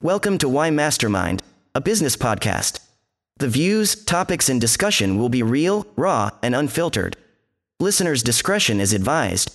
Welcome 0.00 0.38
to 0.38 0.48
Why 0.48 0.70
Mastermind, 0.70 1.42
a 1.74 1.80
business 1.80 2.16
podcast. 2.16 2.78
The 3.38 3.48
views, 3.48 3.96
topics, 4.04 4.48
and 4.48 4.60
discussion 4.60 5.18
will 5.18 5.28
be 5.28 5.42
real, 5.42 5.88
raw, 5.96 6.30
and 6.40 6.54
unfiltered. 6.54 7.16
Listeners' 7.80 8.22
discretion 8.22 8.78
is 8.78 8.92
advised. 8.92 9.52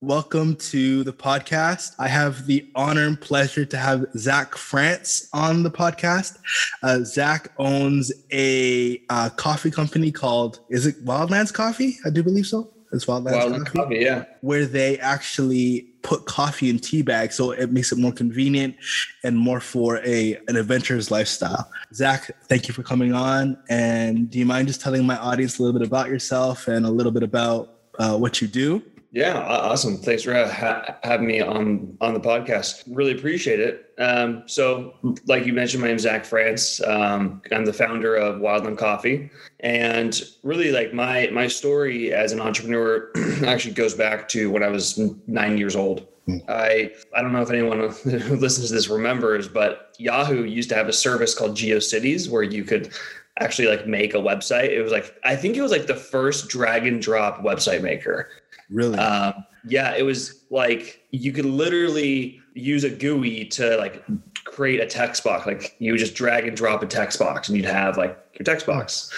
Welcome 0.00 0.56
to 0.56 1.04
the 1.04 1.12
podcast. 1.12 1.94
I 2.00 2.08
have 2.08 2.46
the 2.46 2.68
honor 2.74 3.06
and 3.06 3.20
pleasure 3.20 3.64
to 3.64 3.76
have 3.76 4.06
Zach 4.16 4.56
France 4.56 5.28
on 5.32 5.62
the 5.62 5.70
podcast. 5.70 6.38
Uh, 6.82 7.04
Zach 7.04 7.52
owns 7.56 8.10
a 8.32 9.00
uh, 9.08 9.30
coffee 9.36 9.70
company 9.70 10.10
called, 10.10 10.58
is 10.68 10.88
it 10.88 11.04
Wildlands 11.04 11.54
Coffee? 11.54 11.98
I 12.04 12.10
do 12.10 12.24
believe 12.24 12.46
so. 12.46 12.72
It's 12.92 13.04
Wildlands 13.04 13.32
Wildland 13.32 13.66
Coffee, 13.66 13.78
Coffee, 13.78 13.98
yeah. 13.98 14.24
where 14.40 14.66
they 14.66 14.98
actually 14.98 15.88
put 16.02 16.24
coffee 16.24 16.70
in 16.70 16.78
tea 16.78 17.02
bags, 17.02 17.34
so 17.34 17.50
it 17.50 17.72
makes 17.72 17.90
it 17.90 17.98
more 17.98 18.12
convenient 18.12 18.76
and 19.24 19.36
more 19.36 19.60
for 19.60 19.98
a 19.98 20.36
an 20.48 20.56
adventurous 20.56 21.10
lifestyle. 21.10 21.70
Zach, 21.92 22.30
thank 22.44 22.68
you 22.68 22.74
for 22.74 22.82
coming 22.82 23.12
on. 23.12 23.58
And 23.68 24.30
do 24.30 24.38
you 24.38 24.46
mind 24.46 24.68
just 24.68 24.80
telling 24.80 25.04
my 25.04 25.18
audience 25.18 25.58
a 25.58 25.62
little 25.62 25.78
bit 25.78 25.86
about 25.86 26.08
yourself 26.08 26.68
and 26.68 26.86
a 26.86 26.90
little 26.90 27.12
bit 27.12 27.22
about 27.22 27.74
uh, 27.98 28.16
what 28.16 28.40
you 28.40 28.48
do? 28.48 28.82
Yeah, 29.16 29.38
awesome. 29.38 29.96
Thanks 29.96 30.24
for 30.24 30.34
ha- 30.34 30.98
having 31.02 31.26
me 31.26 31.40
on 31.40 31.96
on 32.02 32.12
the 32.12 32.20
podcast. 32.20 32.82
Really 32.86 33.12
appreciate 33.12 33.60
it. 33.60 33.94
Um, 33.96 34.42
so, 34.44 34.92
like 35.24 35.46
you 35.46 35.54
mentioned, 35.54 35.80
my 35.80 35.88
name's 35.88 36.02
Zach 36.02 36.26
France. 36.26 36.82
Um, 36.82 37.40
I'm 37.50 37.64
the 37.64 37.72
founder 37.72 38.14
of 38.14 38.42
Wildland 38.42 38.76
Coffee, 38.76 39.30
and 39.60 40.22
really, 40.42 40.70
like 40.70 40.92
my 40.92 41.30
my 41.32 41.46
story 41.46 42.12
as 42.12 42.32
an 42.32 42.42
entrepreneur 42.42 43.10
actually 43.46 43.72
goes 43.72 43.94
back 43.94 44.28
to 44.28 44.50
when 44.50 44.62
I 44.62 44.68
was 44.68 44.98
nine 45.26 45.56
years 45.56 45.76
old. 45.76 46.06
I 46.46 46.92
I 47.16 47.22
don't 47.22 47.32
know 47.32 47.40
if 47.40 47.48
anyone 47.48 47.78
who 48.02 48.36
listens 48.36 48.68
to 48.68 48.74
this 48.74 48.90
remembers, 48.90 49.48
but 49.48 49.96
Yahoo 49.98 50.44
used 50.44 50.68
to 50.68 50.74
have 50.74 50.88
a 50.88 50.92
service 50.92 51.34
called 51.34 51.56
GeoCities 51.56 52.28
where 52.28 52.42
you 52.42 52.64
could 52.64 52.92
actually 53.38 53.68
like 53.68 53.86
make 53.86 54.14
a 54.14 54.18
website. 54.18 54.70
It 54.70 54.82
was 54.82 54.92
like 54.92 55.14
I 55.24 55.36
think 55.36 55.56
it 55.56 55.62
was 55.62 55.70
like 55.70 55.86
the 55.86 55.96
first 55.96 56.48
drag 56.48 56.86
and 56.86 57.00
drop 57.00 57.42
website 57.42 57.82
maker. 57.82 58.28
Really? 58.70 58.98
Um, 58.98 59.44
yeah, 59.68 59.94
it 59.96 60.02
was 60.02 60.44
like 60.50 61.02
you 61.10 61.32
could 61.32 61.44
literally 61.44 62.40
use 62.54 62.84
a 62.84 62.90
GUI 62.90 63.44
to 63.46 63.76
like 63.76 64.04
create 64.44 64.80
a 64.80 64.86
text 64.86 65.24
box. 65.24 65.46
Like 65.46 65.74
you 65.78 65.92
would 65.92 65.98
just 65.98 66.14
drag 66.14 66.46
and 66.46 66.56
drop 66.56 66.82
a 66.82 66.86
text 66.86 67.18
box, 67.18 67.48
and 67.48 67.56
you'd 67.56 67.66
have 67.66 67.96
like 67.96 68.18
your 68.38 68.44
text 68.44 68.66
box. 68.66 69.12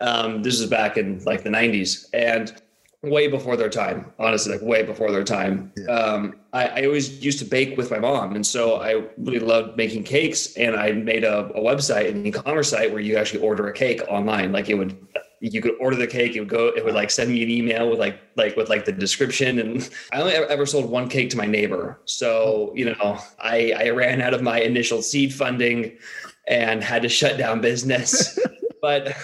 Um, 0.00 0.42
this 0.42 0.58
is 0.58 0.66
back 0.68 0.96
in 0.96 1.22
like 1.24 1.42
the 1.42 1.50
'90s, 1.50 2.08
and 2.12 2.60
way 3.02 3.26
before 3.26 3.56
their 3.56 3.70
time. 3.70 4.12
Honestly, 4.18 4.52
like 4.52 4.62
way 4.62 4.82
before 4.82 5.10
their 5.10 5.24
time. 5.24 5.72
Yeah. 5.76 5.86
Um, 5.86 6.36
I, 6.52 6.66
I 6.66 6.84
always 6.84 7.24
used 7.24 7.38
to 7.40 7.44
bake 7.44 7.76
with 7.76 7.90
my 7.90 7.98
mom, 7.98 8.34
and 8.34 8.46
so 8.46 8.76
I 8.76 9.04
really 9.18 9.40
loved 9.40 9.76
making 9.76 10.04
cakes. 10.04 10.56
And 10.56 10.76
I 10.76 10.92
made 10.92 11.24
a, 11.24 11.46
a 11.54 11.60
website, 11.60 12.10
an 12.10 12.26
e-commerce 12.26 12.70
site, 12.70 12.90
where 12.90 13.00
you 13.00 13.16
actually 13.16 13.40
order 13.40 13.68
a 13.68 13.72
cake 13.72 14.02
online. 14.08 14.52
Like 14.52 14.68
it 14.68 14.74
would 14.74 14.96
you 15.42 15.60
could 15.60 15.74
order 15.80 15.96
the 15.96 16.06
cake 16.06 16.36
it 16.36 16.40
would 16.40 16.48
go 16.48 16.68
it 16.68 16.84
would 16.84 16.94
like 16.94 17.10
send 17.10 17.30
me 17.30 17.42
an 17.42 17.50
email 17.50 17.90
with 17.90 17.98
like 17.98 18.20
like 18.36 18.56
with 18.56 18.68
like 18.68 18.84
the 18.84 18.92
description 18.92 19.58
and 19.58 19.90
i 20.12 20.20
only 20.20 20.34
ever, 20.34 20.46
ever 20.46 20.64
sold 20.64 20.88
one 20.88 21.08
cake 21.08 21.30
to 21.30 21.36
my 21.36 21.46
neighbor. 21.46 22.00
So 22.04 22.72
you 22.76 22.86
know 22.86 23.18
i 23.40 23.72
i 23.76 23.88
ran 23.90 24.22
out 24.22 24.34
of 24.34 24.42
my 24.42 24.60
initial 24.60 25.02
seed 25.02 25.34
funding 25.34 25.98
and 26.46 26.82
had 26.82 27.02
to 27.02 27.08
shut 27.08 27.36
down 27.36 27.60
business. 27.60 28.38
But 28.82 29.14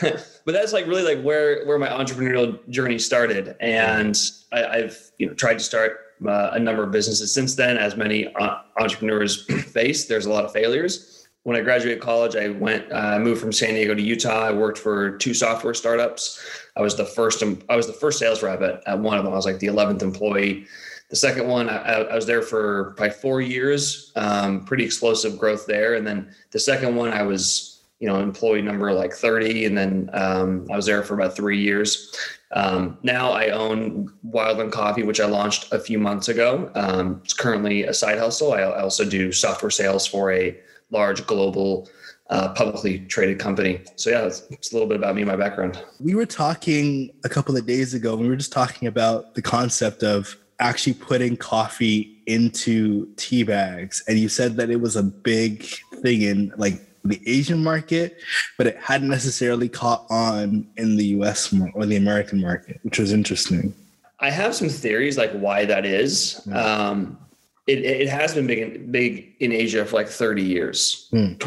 but 0.45 0.53
that's 0.53 0.73
like 0.73 0.87
really 0.87 1.03
like 1.03 1.25
where 1.25 1.67
where 1.67 1.81
my 1.81 1.89
entrepreneurial 1.89 2.61
journey 2.71 2.97
started. 2.97 3.57
And 3.59 4.17
I, 4.53 4.65
i've 4.67 5.11
you 5.19 5.27
know 5.27 5.35
tried 5.35 5.55
to 5.55 5.65
start 5.65 5.99
uh, 6.25 6.51
a 6.53 6.61
number 6.61 6.85
of 6.85 6.93
businesses 6.93 7.35
since 7.35 7.57
then 7.57 7.77
as 7.77 7.97
many 7.97 8.33
uh, 8.37 8.59
entrepreneurs 8.79 9.43
face. 9.73 10.05
There's 10.05 10.27
a 10.27 10.31
lot 10.31 10.45
of 10.45 10.53
failures 10.53 11.18
when 11.49 11.57
I 11.57 11.63
graduated 11.63 12.03
college, 12.03 12.37
I 12.37 12.51
went, 12.51 12.93
I 12.93 13.17
uh, 13.17 13.19
moved 13.19 13.41
from 13.41 13.53
San 13.53 13.73
Diego 13.73 13.95
to 13.95 14.03
Utah. 14.03 14.49
I 14.49 14.53
worked 14.53 14.77
for 14.77 15.17
two 15.17 15.33
software 15.33 15.73
startups. 15.73 16.47
I 16.77 16.83
was 16.83 16.95
the 16.95 17.07
first, 17.07 17.43
I 17.71 17.75
was 17.75 17.87
the 17.87 17.95
first 17.95 18.19
sales 18.19 18.43
rep 18.43 18.61
at, 18.61 18.87
at 18.87 18.99
one 18.99 19.17
of 19.17 19.25
them. 19.25 19.33
I 19.33 19.37
was 19.37 19.47
like 19.47 19.59
the 19.59 19.69
11th 19.69 20.03
employee. 20.03 20.67
The 21.09 21.17
second 21.17 21.49
one, 21.49 21.71
I, 21.71 22.03
I 22.03 22.15
was 22.15 22.27
there 22.27 22.43
for 22.43 22.93
probably 22.99 23.15
four 23.15 23.41
years, 23.41 24.13
um, 24.15 24.63
pretty 24.67 24.85
explosive 24.85 25.39
growth 25.39 25.65
there. 25.65 25.95
And 25.95 26.07
then 26.07 26.31
the 26.51 26.59
second 26.59 26.97
one, 26.97 27.15
I 27.15 27.23
was, 27.23 27.81
you 27.99 28.09
know, 28.09 28.21
employee 28.21 28.61
number 28.61 28.93
like 28.93 29.15
30. 29.15 29.65
And 29.65 29.79
then 29.79 30.11
um, 30.13 30.67
I 30.71 30.77
was 30.77 30.85
there 30.85 31.03
for 31.03 31.15
about 31.15 31.35
three 31.35 31.63
years. 31.63 32.15
Um, 32.53 32.99
now 33.03 33.31
I 33.31 33.49
own 33.49 34.13
Wildland 34.29 34.73
Coffee, 34.73 35.03
which 35.03 35.19
I 35.19 35.25
launched 35.25 35.73
a 35.73 35.79
few 35.79 35.99
months 35.99 36.29
ago. 36.29 36.71
Um, 36.75 37.23
it's 37.25 37.33
currently 37.33 37.85
a 37.85 37.95
side 37.95 38.19
hustle. 38.19 38.53
I, 38.53 38.61
I 38.61 38.83
also 38.83 39.09
do 39.09 39.33
software 39.33 39.71
sales 39.71 40.07
for 40.07 40.31
a 40.31 40.55
large 40.91 41.27
global 41.27 41.89
uh, 42.31 42.53
publicly 42.53 43.01
traded 43.01 43.39
company. 43.39 43.81
So 43.97 44.11
yeah, 44.11 44.27
it's, 44.27 44.43
it's, 44.51 44.73
a 44.73 44.75
little 44.75 44.89
bit 44.89 44.99
about 44.99 45.15
me 45.15 45.23
and 45.23 45.31
my 45.31 45.37
background. 45.37 45.83
We 45.99 46.15
were 46.15 46.27
talking 46.27 47.11
a 47.25 47.29
couple 47.29 47.57
of 47.57 47.67
days 47.67 47.95
ago. 47.95 48.17
We 48.17 48.29
were 48.29 48.37
just 48.37 48.53
talking 48.53 48.87
about 48.87 49.35
the 49.35 49.43
concept 49.43 50.03
of 50.03 50.37
actually 50.61 50.95
putting 50.95 51.37
coffee 51.37 52.19
into 52.27 53.07
tea 53.17 53.45
bags, 53.45 54.05
and 54.09 54.19
you 54.19 54.29
said 54.29 54.57
that 54.57 54.71
it 54.71 54.81
was 54.81 54.97
a 54.97 55.03
big 55.03 55.65
thing 56.03 56.23
in 56.23 56.53
like 56.57 56.83
the 57.05 57.21
Asian 57.27 57.63
market, 57.63 58.19
but 58.59 58.67
it 58.67 58.77
hadn't 58.77 59.09
necessarily 59.09 59.69
caught 59.69 60.05
on 60.11 60.67
in 60.77 60.97
the 60.97 61.07
U.S. 61.07 61.55
or 61.75 61.87
the 61.87 61.97
American 61.97 62.41
market, 62.41 62.79
which 62.83 62.99
was 62.99 63.13
interesting. 63.13 63.75
I 64.21 64.31
have 64.31 64.55
some 64.55 64.69
theories 64.69 65.17
like 65.17 65.33
why 65.33 65.65
that 65.65 65.87
is. 65.87 66.43
Mm. 66.47 66.57
Um, 66.57 67.19
it, 67.69 67.85
it 67.85 68.09
has 68.09 68.35
been 68.35 68.47
big 68.47 68.59
in, 68.59 68.91
big 68.91 69.35
in 69.41 69.53
Asia 69.53 69.85
for 69.85 69.97
like 69.97 70.09
30 70.09 70.43
years, 70.43 71.09
mm. 71.13 71.39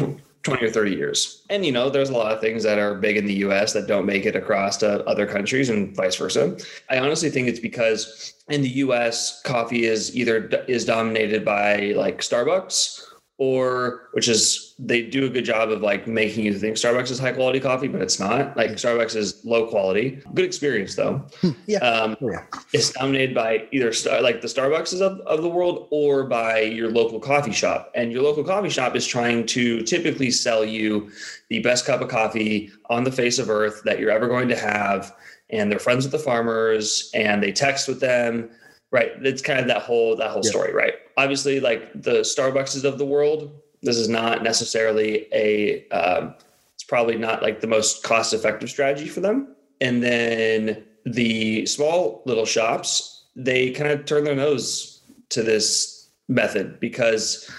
20 0.44 0.64
or 0.64 0.70
30 0.70 0.92
years. 0.92 1.42
And, 1.50 1.66
you 1.66 1.72
know, 1.72 1.90
there's 1.90 2.10
a 2.10 2.14
lot 2.14 2.32
of 2.32 2.40
things 2.40 2.62
that 2.62 2.78
are 2.78 2.94
big 2.94 3.16
in 3.16 3.26
the 3.26 3.34
US 3.46 3.72
that 3.72 3.88
don't 3.88 4.06
make 4.06 4.24
it 4.24 4.36
across 4.36 4.76
to 4.78 5.04
other 5.04 5.26
countries 5.26 5.68
and 5.68 5.94
vice 5.94 6.16
versa. 6.16 6.56
I 6.88 6.98
honestly 6.98 7.28
think 7.28 7.48
it's 7.48 7.60
because 7.60 8.34
in 8.48 8.62
the 8.62 8.68
US, 8.68 9.42
coffee 9.42 9.84
is 9.84 10.16
either 10.16 10.46
is 10.68 10.84
dominated 10.84 11.44
by 11.44 11.92
like 11.96 12.20
Starbucks 12.20 13.02
or 13.38 14.08
which 14.12 14.28
is 14.28 14.71
they 14.84 15.02
do 15.02 15.26
a 15.26 15.28
good 15.28 15.44
job 15.44 15.70
of 15.70 15.80
like 15.80 16.08
making 16.08 16.44
you 16.44 16.58
think 16.58 16.76
Starbucks 16.76 17.10
is 17.10 17.18
high 17.18 17.32
quality 17.32 17.60
coffee, 17.60 17.86
but 17.86 18.02
it's 18.02 18.18
not. 18.18 18.56
Like 18.56 18.72
Starbucks 18.72 19.14
is 19.14 19.44
low 19.44 19.68
quality. 19.68 20.20
Good 20.34 20.44
experience 20.44 20.96
though. 20.96 21.24
yeah. 21.66 21.78
Um, 21.78 22.16
yeah. 22.20 22.44
It's 22.72 22.90
dominated 22.90 23.34
by 23.34 23.68
either 23.70 23.92
star, 23.92 24.20
like 24.20 24.40
the 24.40 24.48
Starbucks 24.48 25.00
of, 25.00 25.20
of 25.20 25.42
the 25.42 25.48
world 25.48 25.86
or 25.90 26.24
by 26.24 26.60
your 26.60 26.90
local 26.90 27.20
coffee 27.20 27.52
shop. 27.52 27.92
And 27.94 28.10
your 28.10 28.22
local 28.22 28.42
coffee 28.42 28.70
shop 28.70 28.96
is 28.96 29.06
trying 29.06 29.46
to 29.46 29.82
typically 29.82 30.30
sell 30.30 30.64
you 30.64 31.10
the 31.48 31.60
best 31.60 31.86
cup 31.86 32.00
of 32.00 32.08
coffee 32.08 32.70
on 32.90 33.04
the 33.04 33.12
face 33.12 33.38
of 33.38 33.50
earth 33.50 33.82
that 33.84 34.00
you're 34.00 34.10
ever 34.10 34.26
going 34.26 34.48
to 34.48 34.56
have. 34.56 35.14
And 35.50 35.70
they're 35.70 35.78
friends 35.78 36.04
with 36.04 36.12
the 36.12 36.18
farmers 36.18 37.10
and 37.14 37.42
they 37.42 37.52
text 37.52 37.86
with 37.86 38.00
them 38.00 38.50
Right. 38.92 39.12
It's 39.22 39.40
kind 39.40 39.58
of 39.58 39.66
that 39.68 39.80
whole 39.80 40.16
that 40.16 40.30
whole 40.30 40.42
yeah. 40.44 40.50
story, 40.50 40.74
right? 40.74 40.92
Obviously, 41.16 41.60
like 41.60 41.90
the 41.94 42.20
Starbuckses 42.20 42.84
of 42.84 42.98
the 42.98 43.06
world, 43.06 43.58
this 43.82 43.96
is 43.96 44.08
not 44.08 44.42
necessarily 44.42 45.26
a. 45.32 45.88
Um, 45.88 46.34
it's 46.74 46.84
probably 46.84 47.16
not 47.16 47.42
like 47.42 47.60
the 47.60 47.66
most 47.66 48.02
cost 48.02 48.32
effective 48.32 48.70
strategy 48.70 49.08
for 49.08 49.20
them. 49.20 49.54
And 49.80 50.02
then 50.02 50.84
the 51.04 51.66
small 51.66 52.22
little 52.24 52.46
shops, 52.46 53.24
they 53.36 53.70
kind 53.70 53.90
of 53.90 54.04
turn 54.04 54.24
their 54.24 54.34
nose 54.34 55.02
to 55.30 55.42
this 55.42 56.08
method 56.28 56.80
because 56.80 57.50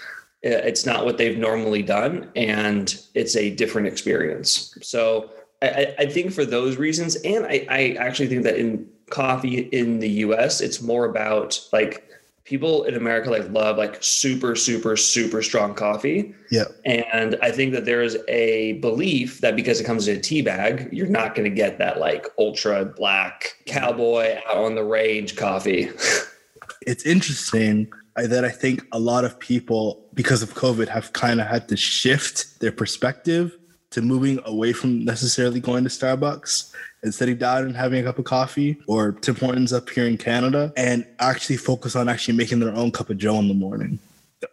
it's 0.42 0.86
not 0.86 1.06
what 1.06 1.18
they've 1.18 1.38
normally 1.38 1.82
done, 1.82 2.30
and 2.36 3.00
it's 3.14 3.36
a 3.36 3.50
different 3.52 3.88
experience. 3.88 4.78
So 4.82 5.32
I, 5.62 5.96
I 6.00 6.06
think 6.06 6.34
for 6.34 6.46
those 6.46 6.76
reasons, 6.76 7.16
and 7.18 7.46
I, 7.46 7.66
I 7.70 7.96
actually 7.98 8.28
think 8.28 8.44
that 8.44 8.58
in 8.58 8.88
coffee 9.10 9.60
in 9.60 10.00
the 10.00 10.10
US, 10.10 10.60
it's 10.60 10.82
more 10.82 11.06
about 11.06 11.60
like 11.72 12.10
people 12.46 12.84
in 12.84 12.96
America 12.96 13.30
like 13.30 13.50
love 13.52 13.78
like 13.78 13.98
super, 14.04 14.56
super, 14.56 14.98
super 14.98 15.42
strong 15.42 15.74
coffee. 15.74 16.34
Yeah. 16.52 16.66
And 16.86 17.38
I 17.42 17.52
think 17.52 17.74
that 17.74 17.86
there 17.86 18.02
is 18.02 18.18
a 18.28 18.74
belief 18.74 19.40
that 19.42 19.56
because 19.56 19.80
it 19.80 19.86
comes 19.86 20.08
in 20.08 20.18
a 20.18 20.22
tea 20.22 20.42
bag, 20.42 20.90
you're 20.92 21.08
not 21.08 21.36
going 21.36 21.50
to 21.50 21.56
get 21.56 21.78
that 21.78 22.00
like 22.00 22.28
ultra 22.38 22.86
black 22.86 23.56
cowboy 23.66 24.40
out 24.48 24.58
on 24.58 24.76
the 24.76 24.84
range 24.84 25.36
coffee. 25.36 25.90
it's 26.82 27.06
interesting 27.06 27.92
uh, 28.18 28.28
that 28.28 28.44
I 28.44 28.50
think 28.50 28.86
a 28.92 29.00
lot 29.00 29.24
of 29.24 29.40
people, 29.40 30.06
because 30.14 30.44
of 30.44 30.54
COVID, 30.54 30.88
have 30.90 31.14
kind 31.14 31.40
of 31.40 31.48
had 31.48 31.70
to 31.70 31.78
shift 31.78 32.60
their 32.60 32.72
perspective 32.72 33.58
to 33.92 34.02
moving 34.02 34.40
away 34.46 34.74
from 34.74 35.06
necessarily 35.06 35.60
going 35.60 35.84
to 35.84 35.90
Starbucks 35.90 36.74
and 37.04 37.14
sitting 37.14 37.38
down 37.38 37.64
and 37.64 37.76
having 37.76 38.00
a 38.00 38.04
cup 38.04 38.18
of 38.18 38.26
coffee 38.26 38.78
or 38.88 39.12
Tim 39.12 39.36
Hortons 39.36 39.74
up 39.74 39.90
here 39.90 40.08
in 40.08 40.18
Canada 40.18 40.74
and 40.76 41.06
actually 41.20 41.58
focus 41.58 41.96
on 41.96 42.10
actually 42.10 42.36
making 42.36 42.60
their 42.60 42.74
own 42.74 42.92
cup 42.92 43.10
of 43.10 43.18
Joe 43.18 43.38
in 43.40 43.48
the 43.48 43.54
morning. 43.54 44.00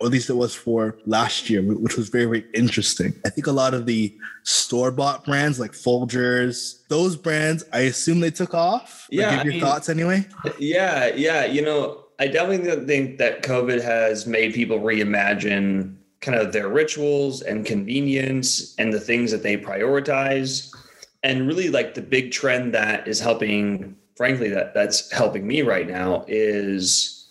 Or 0.01 0.07
at 0.07 0.13
least 0.13 0.31
it 0.31 0.35
was 0.35 0.55
for 0.55 0.97
last 1.07 1.51
year, 1.51 1.63
which 1.63 1.97
was 1.97 2.11
very, 2.11 2.25
very 2.25 2.45
interesting. 2.55 3.13
I 3.25 3.31
think 3.31 3.49
a 3.49 3.53
lot 3.53 3.75
of 3.75 3.87
the 3.87 4.17
store 4.45 4.93
bought 4.93 5.25
brands 5.25 5.59
like 5.59 5.73
Folgers, 5.73 6.87
those 6.89 7.17
brands, 7.17 7.65
I 7.73 7.81
assume 7.81 8.21
they 8.21 8.31
took 8.31 8.55
off. 8.55 9.09
Yeah. 9.11 9.37
Give 9.37 9.47
your 9.47 9.55
mean, 9.55 9.63
thoughts 9.63 9.89
anyway. 9.89 10.27
Yeah. 10.59 11.13
Yeah. 11.15 11.45
You 11.45 11.63
know, 11.63 12.05
I 12.21 12.29
definitely 12.29 12.87
think 12.87 13.19
that 13.19 13.43
COVID 13.43 13.83
has 13.83 14.27
made 14.27 14.55
people 14.55 14.79
reimagine 14.79 15.97
kind 16.21 16.39
of 16.39 16.53
their 16.53 16.69
rituals 16.69 17.43
and 17.43 17.65
convenience 17.65 18.75
and 18.79 18.93
the 18.93 19.01
things 19.01 19.31
that 19.33 19.43
they 19.43 19.57
prioritize. 19.57 20.73
And 21.23 21.47
really 21.47 21.69
like 21.69 21.95
the 21.95 22.03
big 22.03 22.33
trend 22.33 22.75
that 22.75 23.07
is 23.07 23.21
helping, 23.21 23.97
frankly, 24.17 24.49
that 24.51 24.75
that's 24.75 25.11
helping 25.13 25.47
me 25.47 25.63
right 25.63 25.89
now 25.89 26.25
is 26.29 27.29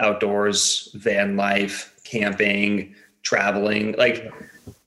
outdoors, 0.00 0.90
van 0.94 1.36
life, 1.36 1.94
camping, 2.04 2.94
traveling, 3.22 3.94
like 3.98 4.32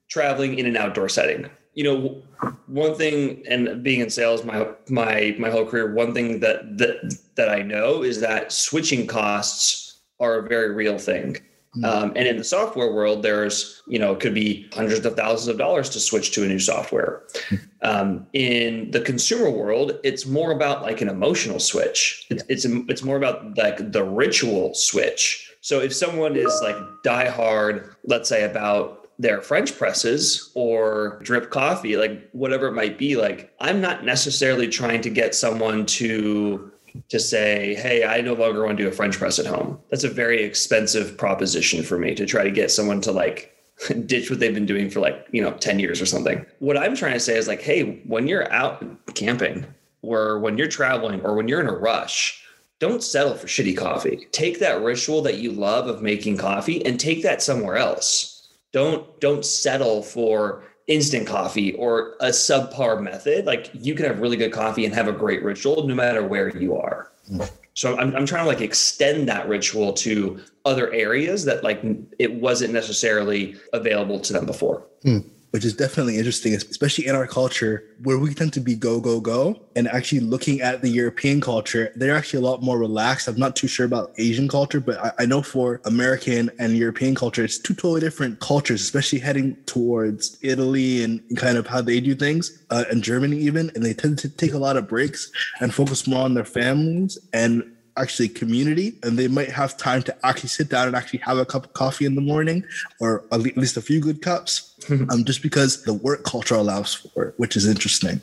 traveling 0.09 0.59
in 0.59 0.65
an 0.65 0.77
outdoor 0.77 1.09
setting. 1.09 1.49
You 1.73 1.83
know, 1.83 2.23
one 2.67 2.95
thing 2.95 3.43
and 3.49 3.83
being 3.83 3.99
in 3.99 4.09
sales 4.09 4.45
my 4.45 4.67
my 4.89 5.35
my 5.37 5.49
whole 5.49 5.65
career, 5.65 5.93
one 5.93 6.13
thing 6.13 6.39
that 6.39 6.77
that 6.77 7.17
that 7.35 7.49
I 7.49 7.61
know 7.61 8.03
is 8.03 8.21
that 8.21 8.51
switching 8.51 9.07
costs 9.07 9.99
are 10.19 10.35
a 10.35 10.47
very 10.47 10.73
real 10.73 10.97
thing. 10.97 11.37
Um, 11.83 12.13
and 12.15 12.27
in 12.27 12.37
the 12.37 12.43
software 12.43 12.93
world, 12.93 13.23
there's, 13.23 13.81
you 13.87 13.99
know, 13.99 14.13
it 14.13 14.19
could 14.19 14.33
be 14.33 14.69
hundreds 14.73 15.05
of 15.05 15.15
thousands 15.15 15.47
of 15.47 15.57
dollars 15.57 15.89
to 15.89 15.99
switch 15.99 16.31
to 16.35 16.43
a 16.43 16.47
new 16.47 16.59
software. 16.59 17.23
Hmm. 17.49 17.55
Um, 17.81 18.27
in 18.33 18.91
the 18.91 19.01
consumer 19.01 19.49
world, 19.49 19.99
it's 20.03 20.25
more 20.25 20.51
about 20.51 20.81
like 20.81 21.01
an 21.01 21.09
emotional 21.09 21.59
switch. 21.59 22.25
It's, 22.29 22.43
it's, 22.47 22.65
it's 22.65 23.03
more 23.03 23.17
about 23.17 23.57
like 23.57 23.91
the 23.91 24.03
ritual 24.03 24.73
switch. 24.73 25.51
So 25.61 25.79
if 25.81 25.93
someone 25.93 26.35
is 26.35 26.59
like 26.61 26.77
die 27.03 27.29
hard, 27.29 27.95
let's 28.05 28.29
say 28.29 28.43
about 28.43 29.07
their 29.17 29.41
French 29.41 29.77
presses 29.77 30.51
or 30.53 31.19
drip 31.23 31.49
coffee, 31.49 31.97
like 31.97 32.29
whatever 32.33 32.67
it 32.67 32.73
might 32.73 32.97
be, 32.97 33.15
like 33.15 33.53
I'm 33.59 33.81
not 33.81 34.03
necessarily 34.03 34.67
trying 34.67 35.01
to 35.01 35.09
get 35.09 35.33
someone 35.33 35.85
to 35.87 36.71
to 37.09 37.19
say, 37.19 37.75
hey, 37.75 38.05
I 38.05 38.21
no 38.21 38.33
longer 38.33 38.65
want 38.65 38.77
to 38.77 38.83
do 38.83 38.89
a 38.89 38.91
French 38.91 39.17
press 39.17 39.39
at 39.39 39.45
home. 39.45 39.79
That's 39.89 40.03
a 40.03 40.09
very 40.09 40.43
expensive 40.43 41.17
proposition 41.17 41.83
for 41.83 41.97
me 41.97 42.15
to 42.15 42.25
try 42.25 42.43
to 42.43 42.51
get 42.51 42.71
someone 42.71 43.01
to 43.01 43.11
like 43.11 43.55
ditch 44.05 44.29
what 44.29 44.39
they've 44.39 44.53
been 44.53 44.65
doing 44.65 44.89
for 44.89 44.99
like, 44.99 45.27
you 45.31 45.41
know, 45.41 45.51
10 45.51 45.79
years 45.79 46.01
or 46.01 46.05
something. 46.05 46.45
What 46.59 46.77
I'm 46.77 46.95
trying 46.95 47.13
to 47.13 47.19
say 47.19 47.37
is 47.37 47.47
like, 47.47 47.61
hey, 47.61 48.01
when 48.05 48.27
you're 48.27 48.51
out 48.51 48.83
camping 49.15 49.65
or 50.01 50.39
when 50.39 50.57
you're 50.57 50.67
traveling 50.67 51.21
or 51.21 51.35
when 51.35 51.47
you're 51.47 51.61
in 51.61 51.67
a 51.67 51.73
rush, 51.73 52.43
don't 52.79 53.03
settle 53.03 53.35
for 53.35 53.47
shitty 53.47 53.77
coffee. 53.77 54.27
Take 54.31 54.59
that 54.59 54.81
ritual 54.81 55.21
that 55.23 55.37
you 55.37 55.51
love 55.51 55.87
of 55.87 56.01
making 56.01 56.37
coffee 56.37 56.85
and 56.85 56.99
take 56.99 57.23
that 57.23 57.41
somewhere 57.41 57.77
else. 57.77 58.49
Don't 58.73 59.19
don't 59.21 59.45
settle 59.45 60.03
for 60.03 60.63
instant 60.87 61.27
coffee 61.27 61.73
or 61.73 62.15
a 62.19 62.27
subpar 62.27 63.01
method, 63.01 63.45
like 63.45 63.71
you 63.73 63.95
can 63.95 64.05
have 64.05 64.19
really 64.19 64.37
good 64.37 64.51
coffee 64.51 64.85
and 64.85 64.93
have 64.93 65.07
a 65.07 65.11
great 65.11 65.43
ritual 65.43 65.87
no 65.87 65.95
matter 65.95 66.23
where 66.23 66.55
you 66.57 66.75
are. 66.75 67.11
Mm. 67.31 67.49
So 67.73 67.97
I'm, 67.97 68.15
I'm 68.15 68.25
trying 68.25 68.43
to 68.43 68.47
like 68.47 68.61
extend 68.61 69.27
that 69.27 69.49
ritual 69.49 69.93
to 69.93 70.39
other 70.63 70.93
areas 70.93 71.43
that 71.45 71.63
like 71.63 71.81
it 72.19 72.35
wasn't 72.35 72.73
necessarily 72.73 73.55
available 73.73 74.19
to 74.19 74.33
them 74.33 74.45
before. 74.45 74.85
Mm 75.03 75.25
which 75.55 75.63
is 75.63 75.73
definitely 75.73 76.17
interesting, 76.17 76.53
especially 76.53 77.07
in 77.07 77.15
our 77.15 77.25
culture 77.25 77.85
where 78.03 78.19
we 78.19 78.33
tend 78.33 78.51
to 78.51 78.59
be 78.59 78.75
go, 78.75 78.99
go, 78.99 79.21
go. 79.21 79.57
And 79.77 79.87
actually 79.87 80.19
looking 80.19 80.59
at 80.59 80.81
the 80.81 80.89
European 80.89 81.39
culture, 81.39 81.93
they're 81.95 82.13
actually 82.13 82.39
a 82.39 82.45
lot 82.45 82.61
more 82.61 82.77
relaxed. 82.77 83.29
I'm 83.29 83.39
not 83.39 83.55
too 83.55 83.69
sure 83.69 83.85
about 83.85 84.11
Asian 84.17 84.49
culture, 84.49 84.81
but 84.81 84.97
I, 84.97 85.11
I 85.19 85.25
know 85.25 85.41
for 85.41 85.79
American 85.85 86.51
and 86.59 86.75
European 86.75 87.15
culture, 87.15 87.41
it's 87.41 87.57
two 87.57 87.73
totally 87.73 88.01
different 88.01 88.41
cultures, 88.41 88.81
especially 88.81 89.19
heading 89.19 89.55
towards 89.65 90.37
Italy 90.41 91.05
and 91.05 91.21
kind 91.37 91.57
of 91.57 91.67
how 91.67 91.79
they 91.79 92.01
do 92.01 92.15
things, 92.15 92.61
uh, 92.69 92.83
and 92.91 93.01
Germany 93.01 93.37
even. 93.37 93.71
And 93.75 93.85
they 93.85 93.93
tend 93.93 94.19
to 94.19 94.27
take 94.27 94.51
a 94.51 94.57
lot 94.57 94.75
of 94.75 94.89
breaks 94.89 95.31
and 95.61 95.73
focus 95.73 96.05
more 96.05 96.25
on 96.25 96.33
their 96.33 96.43
families 96.43 97.17
and 97.31 97.74
actually 97.97 98.27
community 98.27 98.97
and 99.03 99.17
they 99.17 99.27
might 99.27 99.49
have 99.49 99.77
time 99.77 100.03
to 100.03 100.15
actually 100.25 100.49
sit 100.49 100.69
down 100.69 100.87
and 100.87 100.95
actually 100.95 101.19
have 101.19 101.37
a 101.37 101.45
cup 101.45 101.65
of 101.65 101.73
coffee 101.73 102.05
in 102.05 102.15
the 102.15 102.21
morning 102.21 102.63
or 102.99 103.23
at 103.31 103.39
least 103.39 103.77
a 103.77 103.81
few 103.81 103.99
good 104.01 104.21
cups 104.21 104.73
um, 105.09 105.23
just 105.23 105.41
because 105.41 105.83
the 105.83 105.93
work 105.93 106.23
culture 106.23 106.55
allows 106.55 106.93
for 106.93 107.25
it 107.25 107.33
which 107.37 107.55
is 107.55 107.67
interesting. 107.67 108.21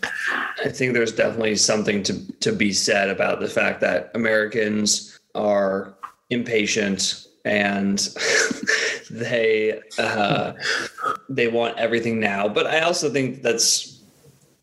I 0.64 0.68
think 0.68 0.92
there's 0.92 1.12
definitely 1.12 1.56
something 1.56 2.02
to, 2.04 2.32
to 2.40 2.52
be 2.52 2.72
said 2.72 3.08
about 3.08 3.40
the 3.40 3.48
fact 3.48 3.80
that 3.80 4.10
americans 4.14 5.18
are 5.34 5.94
impatient 6.30 7.26
and 7.44 7.98
they 9.10 9.80
uh, 9.98 10.52
they 11.28 11.48
want 11.48 11.76
everything 11.78 12.20
now. 12.20 12.48
But 12.48 12.66
i 12.66 12.80
also 12.80 13.10
think 13.10 13.42
that's 13.42 14.00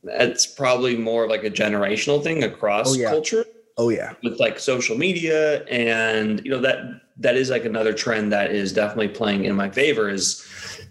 that's 0.03 0.47
probably 0.47 0.95
more 0.95 1.27
like 1.27 1.43
a 1.43 1.49
generational 1.49 2.23
thing 2.23 2.43
across 2.43 2.91
oh, 2.91 2.95
yeah. 2.95 3.09
culture 3.09 3.45
Oh 3.79 3.87
yeah. 3.87 4.11
With 4.23 4.41
like 4.41 4.59
social 4.59 4.97
media 4.97 5.63
and 5.67 6.43
you 6.43 6.51
know 6.51 6.59
that 6.59 6.79
that 7.15 7.37
is 7.37 7.49
like 7.49 7.63
another 7.63 7.93
trend 7.93 8.29
that 8.33 8.51
is 8.51 8.73
definitely 8.73 9.07
playing 9.07 9.45
in 9.45 9.55
my 9.55 9.69
favor 9.69 10.09
is 10.09 10.45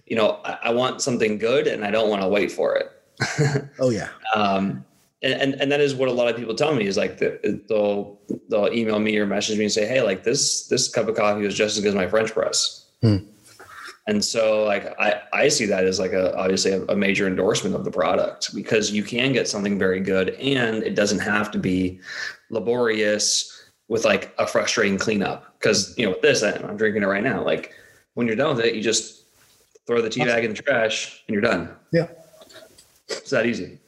you 0.07 0.17
know 0.17 0.41
I, 0.43 0.59
I 0.65 0.71
want 0.71 1.03
something 1.03 1.37
good 1.37 1.67
and 1.67 1.85
I 1.85 1.91
don't 1.91 2.09
want 2.09 2.23
to 2.23 2.29
wait 2.29 2.51
for 2.51 2.77
it. 2.77 3.71
oh 3.79 3.91
yeah. 3.91 4.09
Um 4.35 4.87
and, 5.23 5.35
and, 5.35 5.55
and 5.61 5.71
that 5.71 5.81
is 5.81 5.95
what 5.95 6.09
a 6.09 6.13
lot 6.13 6.29
of 6.29 6.37
people 6.37 6.55
tell 6.55 6.75
me 6.75 6.87
is 6.87 6.97
like 6.97 7.19
the, 7.19 7.63
they'll 7.69 8.19
they'll 8.49 8.73
email 8.73 9.01
me 9.01 9.19
or 9.19 9.27
message 9.27 9.59
me 9.59 9.65
and 9.65 9.73
say 9.73 9.87
hey 9.87 10.01
like 10.01 10.25
this 10.25 10.67
this 10.69 10.89
cup 10.89 11.09
of 11.09 11.15
coffee 11.15 11.43
was 11.43 11.55
just 11.55 11.77
as 11.77 11.83
good 11.83 11.91
as 11.91 11.95
my 11.95 12.09
French 12.09 12.33
press. 12.33 12.87
Hmm. 13.03 13.19
And 14.07 14.25
so 14.25 14.65
like 14.65 14.99
I, 14.99 15.21
I 15.35 15.49
see 15.49 15.67
that 15.67 15.85
as 15.85 16.01
like 16.01 16.15
a 16.15 16.35
obviously 16.39 16.73
a, 16.73 16.83
a, 16.87 16.97
major 16.97 17.27
endorsement 17.27 17.77
of 17.77 17.85
the 17.85 17.91
product 17.91 18.55
because 18.55 18.91
you 18.91 19.03
can 19.03 19.35
get 19.35 19.47
something 19.47 19.79
very 19.79 20.01
good 20.01 20.31
and 20.31 20.83
it 20.83 20.95
doesn't 20.95 21.19
have 21.19 21.51
to 21.51 21.59
be 21.59 22.01
laborious 22.51 23.71
with 23.89 24.05
like 24.05 24.35
a 24.39 24.47
frustrating 24.47 24.99
cleanup. 24.99 25.59
Because 25.59 25.97
you 25.99 26.05
know, 26.05 26.11
with 26.11 26.23
this, 26.23 26.43
I'm 26.43 26.77
drinking 26.77 27.03
it 27.03 27.07
right 27.07 27.23
now. 27.23 27.45
Like 27.45 27.75
when 28.15 28.27
you're 28.27 28.37
done 28.37 28.57
with 28.57 28.65
it, 28.65 28.75
you 28.75 28.83
just 28.83 29.25
throw 29.87 30.03
the 30.03 30.11
tea 30.11 30.25
bag 30.25 30.45
in 30.45 30.53
the 30.55 30.63
trash 30.63 31.25
and 31.27 31.35
you're 31.35 31.43
done. 31.43 31.71
Yeah. 31.93 32.09
It's 33.09 33.31
that 33.31 33.47
easy. 33.47 33.79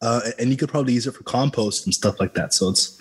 Uh, 0.00 0.20
and 0.38 0.50
you 0.50 0.56
could 0.56 0.68
probably 0.68 0.92
use 0.92 1.06
it 1.06 1.12
for 1.12 1.24
compost 1.24 1.86
and 1.86 1.94
stuff 1.94 2.20
like 2.20 2.34
that. 2.34 2.52
So 2.54 2.68
it's 2.68 3.00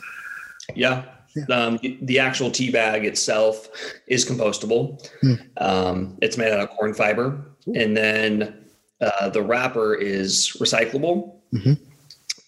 yeah. 0.75 1.04
yeah. 1.36 1.44
Um, 1.56 1.80
the 2.02 2.19
actual 2.19 2.50
tea 2.50 2.72
bag 2.72 3.06
itself 3.06 3.69
is 4.08 4.25
compostable. 4.25 5.08
Hmm. 5.22 5.34
Um, 5.58 6.18
it's 6.22 6.38
made 6.38 6.52
out 6.52 6.62
of 6.62 6.69
corn 6.69 6.94
fiber, 6.94 7.46
and 7.75 7.96
then 7.96 8.66
uh, 9.02 9.30
the 9.30 9.42
wrapper 9.42 9.94
is 9.96 10.58
recyclable. 10.60 11.36
Mm-hmm. 11.54 11.74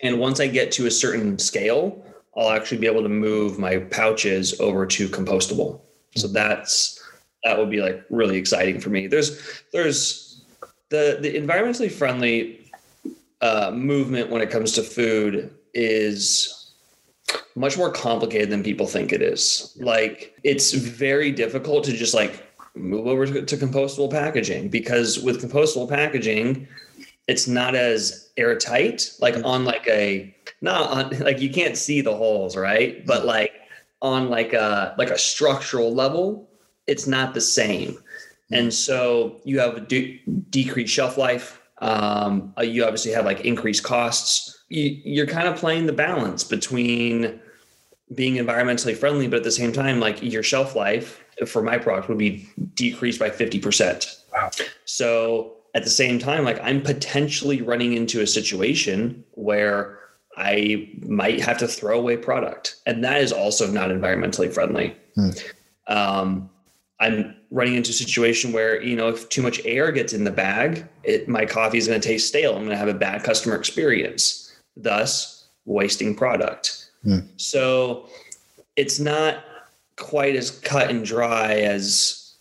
And 0.02 0.20
once 0.20 0.40
I 0.40 0.48
get 0.48 0.72
to 0.74 0.88
a 0.88 0.92
certain 0.92 1.38
scale, 1.38 2.04
I'll 2.40 2.52
actually 2.52 2.78
be 2.78 2.88
able 2.88 3.04
to 3.04 3.10
move 3.10 3.60
my 3.60 3.78
pouches 3.78 4.60
over 4.62 4.86
to 4.86 5.10
compostable. 5.10 5.82
So 6.16 6.28
that's 6.28 7.04
that 7.44 7.58
would 7.58 7.70
be 7.70 7.82
like 7.82 8.04
really 8.10 8.38
exciting 8.38 8.80
for 8.80 8.90
me. 8.90 9.08
There's 9.08 9.62
there's 9.74 10.42
the 10.90 11.18
the 11.22 11.34
environmentally 11.36 11.92
friendly 11.92 12.72
uh, 13.42 13.72
movement 13.74 14.30
when 14.30 14.42
it 14.42 14.50
comes 14.50 14.72
to 14.74 14.84
food 14.84 15.54
is 15.74 16.72
much 17.56 17.78
more 17.78 17.92
complicated 17.92 18.50
than 18.50 18.64
people 18.64 18.88
think 18.88 19.12
it 19.12 19.22
is. 19.22 19.78
Like 19.80 20.34
it's 20.44 20.72
very 20.72 21.32
difficult 21.32 21.84
to 21.86 21.94
just 21.94 22.14
like 22.14 22.46
move 22.76 23.08
over 23.08 23.26
to, 23.26 23.46
to 23.46 23.58
compostable 23.58 24.10
packaging 24.10 24.70
because 24.70 25.20
with 25.20 25.42
compostable 25.42 25.90
packaging, 25.90 26.68
it's 27.30 27.48
not 27.48 27.76
as 27.76 28.32
airtight 28.38 29.12
like 29.22 29.36
mm-hmm. 29.36 29.46
on 29.46 29.64
like 29.64 29.88
a 29.88 30.36
not 30.62 30.90
on 30.90 31.20
like 31.20 31.40
you 31.40 31.50
can't 31.50 31.78
see 31.78 32.02
the 32.02 32.16
holes 32.16 32.58
right 32.58 33.06
but 33.06 33.20
mm-hmm. 33.20 33.28
like 33.28 33.54
on 34.02 34.30
like 34.30 34.54
a 34.54 34.96
like 34.98 35.12
a 35.12 35.18
structural 35.18 35.94
level 35.94 36.50
it's 36.88 37.06
not 37.06 37.34
the 37.34 37.42
same 37.42 37.92
mm-hmm. 37.92 38.56
and 38.56 38.74
so 38.74 39.40
you 39.44 39.60
have 39.60 39.78
a 39.78 39.82
de- 39.82 40.22
decreased 40.50 40.94
shelf 40.94 41.18
life 41.18 41.62
um, 41.82 42.54
uh, 42.58 42.62
you 42.62 42.84
obviously 42.84 43.12
have 43.12 43.24
like 43.24 43.42
increased 43.42 43.84
costs 43.84 44.64
you, 44.70 45.00
you're 45.04 45.28
kind 45.28 45.48
of 45.48 45.56
playing 45.56 45.86
the 45.86 45.94
balance 45.94 46.44
between 46.44 47.40
being 48.16 48.36
environmentally 48.36 48.98
friendly 48.98 49.28
but 49.28 49.38
at 49.38 49.44
the 49.44 49.52
same 49.52 49.72
time 49.72 50.00
like 50.00 50.22
your 50.24 50.44
shelf 50.44 50.76
life 50.76 51.24
for 51.46 51.62
my 51.62 51.78
product 51.78 52.10
would 52.10 52.18
be 52.18 52.50
decreased 52.74 53.20
by 53.20 53.30
50% 53.30 54.24
wow. 54.34 54.50
so 54.86 55.59
at 55.76 55.84
the 55.84 55.90
same 55.90 56.20
time, 56.20 56.44
like 56.44 56.60
I'm 56.62 56.82
potentially 56.82 57.62
running 57.62 57.94
into 57.94 58.22
a 58.22 58.28
situation 58.28 59.24
where 59.32 60.00
I 60.38 60.90
might 61.02 61.42
have 61.42 61.58
to 61.60 61.68
throw 61.68 62.00
away 62.00 62.18
product, 62.18 62.78
and 62.86 63.04
that 63.04 63.22
is 63.22 63.32
also 63.32 63.70
not 63.70 63.90
environmentally 63.90 64.52
friendly. 64.52 64.96
Hmm. 65.16 65.30
Um, 65.88 66.50
I'm 67.00 67.36
running 67.52 67.76
into 67.76 67.92
a 67.92 67.94
situation 67.94 68.52
where 68.52 68.82
you 68.82 68.96
know 68.96 69.10
if 69.10 69.30
too 69.30 69.42
much 69.42 69.62
air 69.66 69.92
gets 69.92 70.14
in 70.14 70.24
the 70.24 70.32
bag, 70.32 70.88
it 71.04 71.28
my 71.28 71.46
coffee 71.46 71.78
is 71.78 71.88
going 71.88 72.00
to 72.00 72.08
taste 72.08 72.28
stale. 72.28 72.52
I'm 72.52 72.60
going 72.60 72.70
to 72.70 72.78
have 72.78 72.88
a 72.88 72.94
bad 72.94 73.24
customer 73.24 73.56
experience, 73.56 74.56
thus 74.76 75.48
wasting 75.66 76.16
product. 76.16 76.90
Hmm. 77.04 77.20
So 77.38 78.08
it's 78.76 79.00
not 79.00 79.44
quite 79.98 80.36
as 80.36 80.52
cut 80.52 80.90
and 80.90 81.06
dry 81.06 81.56
as 81.56 82.34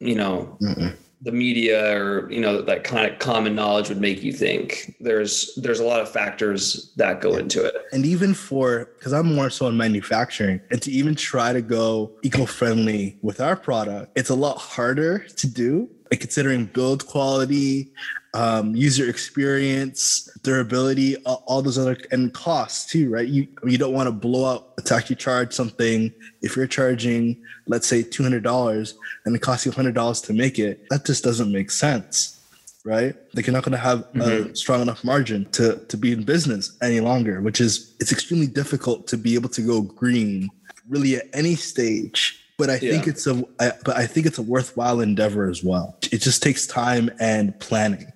you 0.00 0.14
know. 0.14 0.56
Mm-mm 0.60 0.96
the 1.24 1.32
media 1.32 1.98
or 1.98 2.30
you 2.30 2.40
know 2.40 2.60
that 2.60 2.84
kind 2.84 3.10
of 3.10 3.18
common 3.18 3.54
knowledge 3.54 3.88
would 3.88 4.00
make 4.00 4.22
you 4.22 4.32
think 4.32 4.94
there's 5.00 5.54
there's 5.56 5.80
a 5.80 5.84
lot 5.84 6.00
of 6.00 6.08
factors 6.08 6.92
that 6.96 7.20
go 7.20 7.36
into 7.36 7.64
it. 7.64 7.74
And 7.92 8.04
even 8.04 8.34
for 8.34 8.90
because 8.98 9.12
i'm 9.12 9.34
more 9.34 9.50
so 9.50 9.66
in 9.66 9.76
manufacturing 9.76 10.60
and 10.70 10.80
to 10.82 10.90
even 10.90 11.14
try 11.14 11.52
to 11.52 11.62
go 11.62 12.12
eco-friendly 12.22 13.18
with 13.22 13.40
our 13.40 13.56
product 13.56 14.12
it's 14.16 14.30
a 14.30 14.34
lot 14.34 14.58
harder 14.58 15.20
to 15.20 15.46
do 15.46 15.88
considering 16.10 16.66
build 16.66 17.06
quality, 17.06 17.92
um, 18.34 18.74
user 18.74 19.08
experience, 19.08 20.28
durability, 20.42 21.16
all, 21.24 21.44
all, 21.46 21.62
those 21.62 21.78
other 21.78 21.96
and 22.10 22.32
costs 22.34 22.90
too, 22.90 23.08
right? 23.08 23.28
You 23.28 23.46
you 23.64 23.78
don't 23.78 23.94
want 23.94 24.08
to 24.08 24.12
blow 24.12 24.44
up 24.44 24.76
to 24.84 24.94
actually 24.94 25.16
charge 25.16 25.52
something 25.52 26.12
if 26.42 26.56
you're 26.56 26.66
charging, 26.66 27.40
let's 27.66 27.86
say 27.86 28.02
two 28.02 28.22
hundred 28.22 28.42
dollars, 28.42 28.94
and 29.24 29.36
it 29.36 29.40
costs 29.40 29.64
you 29.64 29.72
hundred 29.72 29.94
dollars 29.94 30.20
to 30.22 30.32
make 30.32 30.58
it. 30.58 30.84
That 30.90 31.06
just 31.06 31.22
doesn't 31.22 31.52
make 31.52 31.70
sense, 31.70 32.40
right? 32.84 33.14
Like 33.34 33.46
you're 33.46 33.54
not 33.54 33.62
going 33.62 33.72
to 33.72 33.78
have 33.78 34.00
mm-hmm. 34.12 34.50
a 34.50 34.56
strong 34.56 34.82
enough 34.82 35.04
margin 35.04 35.46
to 35.52 35.78
to 35.86 35.96
be 35.96 36.12
in 36.12 36.24
business 36.24 36.76
any 36.82 37.00
longer, 37.00 37.40
which 37.40 37.60
is 37.60 37.94
it's 38.00 38.12
extremely 38.12 38.48
difficult 38.48 39.06
to 39.08 39.16
be 39.16 39.34
able 39.34 39.48
to 39.50 39.62
go 39.62 39.80
green 39.80 40.50
really 40.88 41.16
at 41.16 41.26
any 41.32 41.54
stage 41.54 42.43
but 42.58 42.70
I 42.70 42.78
think 42.78 43.06
it's 43.06 43.26
a 43.26 43.44
I, 43.60 43.72
but 43.84 43.96
I 43.96 44.06
think 44.06 44.26
it's 44.26 44.38
a 44.38 44.42
worthwhile 44.42 45.00
endeavor 45.00 45.48
as 45.48 45.64
well. 45.64 45.96
It 46.12 46.18
just 46.18 46.42
takes 46.42 46.66
time 46.66 47.10
and 47.20 47.58
planning. 47.60 48.12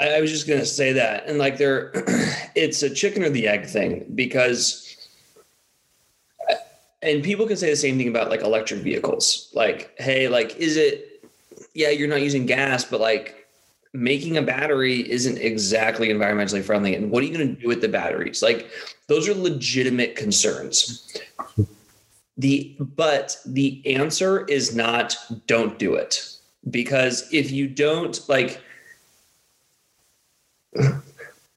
I, 0.00 0.16
I 0.16 0.20
was 0.20 0.30
just 0.30 0.46
gonna 0.46 0.66
say 0.66 0.92
that, 0.92 1.26
and 1.26 1.38
like 1.38 1.56
there, 1.56 1.90
it's 2.54 2.82
a 2.82 2.90
chicken 2.90 3.24
or 3.24 3.30
the 3.30 3.48
egg 3.48 3.66
thing 3.66 4.06
because, 4.14 4.96
uh, 6.50 6.54
and 7.02 7.22
people 7.22 7.46
can 7.46 7.56
say 7.56 7.70
the 7.70 7.76
same 7.76 7.96
thing 7.96 8.08
about 8.08 8.30
like 8.30 8.42
electric 8.42 8.80
vehicles. 8.80 9.50
Like, 9.54 9.94
hey, 9.98 10.28
like, 10.28 10.56
is 10.56 10.76
it? 10.76 11.10
Yeah, 11.72 11.90
you're 11.90 12.08
not 12.08 12.22
using 12.22 12.46
gas, 12.46 12.84
but 12.84 13.00
like 13.00 13.44
making 13.94 14.36
a 14.36 14.42
battery 14.42 15.08
isn't 15.10 15.38
exactly 15.38 16.08
environmentally 16.08 16.62
friendly 16.62 16.96
and 16.96 17.12
what 17.12 17.22
are 17.22 17.26
you 17.26 17.32
going 17.32 17.54
to 17.54 17.62
do 17.62 17.68
with 17.68 17.80
the 17.80 17.88
batteries 17.88 18.42
like 18.42 18.68
those 19.06 19.28
are 19.28 19.34
legitimate 19.34 20.16
concerns 20.16 21.16
the 22.36 22.76
but 22.78 23.38
the 23.46 23.82
answer 23.94 24.44
is 24.46 24.74
not 24.74 25.16
don't 25.46 25.78
do 25.78 25.94
it. 25.94 26.28
Because 26.70 27.28
if 27.32 27.50
you 27.50 27.68
don't 27.68 28.26
like 28.28 28.60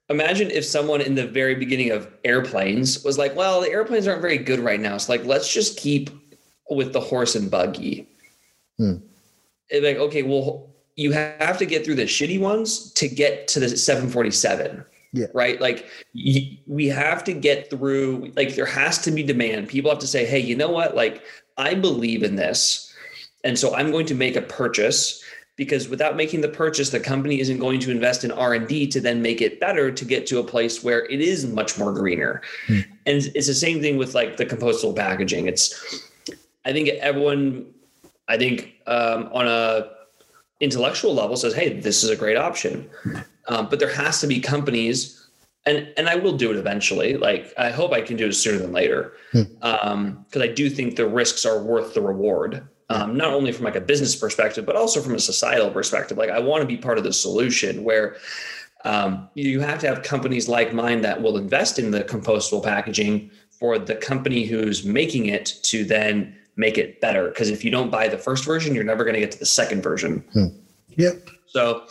imagine 0.09 0.51
if 0.51 0.65
someone 0.65 1.01
in 1.01 1.15
the 1.15 1.27
very 1.27 1.55
beginning 1.55 1.91
of 1.91 2.07
airplanes 2.23 3.03
was 3.03 3.17
like 3.17 3.35
well 3.35 3.61
the 3.61 3.69
airplanes 3.69 4.07
aren't 4.07 4.21
very 4.21 4.37
good 4.37 4.59
right 4.59 4.79
now 4.79 4.97
so 4.97 5.11
like 5.11 5.25
let's 5.25 5.51
just 5.51 5.77
keep 5.77 6.09
with 6.69 6.93
the 6.93 6.99
horse 6.99 7.35
and 7.35 7.49
buggy. 7.49 8.07
Hmm. 8.77 8.97
like 9.71 9.97
okay 9.97 10.21
well 10.21 10.69
you 10.95 11.11
have 11.11 11.57
to 11.57 11.65
get 11.65 11.85
through 11.85 11.95
the 11.95 12.03
shitty 12.03 12.39
ones 12.39 12.91
to 12.93 13.07
get 13.07 13.47
to 13.49 13.59
the 13.59 13.69
747 13.69 14.85
yeah. 15.17 15.27
Right. 15.33 15.59
Like 15.59 15.87
y- 16.13 16.59
we 16.67 16.87
have 16.87 17.23
to 17.25 17.33
get 17.33 17.69
through, 17.69 18.31
like, 18.35 18.55
there 18.55 18.65
has 18.65 18.99
to 18.99 19.11
be 19.11 19.23
demand. 19.23 19.67
People 19.67 19.89
have 19.89 19.99
to 19.99 20.07
say, 20.07 20.25
hey, 20.25 20.39
you 20.39 20.55
know 20.55 20.69
what? 20.69 20.95
Like, 20.95 21.23
I 21.57 21.73
believe 21.73 22.23
in 22.23 22.35
this. 22.35 22.93
And 23.43 23.57
so 23.57 23.75
I'm 23.75 23.91
going 23.91 24.05
to 24.07 24.15
make 24.15 24.35
a 24.35 24.41
purchase 24.41 25.23
because 25.55 25.89
without 25.89 26.15
making 26.15 26.41
the 26.41 26.47
purchase 26.47 26.91
the 26.91 26.99
company 26.99 27.39
isn't 27.39 27.57
going 27.57 27.79
to 27.79 27.89
invest 27.89 28.23
in 28.23 28.31
r&d 28.31 28.87
to 28.87 29.01
then 29.01 29.21
make 29.21 29.41
it 29.41 29.59
better 29.59 29.91
to 29.91 30.05
get 30.05 30.27
to 30.27 30.39
a 30.39 30.43
place 30.43 30.83
where 30.83 31.05
it 31.07 31.19
is 31.19 31.47
much 31.47 31.77
more 31.77 31.91
greener 31.91 32.41
hmm. 32.67 32.79
and 33.05 33.31
it's 33.33 33.47
the 33.47 33.53
same 33.53 33.81
thing 33.81 33.97
with 33.97 34.13
like 34.13 34.37
the 34.37 34.45
compostable 34.45 34.95
packaging 34.95 35.47
it's 35.47 36.11
i 36.65 36.71
think 36.71 36.87
everyone 36.89 37.65
i 38.27 38.37
think 38.37 38.75
um, 38.85 39.29
on 39.33 39.47
a 39.47 39.89
intellectual 40.59 41.13
level 41.13 41.35
says 41.35 41.53
hey 41.53 41.79
this 41.79 42.03
is 42.03 42.09
a 42.09 42.15
great 42.15 42.37
option 42.37 42.87
um, 43.47 43.67
but 43.69 43.79
there 43.79 43.93
has 43.93 44.19
to 44.21 44.27
be 44.27 44.39
companies, 44.39 45.27
and 45.65 45.91
and 45.97 46.07
I 46.09 46.15
will 46.15 46.37
do 46.37 46.51
it 46.51 46.57
eventually. 46.57 47.17
Like 47.17 47.53
I 47.57 47.71
hope 47.71 47.93
I 47.93 48.01
can 48.01 48.17
do 48.17 48.27
it 48.27 48.33
sooner 48.33 48.57
than 48.57 48.71
later, 48.71 49.13
because 49.31 49.47
hmm. 49.47 49.63
um, 49.63 50.25
I 50.35 50.47
do 50.47 50.69
think 50.69 50.95
the 50.95 51.07
risks 51.07 51.45
are 51.45 51.61
worth 51.61 51.93
the 51.93 52.01
reward. 52.01 52.67
Um, 52.89 53.17
not 53.17 53.33
only 53.33 53.51
from 53.51 53.65
like 53.65 53.75
a 53.75 53.81
business 53.81 54.15
perspective, 54.15 54.65
but 54.65 54.77
also 54.77 55.01
from 55.01 55.13
a 55.13 55.19
societal 55.19 55.69
perspective. 55.69 56.17
Like 56.17 56.29
I 56.29 56.39
want 56.39 56.61
to 56.61 56.67
be 56.67 56.77
part 56.77 56.97
of 56.97 57.03
the 57.03 57.11
solution 57.11 57.83
where 57.83 58.15
um, 58.85 59.27
you 59.33 59.59
have 59.59 59.79
to 59.79 59.87
have 59.87 60.03
companies 60.03 60.47
like 60.47 60.73
mine 60.73 61.01
that 61.01 61.21
will 61.21 61.37
invest 61.37 61.79
in 61.79 61.91
the 61.91 62.05
compostable 62.05 62.63
packaging 62.63 63.29
for 63.49 63.77
the 63.77 63.95
company 63.95 64.45
who's 64.45 64.85
making 64.85 65.25
it 65.25 65.45
to 65.63 65.83
then 65.83 66.33
make 66.55 66.77
it 66.77 67.01
better. 67.01 67.27
Because 67.27 67.49
if 67.49 67.65
you 67.65 67.71
don't 67.71 67.91
buy 67.91 68.07
the 68.07 68.17
first 68.17 68.45
version, 68.45 68.73
you're 68.73 68.83
never 68.83 69.03
going 69.03 69.15
to 69.15 69.19
get 69.19 69.31
to 69.31 69.39
the 69.39 69.45
second 69.45 69.81
version. 69.81 70.23
Hmm. 70.31 70.47
Yep. 70.95 71.29
So, 71.47 71.85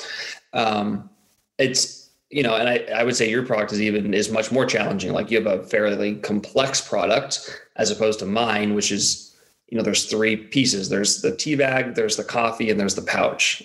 um, 0.53 1.11
it's 1.59 2.11
you 2.31 2.43
know 2.43 2.55
and 2.55 2.69
I, 2.69 2.79
I 2.95 3.05
would 3.05 3.17
say 3.17 3.31
your 3.31 3.45
product 3.45 3.73
is 3.73 3.81
even 3.81 4.13
is 4.15 4.31
much 4.31 4.51
more 4.51 4.67
challenging. 4.67 5.13
Like 5.13 5.31
you 5.31 5.43
have 5.43 5.47
a 5.47 5.63
fairly 5.65 6.17
complex 6.17 6.81
product 6.81 7.63
as 7.77 7.91
opposed 7.91 8.19
to 8.21 8.27
mine 8.27 8.75
which 8.75 8.91
is 8.91 9.35
you 9.69 9.77
know 9.77 9.85
there's 9.85 10.07
three 10.07 10.37
pieces. 10.37 10.89
There's 10.89 11.23
the 11.23 11.35
tea 11.35 11.55
bag 11.55 11.95
there's 11.95 12.17
the 12.17 12.25
coffee 12.25 12.71
and 12.71 12.79
there's 12.79 12.95
the 12.95 13.03
pouch. 13.03 13.63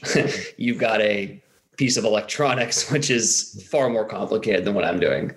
You've 0.58 0.80
got 0.80 1.02
a 1.02 1.42
piece 1.78 1.98
of 1.98 2.06
electronics 2.06 2.92
which 2.92 3.10
is 3.10 3.66
far 3.70 3.90
more 3.90 4.06
complicated 4.06 4.66
than 4.66 4.76
what 4.76 4.86
i'm 4.86 5.00
doing. 5.00 5.34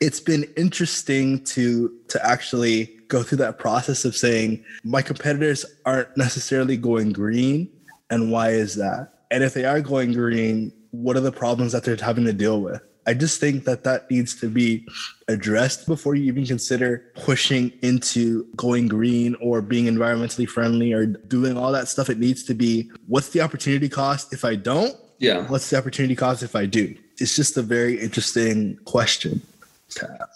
It's 0.00 0.20
been 0.20 0.44
interesting 0.56 1.44
to 1.44 1.94
to 2.08 2.26
actually 2.26 2.86
go 3.08 3.22
through 3.22 3.38
that 3.38 3.58
process 3.58 4.04
of 4.04 4.14
saying 4.16 4.64
my 4.84 5.02
competitors 5.02 5.64
aren't 5.86 6.14
necessarily 6.16 6.76
going 6.76 7.12
green 7.12 7.70
and 8.10 8.30
why 8.32 8.50
is 8.50 8.74
that? 8.76 9.24
And 9.30 9.44
if 9.44 9.54
they 9.54 9.64
are 9.64 9.80
going 9.80 10.12
green 10.12 10.72
what 10.90 11.16
are 11.16 11.20
the 11.20 11.32
problems 11.32 11.72
that 11.72 11.84
they're 11.84 11.96
having 11.96 12.24
to 12.24 12.32
deal 12.32 12.60
with. 12.60 12.80
I 13.06 13.14
just 13.14 13.40
think 13.40 13.64
that 13.64 13.84
that 13.84 14.10
needs 14.10 14.38
to 14.38 14.50
be 14.50 14.86
addressed 15.28 15.86
before 15.86 16.14
you 16.14 16.24
even 16.24 16.44
consider 16.44 17.10
pushing 17.16 17.72
into 17.80 18.44
going 18.54 18.86
green 18.86 19.34
or 19.40 19.62
being 19.62 19.86
environmentally 19.86 20.46
friendly 20.46 20.92
or 20.92 21.06
doing 21.06 21.56
all 21.56 21.72
that 21.72 21.88
stuff. 21.88 22.10
It 22.10 22.18
needs 22.18 22.42
to 22.44 22.54
be 22.54 22.90
what's 23.06 23.30
the 23.30 23.40
opportunity 23.40 23.88
cost 23.88 24.34
if 24.34 24.44
I 24.44 24.56
don't? 24.56 24.94
Yeah. 25.20 25.46
What's 25.48 25.70
the 25.70 25.78
opportunity 25.78 26.14
cost 26.14 26.42
if 26.42 26.54
I 26.54 26.66
do? 26.66 26.94
It's 27.18 27.34
just 27.34 27.56
a 27.56 27.62
very 27.62 27.98
interesting 27.98 28.78
question. 28.84 29.40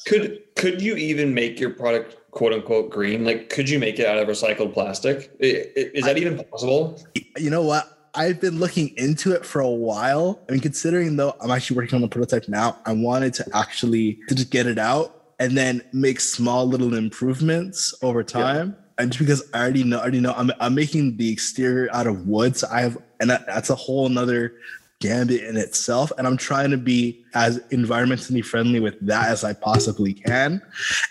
Could 0.07 0.41
could 0.57 0.81
you 0.81 0.97
even 0.97 1.35
make 1.35 1.61
your 1.61 1.71
product 1.71 2.17
quote 2.31 2.55
unquote 2.55 2.91
green? 2.91 3.25
Like, 3.25 3.51
could 3.51 3.69
you 3.69 3.79
make 3.79 3.99
it 3.99 4.07
out 4.07 4.19
of 4.19 4.27
recycled 4.29 4.73
plastic? 4.73 5.31
Is 5.39 6.05
that 6.05 6.17
even 6.17 6.43
possible? 6.45 6.99
You 7.37 7.51
know 7.51 7.63
what? 7.63 8.02
I've 8.15 8.41
been 8.41 8.59
looking 8.59 8.89
into 8.99 9.33
it 9.33 9.45
for 9.45 9.61
a 9.61 9.71
while. 9.71 10.41
I 10.49 10.53
mean, 10.53 10.61
considering 10.61 11.17
though 11.17 11.35
I'm 11.41 11.51
actually 11.51 11.77
working 11.77 11.97
on 11.97 12.03
the 12.03 12.09
prototype 12.09 12.49
now, 12.49 12.79
I 12.85 12.93
wanted 12.93 13.33
to 13.35 13.47
actually 13.55 14.19
to 14.29 14.35
just 14.35 14.51
get 14.51 14.67
it 14.67 14.79
out 14.79 15.33
and 15.39 15.57
then 15.57 15.83
make 15.93 16.21
small 16.21 16.67
little 16.67 16.95
improvements 16.95 17.95
over 18.03 18.23
time. 18.23 18.69
Yeah. 18.69 19.03
And 19.03 19.13
just 19.13 19.19
because 19.19 19.51
I 19.55 19.61
already 19.61 19.85
know, 19.85 19.97
I 19.97 20.03
already 20.03 20.21
know 20.21 20.35
I'm, 20.37 20.53
I'm 20.61 20.75
making 20.75 21.17
the 21.17 21.33
exterior 21.33 21.89
out 21.93 22.07
of 22.07 22.27
wood. 22.27 22.57
So 22.57 22.69
I 22.71 22.83
have, 22.83 22.99
and 23.19 23.31
that, 23.31 23.47
that's 23.47 23.71
a 23.71 23.75
whole 23.75 24.09
nother 24.09 24.55
gambit 25.03 25.43
in 25.43 25.57
itself. 25.57 26.13
And 26.17 26.27
I'm 26.27 26.37
trying 26.37 26.71
to 26.71 26.79
be 26.79 27.25
as 27.35 27.59
environmentally 27.73 28.45
friendly 28.45 28.79
with 28.79 28.99
that 29.05 29.29
as 29.29 29.43
I 29.43 29.53
possibly 29.53 30.15
can. 30.15 30.63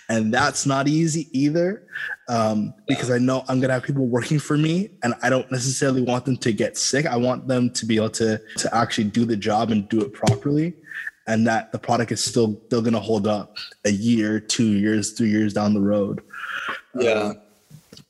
And 0.07 0.33
that's 0.33 0.65
not 0.65 0.87
easy 0.87 1.27
either. 1.37 1.85
Um, 2.29 2.73
because 2.87 3.11
I 3.11 3.17
know 3.17 3.43
I'm 3.49 3.59
gonna 3.59 3.73
have 3.73 3.83
people 3.83 4.07
working 4.07 4.39
for 4.39 4.57
me 4.57 4.91
and 5.03 5.13
I 5.21 5.29
don't 5.29 5.51
necessarily 5.51 6.01
want 6.01 6.25
them 6.25 6.37
to 6.37 6.53
get 6.53 6.77
sick. 6.77 7.05
I 7.05 7.17
want 7.17 7.47
them 7.47 7.69
to 7.71 7.85
be 7.85 7.97
able 7.97 8.09
to 8.11 8.41
to 8.57 8.75
actually 8.75 9.05
do 9.05 9.25
the 9.25 9.35
job 9.35 9.71
and 9.71 9.87
do 9.89 10.01
it 10.01 10.13
properly. 10.13 10.73
And 11.27 11.45
that 11.47 11.71
the 11.71 11.79
product 11.79 12.11
is 12.11 12.23
still 12.23 12.59
still 12.67 12.81
gonna 12.81 12.99
hold 12.99 13.27
up 13.27 13.57
a 13.83 13.91
year, 13.91 14.39
two 14.39 14.71
years, 14.77 15.11
three 15.11 15.29
years 15.29 15.53
down 15.53 15.73
the 15.73 15.81
road. 15.81 16.23
Yeah. 16.95 17.11
Um, 17.11 17.41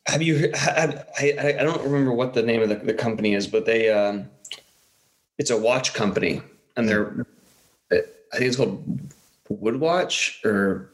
have 0.08 0.22
you 0.22 0.52
have, 0.56 1.08
I, 1.20 1.56
I 1.60 1.64
don't 1.64 1.82
remember 1.84 2.14
what 2.14 2.34
the 2.34 2.42
name 2.42 2.62
of 2.62 2.70
the, 2.70 2.76
the 2.76 2.94
company 2.94 3.34
is, 3.34 3.48
but 3.48 3.66
they 3.66 3.90
um 3.90 4.30
it's 5.42 5.50
a 5.50 5.58
watch 5.58 5.96
company, 5.96 6.40
and 6.78 6.88
they're 6.88 7.26
I 7.92 8.38
think 8.38 8.48
it's 8.48 8.58
called 8.58 9.12
Woodwatch 9.50 10.46
or 10.46 10.92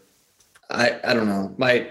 I 0.69 0.97
I 1.03 1.13
don't 1.13 1.27
know. 1.27 1.53
My 1.57 1.85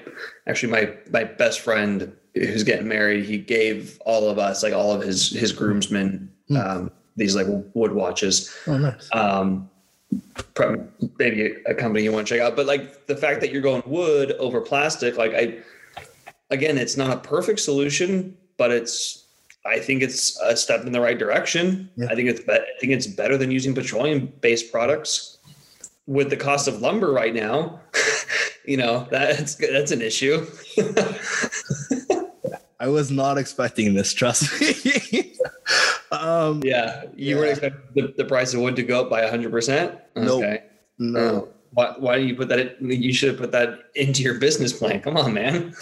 actually 0.46 0.72
my 0.72 0.94
my 1.10 1.25
best 1.25 1.60
friend 1.60 2.16
who's 2.34 2.62
getting 2.62 2.88
married, 2.88 3.26
he 3.26 3.36
gave 3.36 4.00
all 4.06 4.30
of 4.30 4.38
us 4.38 4.62
like 4.62 4.72
all 4.72 4.90
of 4.90 5.02
his 5.02 5.30
his 5.30 5.52
groomsmen 5.52 6.32
hmm. 6.48 6.56
um, 6.56 6.90
these 7.16 7.36
like 7.36 7.46
wood 7.75 7.92
watches. 7.92 8.50
Oh, 8.66 8.78
nice. 8.78 9.06
Um, 9.12 9.68
maybe 11.18 11.56
a 11.66 11.75
company 11.75 12.04
you 12.04 12.12
want 12.12 12.26
to 12.26 12.34
check 12.34 12.42
out, 12.42 12.56
but 12.56 12.64
like 12.64 13.06
the 13.06 13.16
fact 13.16 13.42
that 13.42 13.52
you're 13.52 13.60
going 13.60 13.82
wood 13.84 14.32
over 14.38 14.62
plastic, 14.62 15.18
like 15.18 15.34
I 15.34 15.58
again, 16.48 16.78
it's 16.78 16.96
not 16.96 17.18
a 17.18 17.20
perfect 17.20 17.60
solution, 17.60 18.34
but 18.56 18.70
it's 18.70 19.25
I 19.66 19.80
think 19.80 20.02
it's 20.02 20.38
a 20.40 20.56
step 20.56 20.85
in 20.85 20.92
the 20.92 21.00
right 21.00 21.18
direction. 21.18 21.90
Yeah. 21.96 22.06
I 22.11 22.14
think 22.14 22.28
it's 22.28 22.40
be- 22.40 22.52
I 22.52 22.78
think 22.80 22.92
it's 22.92 23.06
better 23.06 23.37
than 23.37 23.50
using 23.50 23.75
petroleum 23.75 24.32
based 24.40 24.70
products. 24.73 25.38
With 26.06 26.30
the 26.30 26.37
cost 26.37 26.68
of 26.68 26.80
lumber 26.80 27.12
right 27.12 27.35
now, 27.35 27.80
you 28.64 28.76
know 28.76 29.08
that's 29.11 29.56
that's 29.56 29.90
an 29.90 30.02
issue. 30.02 30.46
I 32.78 32.88
was 32.88 33.11
not 33.11 33.38
expecting 33.38 33.94
this. 33.94 34.12
Trust 34.12 34.61
me. 34.61 35.35
um, 36.12 36.62
yeah, 36.64 37.04
you 37.16 37.35
yeah. 37.35 37.37
weren't 37.37 37.50
expecting 37.50 37.82
the, 37.94 38.14
the, 38.16 38.25
price 38.25 38.54
of 38.54 38.61
wood 38.61 38.76
to 38.76 38.82
go 38.85 39.00
up 39.00 39.11
by 39.11 39.26
hundred 39.26 39.50
percent. 39.50 39.99
Okay. 40.16 40.62
No. 40.99 41.18
Uh, 41.18 41.46
why, 41.73 41.94
why 41.99 42.18
do 42.18 42.25
you 42.25 42.37
put 42.37 42.49
that? 42.49 42.78
In, 42.80 42.90
you 42.90 43.12
should 43.12 43.30
have 43.30 43.38
put 43.38 43.50
that 43.52 43.90
into 43.96 44.23
your 44.23 44.38
business 44.38 44.73
plan. 44.73 45.00
Come 45.00 45.16
on, 45.16 45.35
man 45.35 45.75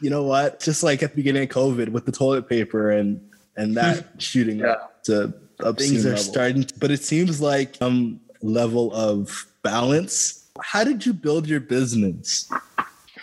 you 0.00 0.10
know 0.10 0.22
what? 0.22 0.60
Just 0.60 0.82
like 0.82 1.02
at 1.02 1.10
the 1.10 1.16
beginning 1.16 1.42
of 1.44 1.48
COVID 1.50 1.88
with 1.90 2.04
the 2.06 2.12
toilet 2.12 2.48
paper 2.48 2.90
and 2.90 3.20
and 3.56 3.74
that 3.76 4.06
shooting 4.18 4.58
Yeah. 4.60 4.72
up 4.72 5.04
to 5.04 5.32
Obscene 5.60 5.92
things 5.92 6.04
are 6.06 6.10
level. 6.10 6.22
starting 6.22 6.66
but 6.78 6.90
it 6.90 7.02
seems 7.02 7.40
like 7.40 7.76
um 7.80 8.20
level 8.42 8.92
of 8.94 9.46
balance 9.62 10.44
how 10.60 10.84
did 10.84 11.06
you 11.06 11.14
build 11.14 11.46
your 11.46 11.60
business 11.60 12.50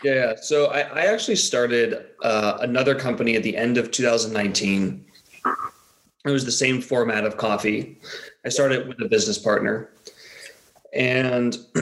Yeah, 0.03 0.13
yeah. 0.15 0.33
So 0.41 0.65
I, 0.67 0.79
I 0.81 1.01
actually 1.13 1.35
started 1.37 2.05
uh, 2.23 2.57
another 2.61 2.93
company 2.95 3.35
at 3.35 3.43
the 3.43 3.55
end 3.55 3.77
of 3.77 3.91
2019. 3.91 5.05
It 6.25 6.29
was 6.29 6.43
the 6.43 6.51
same 6.51 6.81
format 6.81 7.23
of 7.23 7.37
coffee. 7.37 7.99
I 8.45 8.49
started 8.49 8.87
with 8.87 8.99
a 9.01 9.07
business 9.07 9.37
partner, 9.37 9.89
and 10.93 11.57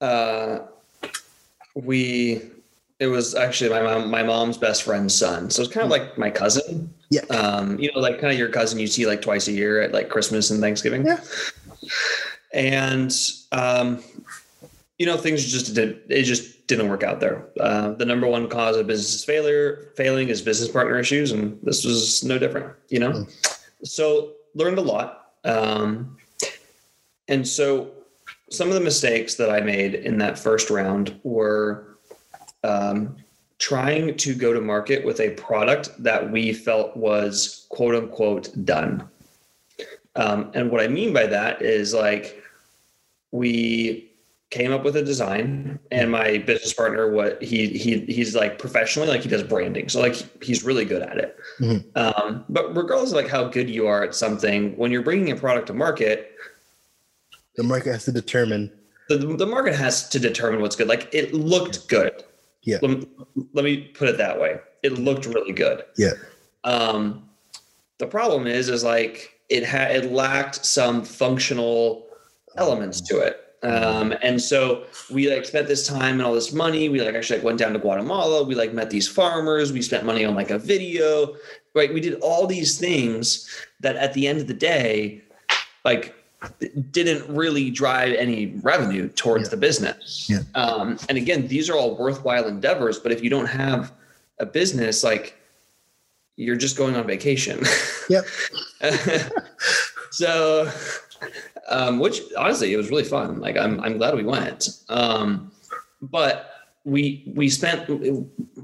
uh, 0.00 0.35
we. 1.76 2.42
It 2.98 3.08
was 3.08 3.34
actually 3.34 3.68
my 3.68 3.82
mom, 3.82 4.10
my 4.10 4.22
mom's 4.22 4.56
best 4.56 4.82
friend's 4.82 5.14
son. 5.14 5.50
So 5.50 5.62
it's 5.62 5.70
kind 5.70 5.84
of 5.84 5.90
like 5.90 6.16
my 6.16 6.30
cousin. 6.30 6.92
Yeah. 7.10 7.20
Um, 7.28 7.78
you 7.78 7.92
know, 7.92 8.00
like 8.00 8.18
kind 8.18 8.32
of 8.32 8.38
your 8.38 8.48
cousin 8.48 8.78
you 8.78 8.86
see 8.86 9.06
like 9.06 9.20
twice 9.20 9.48
a 9.48 9.52
year 9.52 9.82
at 9.82 9.92
like 9.92 10.08
Christmas 10.08 10.50
and 10.50 10.62
Thanksgiving. 10.62 11.04
Yeah. 11.04 11.20
And 12.54 13.14
um, 13.52 14.02
you 14.98 15.06
know 15.06 15.16
things 15.16 15.44
just 15.44 15.74
did 15.74 16.00
it 16.08 16.22
just 16.22 16.66
didn't 16.66 16.88
work 16.88 17.02
out 17.02 17.20
there 17.20 17.46
uh, 17.60 17.90
the 17.92 18.04
number 18.04 18.26
one 18.26 18.48
cause 18.48 18.76
of 18.76 18.86
business 18.86 19.24
failure 19.24 19.92
failing 19.96 20.28
is 20.28 20.42
business 20.42 20.70
partner 20.70 20.98
issues 20.98 21.32
and 21.32 21.58
this 21.62 21.84
was 21.84 22.24
no 22.24 22.38
different 22.38 22.72
you 22.88 22.98
know 22.98 23.26
so 23.82 24.32
learned 24.54 24.78
a 24.78 24.82
lot 24.82 25.32
um, 25.44 26.16
and 27.28 27.46
so 27.46 27.90
some 28.50 28.68
of 28.68 28.74
the 28.74 28.80
mistakes 28.80 29.34
that 29.34 29.50
i 29.50 29.60
made 29.60 29.94
in 29.94 30.18
that 30.18 30.38
first 30.38 30.70
round 30.70 31.18
were 31.22 31.98
um, 32.64 33.16
trying 33.58 34.16
to 34.16 34.34
go 34.34 34.52
to 34.52 34.60
market 34.60 35.04
with 35.04 35.20
a 35.20 35.30
product 35.30 35.90
that 36.02 36.30
we 36.30 36.52
felt 36.52 36.96
was 36.96 37.66
quote 37.68 37.94
unquote 37.94 38.64
done. 38.64 39.08
Um, 40.14 40.50
and 40.54 40.70
what 40.70 40.80
i 40.80 40.88
mean 40.88 41.12
by 41.12 41.26
that 41.26 41.62
is 41.62 41.92
like 41.94 42.42
we 43.32 44.10
came 44.50 44.72
up 44.72 44.84
with 44.84 44.96
a 44.96 45.02
design 45.02 45.78
and 45.90 46.10
my 46.10 46.38
business 46.38 46.72
partner 46.72 47.10
what 47.10 47.42
he 47.42 47.66
he 47.68 48.00
he's 48.00 48.34
like 48.34 48.58
professionally 48.58 49.08
like 49.08 49.20
he 49.22 49.28
does 49.28 49.42
branding. 49.42 49.88
So 49.88 50.00
like 50.00 50.14
he's 50.42 50.62
really 50.64 50.84
good 50.84 51.02
at 51.02 51.18
it. 51.18 51.36
Mhm. 51.60 51.84
um, 51.96 52.44
but 52.48 52.74
regardless 52.76 53.10
of 53.10 53.16
like 53.16 53.28
how 53.28 53.48
good 53.48 53.68
you 53.68 53.86
are 53.86 54.04
at 54.04 54.14
something 54.14 54.76
when 54.76 54.90
you're 54.90 55.02
bringing 55.02 55.30
a 55.32 55.36
product 55.36 55.66
to 55.66 55.74
market 55.74 56.32
the 57.56 57.62
market 57.62 57.92
has 57.92 58.04
to 58.04 58.12
determine. 58.12 58.70
The, 59.08 59.16
the 59.18 59.46
market 59.46 59.74
has 59.74 60.08
to 60.08 60.18
determine 60.18 60.60
what's 60.60 60.76
good. 60.76 60.88
Like 60.88 61.08
it 61.12 61.32
looked 61.32 61.88
good. 61.88 62.24
Yeah. 62.62 62.78
let, 62.82 62.90
me- 62.90 63.08
let 63.52 63.64
me 63.64 63.76
put 63.82 64.08
it 64.08 64.18
that 64.18 64.40
way. 64.40 64.58
It 64.82 64.98
looked 64.98 65.26
really 65.26 65.52
good. 65.52 65.84
Yeah. 65.96 66.12
Um, 66.64 67.28
the 67.98 68.06
problem 68.06 68.46
is 68.46 68.68
is 68.68 68.84
like 68.84 69.32
it 69.48 69.64
had 69.64 69.94
it 69.94 70.12
lacked 70.12 70.64
some 70.66 71.04
functional 71.04 72.06
elements 72.56 73.00
to 73.02 73.18
it. 73.20 73.42
Um, 73.62 74.12
and 74.22 74.40
so 74.40 74.84
we 75.10 75.32
like 75.32 75.44
spent 75.44 75.66
this 75.66 75.86
time 75.86 76.14
and 76.14 76.22
all 76.22 76.34
this 76.34 76.52
money. 76.52 76.88
We 76.88 77.00
like 77.00 77.14
actually 77.14 77.38
like 77.38 77.44
went 77.46 77.58
down 77.58 77.72
to 77.72 77.78
guatemala. 77.78 78.44
We 78.44 78.54
like 78.54 78.72
met 78.72 78.90
these 78.90 79.08
farmers. 79.08 79.72
We 79.72 79.82
spent 79.82 80.04
money 80.04 80.24
on 80.24 80.34
like 80.34 80.50
a 80.50 80.58
video. 80.58 81.36
Right 81.74 81.92
we 81.92 82.00
did 82.00 82.14
all 82.20 82.46
these 82.46 82.78
things 82.78 83.48
that 83.80 83.96
at 83.96 84.14
the 84.14 84.26
end 84.26 84.40
of 84.40 84.46
the 84.46 84.54
day 84.54 85.22
like 85.84 86.14
didn't 86.90 87.28
really 87.34 87.70
drive 87.70 88.12
any 88.14 88.46
revenue 88.62 89.08
towards 89.10 89.44
Yeah. 89.44 89.50
the 89.50 89.56
business 89.56 90.26
Yeah. 90.28 90.40
um, 90.54 90.98
and 91.08 91.16
again 91.18 91.48
these 91.48 91.68
are 91.70 91.76
all 91.76 91.96
worthwhile 91.96 92.46
endeavors 92.46 92.98
but 92.98 93.12
if 93.12 93.22
you 93.22 93.30
don't 93.30 93.46
have 93.46 93.92
a 94.38 94.46
business 94.46 95.02
like 95.04 95.36
you're 96.36 96.56
just 96.56 96.76
going 96.76 96.96
on 96.96 97.06
vacation 97.06 97.60
Yep. 98.10 98.24
so 100.10 100.70
um, 101.68 101.98
which 101.98 102.20
honestly 102.36 102.72
it 102.72 102.76
was 102.76 102.90
really 102.90 103.04
fun 103.04 103.40
like 103.40 103.56
i'm 103.56 103.80
i'm 103.80 103.96
glad 103.98 104.14
we 104.14 104.22
went 104.24 104.68
um, 104.88 105.50
but 106.02 106.50
we 106.84 107.24
we 107.34 107.48
spent 107.48 107.88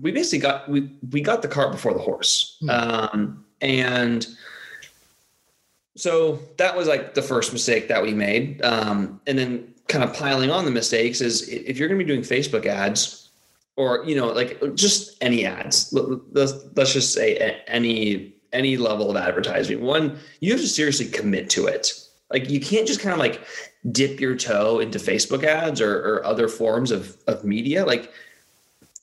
we 0.01 0.13
basically 0.13 0.39
got 0.39 0.69
we 0.69 0.91
we 1.11 1.21
got 1.21 1.43
the 1.43 1.49
cart 1.49 1.73
before 1.73 1.93
the 1.93 1.99
horse 2.01 2.57
Hmm. 2.61 2.71
um, 2.71 3.45
and 3.61 4.27
so 5.97 6.39
that 6.59 6.77
was 6.77 6.89
like 6.89 7.15
the 7.15 7.23
first 7.23 7.53
mistake 7.53 7.89
that 7.89 8.03
we 8.03 8.15
made. 8.15 8.63
Um, 8.63 9.21
and 9.27 9.39
then 9.39 9.75
kind 9.89 10.05
of 10.05 10.15
piling 10.15 10.51
on 10.51 10.65
the 10.65 10.71
mistakes 10.71 11.21
is 11.21 11.49
if 11.49 11.77
you're 11.77 11.89
going 11.89 11.99
to 11.99 12.05
be 12.05 12.11
doing 12.11 12.25
facebook 12.25 12.65
ads 12.65 13.29
or 13.77 14.03
you 14.07 14.15
know 14.15 14.29
like 14.29 14.59
just 14.75 15.23
any 15.23 15.45
ads 15.45 15.93
Let- 15.93 16.35
let's, 16.35 16.55
let's 16.75 16.93
just 16.95 17.13
say 17.13 17.61
any 17.67 18.33
any 18.53 18.77
level 18.77 19.11
of 19.11 19.17
advertising. 19.17 19.83
One 19.83 20.19
you 20.41 20.53
have 20.53 20.61
to 20.61 20.67
seriously 20.67 21.07
commit 21.07 21.51
to 21.51 21.67
it. 21.67 21.93
Like 22.31 22.49
you 22.51 22.61
can't 22.61 22.87
just 22.87 23.01
kind 23.01 23.13
of 23.13 23.19
like 23.19 23.43
dip 23.91 24.21
your 24.21 24.37
toe 24.37 24.79
into 24.79 24.99
facebook 24.99 25.45
ads 25.45 25.81
or, 25.81 25.99
or 25.99 26.25
other 26.25 26.49
forms 26.49 26.91
of, 26.91 27.17
of 27.27 27.45
media. 27.45 27.85
Like 27.85 28.13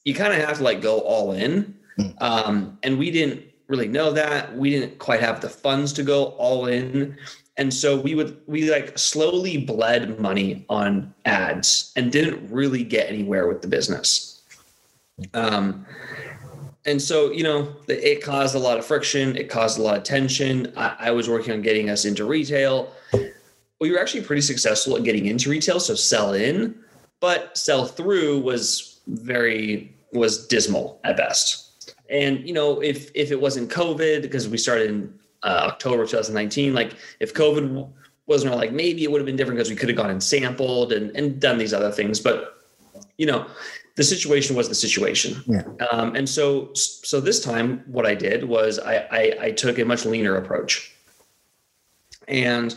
you 0.05 0.13
kind 0.13 0.33
of 0.33 0.39
have 0.39 0.57
to 0.57 0.63
like 0.63 0.81
go 0.81 0.99
all 0.99 1.31
in. 1.33 1.75
Mm. 1.97 2.21
um, 2.21 2.77
and 2.81 2.97
we 2.97 3.11
didn't 3.11 3.43
really 3.69 3.87
know 3.87 4.11
that. 4.11 4.55
We 4.57 4.71
didn't 4.71 4.99
quite 4.99 5.21
have 5.21 5.39
the 5.39 5.47
funds 5.47 5.93
to 5.93 6.03
go 6.03 6.25
all 6.37 6.65
in. 6.65 7.15
And 7.55 7.73
so 7.73 7.99
we 7.99 8.15
would 8.15 8.41
we 8.47 8.69
like 8.69 8.97
slowly 8.97 9.57
bled 9.57 10.19
money 10.19 10.65
on 10.69 11.13
ads 11.25 11.93
and 11.95 12.11
didn't 12.11 12.51
really 12.51 12.83
get 12.83 13.09
anywhere 13.09 13.47
with 13.47 13.61
the 13.61 13.67
business. 13.67 14.41
Um, 15.33 15.85
and 16.85 17.01
so 17.01 17.31
you 17.31 17.43
know 17.43 17.75
it 17.87 18.23
caused 18.23 18.55
a 18.55 18.59
lot 18.59 18.79
of 18.79 18.85
friction. 18.85 19.35
It 19.35 19.49
caused 19.49 19.77
a 19.77 19.81
lot 19.81 19.97
of 19.97 20.03
tension. 20.03 20.73
I, 20.75 20.95
I 20.99 21.11
was 21.11 21.29
working 21.29 21.53
on 21.53 21.61
getting 21.61 21.89
us 21.89 22.05
into 22.05 22.25
retail. 22.25 22.91
We 23.81 23.91
were 23.91 23.99
actually 23.99 24.23
pretty 24.23 24.41
successful 24.41 24.97
at 24.97 25.03
getting 25.03 25.25
into 25.25 25.49
retail 25.49 25.79
so 25.79 25.95
sell 25.95 26.33
in. 26.33 26.75
But 27.19 27.57
sell 27.57 27.85
through 27.85 28.39
was 28.39 29.01
very 29.07 29.93
was 30.13 30.47
dismal 30.47 30.99
at 31.03 31.17
best 31.17 31.68
and 32.09 32.45
you 32.47 32.53
know 32.53 32.79
if 32.81 33.11
if 33.15 33.31
it 33.31 33.39
wasn't 33.39 33.69
covid 33.69 34.21
because 34.21 34.47
we 34.47 34.57
started 34.57 34.89
in 34.89 35.13
uh, 35.43 35.67
october 35.71 36.05
2019 36.05 36.73
like 36.73 36.95
if 37.19 37.33
covid 37.33 37.87
wasn't 38.27 38.53
like 38.55 38.71
maybe 38.71 39.03
it 39.03 39.11
would 39.11 39.19
have 39.19 39.25
been 39.25 39.35
different 39.35 39.57
because 39.57 39.69
we 39.69 39.75
could 39.75 39.89
have 39.89 39.97
gone 39.97 40.09
and 40.09 40.21
sampled 40.23 40.91
and, 40.91 41.15
and 41.15 41.39
done 41.39 41.57
these 41.57 41.73
other 41.73 41.91
things 41.91 42.19
but 42.19 42.61
you 43.17 43.25
know 43.25 43.45
the 43.95 44.03
situation 44.03 44.55
was 44.55 44.69
the 44.69 44.75
situation 44.75 45.43
Yeah. 45.47 45.63
um, 45.91 46.15
and 46.15 46.27
so 46.27 46.73
so 46.73 47.19
this 47.19 47.39
time 47.43 47.83
what 47.87 48.05
i 48.05 48.13
did 48.15 48.43
was 48.43 48.79
I, 48.79 48.95
I 49.11 49.37
i 49.41 49.51
took 49.51 49.79
a 49.79 49.85
much 49.85 50.05
leaner 50.05 50.35
approach 50.37 50.93
and 52.27 52.75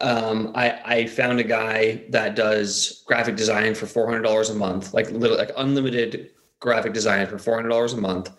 um, 0.00 0.52
I, 0.54 0.80
I 0.84 1.06
found 1.06 1.40
a 1.40 1.44
guy 1.44 2.02
that 2.10 2.36
does 2.36 3.02
graphic 3.06 3.36
design 3.36 3.74
for 3.74 3.86
four 3.86 4.06
hundred 4.06 4.22
dollars 4.22 4.48
a 4.48 4.54
month, 4.54 4.94
like 4.94 5.10
literally 5.10 5.38
like 5.38 5.50
unlimited 5.56 6.30
graphic 6.60 6.92
design 6.92 7.26
for 7.26 7.38
four 7.38 7.56
hundred 7.56 7.70
dollars 7.70 7.92
a 7.92 8.00
month. 8.00 8.30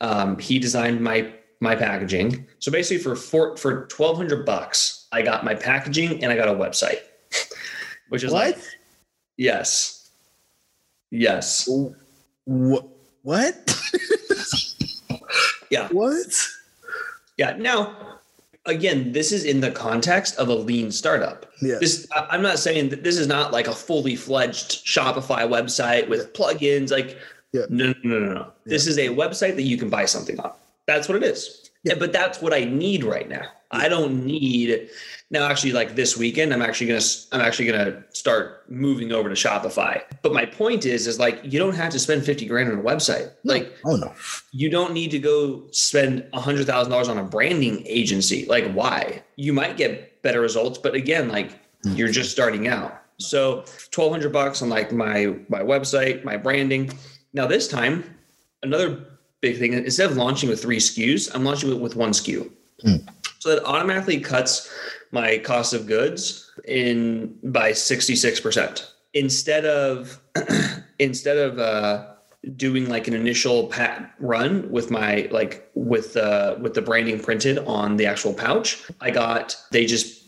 Um, 0.00 0.38
he 0.38 0.58
designed 0.58 1.00
my 1.00 1.32
my 1.60 1.74
packaging. 1.74 2.46
So 2.58 2.70
basically, 2.70 3.02
for 3.02 3.16
four, 3.16 3.56
for 3.56 3.86
twelve 3.86 4.16
hundred 4.16 4.44
bucks, 4.44 5.06
I 5.12 5.22
got 5.22 5.44
my 5.44 5.54
packaging 5.54 6.22
and 6.22 6.32
I 6.32 6.36
got 6.36 6.48
a 6.48 6.54
website, 6.54 7.00
which 8.08 8.22
is 8.22 8.32
what 8.32 8.54
like 8.54 8.58
yes, 9.36 10.10
yes, 11.10 11.68
what 12.44 12.88
what 13.24 13.74
yeah. 15.70 15.88
what 15.88 16.46
Yeah. 17.38 17.56
Now, 17.56 17.96
again, 18.66 19.12
this 19.12 19.32
is 19.32 19.44
in 19.44 19.60
the 19.60 19.70
context 19.70 20.36
of 20.36 20.48
a 20.48 20.54
lean 20.54 20.90
startup. 20.90 21.46
yeah 21.62 21.78
This 21.80 22.06
I'm 22.14 22.42
not 22.42 22.58
saying 22.58 22.90
that 22.90 23.02
this 23.02 23.18
is 23.18 23.26
not 23.26 23.52
like 23.52 23.66
a 23.66 23.72
fully 23.72 24.16
fledged 24.16 24.84
Shopify 24.84 25.48
website 25.48 26.08
with 26.08 26.32
plugins. 26.34 26.90
Like, 26.90 27.18
Yeah. 27.54 27.66
no, 27.70 27.94
no, 28.02 28.18
no, 28.18 28.18
no, 28.18 28.34
no. 28.34 28.52
This 28.66 28.86
is 28.86 28.98
a 28.98 29.08
website 29.08 29.54
that 29.56 29.62
you 29.62 29.76
can 29.76 29.88
buy 29.88 30.06
something 30.06 30.38
on. 30.40 30.52
That's 30.86 31.08
what 31.08 31.16
it 31.16 31.22
is. 31.22 31.70
Yeah. 31.84 31.94
But 31.94 32.12
that's 32.12 32.42
what 32.42 32.52
I 32.52 32.64
need 32.64 33.04
right 33.04 33.28
now. 33.28 33.46
I 33.70 33.88
don't 33.88 34.24
need 34.24 34.88
now. 35.30 35.48
Actually, 35.48 35.72
like 35.72 35.94
this 35.94 36.16
weekend, 36.16 36.52
I'm 36.52 36.62
actually 36.62 36.88
gonna 36.88 37.00
I'm 37.32 37.40
actually 37.40 37.66
gonna 37.66 38.02
start 38.12 38.70
moving 38.70 39.12
over 39.12 39.28
to 39.28 39.34
Shopify. 39.34 40.02
But 40.22 40.32
my 40.32 40.46
point 40.46 40.86
is, 40.86 41.06
is 41.06 41.18
like 41.18 41.40
you 41.44 41.58
don't 41.58 41.74
have 41.74 41.92
to 41.92 41.98
spend 41.98 42.24
fifty 42.24 42.46
grand 42.46 42.72
on 42.72 42.78
a 42.78 42.82
website. 42.82 43.32
Like 43.44 43.72
oh 43.84 43.96
no 43.96 44.12
you 44.52 44.70
don't 44.70 44.92
need 44.92 45.10
to 45.10 45.18
go 45.18 45.64
spend 45.72 46.24
a 46.32 46.40
hundred 46.40 46.66
thousand 46.66 46.92
dollars 46.92 47.08
on 47.08 47.18
a 47.18 47.24
branding 47.24 47.82
agency. 47.86 48.46
Like, 48.46 48.72
why? 48.72 49.22
You 49.36 49.52
might 49.52 49.76
get 49.76 50.22
better 50.22 50.40
results, 50.40 50.78
but 50.78 50.94
again, 50.94 51.28
like 51.28 51.50
hmm. 51.82 51.92
you're 51.92 52.08
just 52.08 52.30
starting 52.30 52.68
out. 52.68 53.02
So 53.18 53.64
twelve 53.90 54.12
hundred 54.12 54.32
bucks 54.32 54.62
on 54.62 54.68
like 54.68 54.92
my 54.92 55.36
my 55.48 55.60
website, 55.60 56.24
my 56.24 56.36
branding. 56.36 56.90
Now 57.34 57.46
this 57.46 57.68
time, 57.68 58.04
another 58.62 59.04
big 59.40 59.58
thing 59.58 59.74
instead 59.74 60.10
of 60.10 60.16
launching 60.16 60.48
with 60.48 60.62
three 60.62 60.78
SKUs, 60.78 61.30
I'm 61.34 61.44
launching 61.44 61.68
with, 61.68 61.78
with 61.78 61.96
one 61.96 62.10
SKU. 62.10 62.50
So 63.40 63.54
that 63.54 63.64
automatically 63.64 64.20
cuts 64.20 64.72
my 65.12 65.38
cost 65.38 65.74
of 65.74 65.86
goods 65.86 66.50
in 66.66 67.36
by 67.42 67.72
66%. 67.72 68.88
Instead 69.12 69.66
of 69.66 70.18
instead 70.98 71.36
of 71.36 71.58
uh 71.58 72.06
doing 72.56 72.88
like 72.88 73.08
an 73.08 73.14
initial 73.14 73.68
pat 73.68 74.14
run 74.18 74.70
with 74.70 74.90
my 74.90 75.28
like 75.30 75.70
with 75.74 76.12
the 76.14 76.56
with 76.60 76.74
the 76.74 76.82
branding 76.82 77.18
printed 77.18 77.58
on 77.58 77.96
the 77.96 78.06
actual 78.06 78.34
pouch. 78.34 78.82
I 79.00 79.10
got 79.10 79.56
they 79.70 79.86
just 79.86 80.24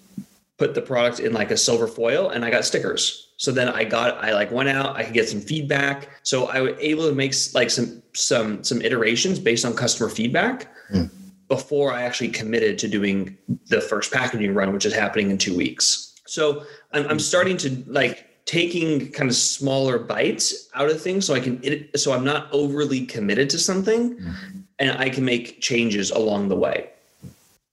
put 0.56 0.74
the 0.74 0.82
product 0.82 1.20
in 1.20 1.32
like 1.32 1.50
a 1.50 1.56
silver 1.56 1.86
foil 1.86 2.30
and 2.30 2.44
I 2.44 2.50
got 2.50 2.64
stickers. 2.64 3.25
So 3.36 3.52
then 3.52 3.68
I 3.68 3.84
got 3.84 4.22
I 4.24 4.32
like 4.32 4.50
went 4.50 4.68
out, 4.68 4.96
I 4.96 5.04
could 5.04 5.14
get 5.14 5.28
some 5.28 5.40
feedback. 5.40 6.08
So 6.22 6.46
I 6.46 6.60
was 6.60 6.74
able 6.80 7.08
to 7.08 7.14
make 7.14 7.34
like 7.54 7.70
some 7.70 8.02
some 8.14 8.64
some 8.64 8.80
iterations 8.80 9.38
based 9.38 9.64
on 9.64 9.74
customer 9.74 10.08
feedback 10.08 10.68
mm. 10.90 11.10
before 11.48 11.92
I 11.92 12.02
actually 12.02 12.30
committed 12.30 12.78
to 12.78 12.88
doing 12.88 13.36
the 13.68 13.80
first 13.80 14.12
packaging 14.12 14.54
run, 14.54 14.72
which 14.72 14.86
is 14.86 14.94
happening 14.94 15.30
in 15.30 15.38
two 15.38 15.56
weeks. 15.56 16.14
So 16.26 16.64
I'm, 16.92 17.06
I'm 17.06 17.18
starting 17.18 17.56
to 17.58 17.84
like 17.86 18.26
taking 18.46 19.10
kind 19.12 19.28
of 19.28 19.36
smaller 19.36 19.98
bites 19.98 20.68
out 20.74 20.88
of 20.88 21.00
things 21.00 21.26
so 21.26 21.34
I 21.34 21.40
can 21.40 21.60
it, 21.62 21.98
so 21.98 22.12
I'm 22.12 22.24
not 22.24 22.48
overly 22.52 23.04
committed 23.04 23.50
to 23.50 23.58
something 23.58 24.16
mm-hmm. 24.16 24.58
and 24.78 24.98
I 24.98 25.10
can 25.10 25.24
make 25.24 25.60
changes 25.60 26.10
along 26.10 26.48
the 26.48 26.56
way. 26.56 26.90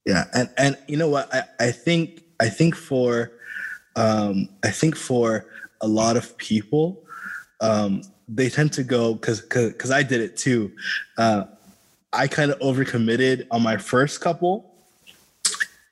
Yeah, 0.04 0.24
and 0.34 0.50
and 0.58 0.76
you 0.88 0.98
know 0.98 1.08
what 1.08 1.32
I 1.34 1.44
I 1.58 1.70
think 1.70 2.22
I 2.38 2.50
think 2.50 2.76
for 2.76 3.32
um 3.96 4.48
I 4.62 4.70
think 4.70 4.96
for 4.96 5.46
a 5.80 5.88
lot 5.88 6.16
of 6.16 6.36
people 6.36 7.02
um 7.60 8.02
they 8.28 8.48
tend 8.48 8.72
to 8.72 8.82
go 8.82 9.16
cuz 9.16 9.40
cuz 9.40 9.90
I 9.90 10.02
did 10.02 10.20
it 10.20 10.36
too. 10.36 10.72
Uh 11.16 11.44
I 12.12 12.28
kind 12.28 12.50
of 12.50 12.58
overcommitted 12.60 13.46
on 13.50 13.62
my 13.62 13.76
first 13.76 14.20
couple 14.20 14.72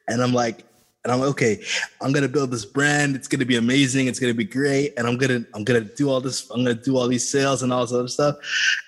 and 0.08 0.22
I'm 0.22 0.32
like 0.32 0.64
and 1.04 1.12
I'm 1.12 1.18
like, 1.18 1.30
okay, 1.30 1.64
I'm 2.00 2.12
gonna 2.12 2.28
build 2.28 2.52
this 2.52 2.64
brand. 2.64 3.16
It's 3.16 3.26
gonna 3.26 3.44
be 3.44 3.56
amazing. 3.56 4.06
It's 4.06 4.20
gonna 4.20 4.34
be 4.34 4.44
great. 4.44 4.94
And 4.96 5.06
I'm 5.06 5.16
gonna 5.16 5.44
I'm 5.54 5.64
gonna 5.64 5.80
do 5.80 6.08
all 6.08 6.20
this. 6.20 6.48
I'm 6.50 6.62
gonna 6.62 6.74
do 6.74 6.96
all 6.96 7.08
these 7.08 7.28
sales 7.28 7.62
and 7.62 7.72
all 7.72 7.80
this 7.80 7.92
other 7.92 8.08
stuff. 8.08 8.36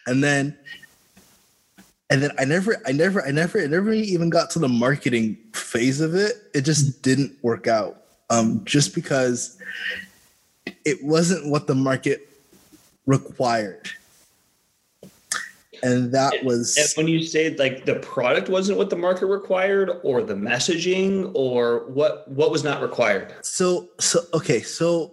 And 0.06 0.22
then 0.22 0.56
and 2.10 2.22
then 2.22 2.30
I 2.38 2.44
never 2.44 2.80
I 2.86 2.92
never 2.92 3.26
I 3.26 3.32
never 3.32 3.60
I 3.60 3.66
never 3.66 3.92
even 3.92 4.30
got 4.30 4.50
to 4.50 4.58
the 4.60 4.68
marketing 4.68 5.36
phase 5.52 6.00
of 6.00 6.14
it. 6.14 6.34
It 6.54 6.62
just 6.62 7.02
didn't 7.02 7.36
work 7.42 7.66
out. 7.66 8.02
Um, 8.30 8.64
just 8.64 8.94
because 8.94 9.58
it 10.84 11.02
wasn't 11.02 11.46
what 11.46 11.66
the 11.66 11.74
market 11.74 12.28
required. 13.06 13.90
And 15.82 16.12
that 16.12 16.42
was 16.44 16.76
and 16.78 16.88
when 16.96 17.08
you 17.08 17.22
say 17.22 17.54
like 17.56 17.84
the 17.84 17.96
product 17.96 18.48
wasn't 18.48 18.78
what 18.78 18.88
the 18.88 18.96
market 18.96 19.26
required 19.26 19.90
or 20.02 20.22
the 20.22 20.34
messaging 20.34 21.30
or 21.34 21.80
what 21.88 22.26
what 22.28 22.50
was 22.50 22.64
not 22.64 22.80
required? 22.80 23.34
So 23.42 23.90
so 23.98 24.20
okay 24.32 24.62
so 24.62 25.12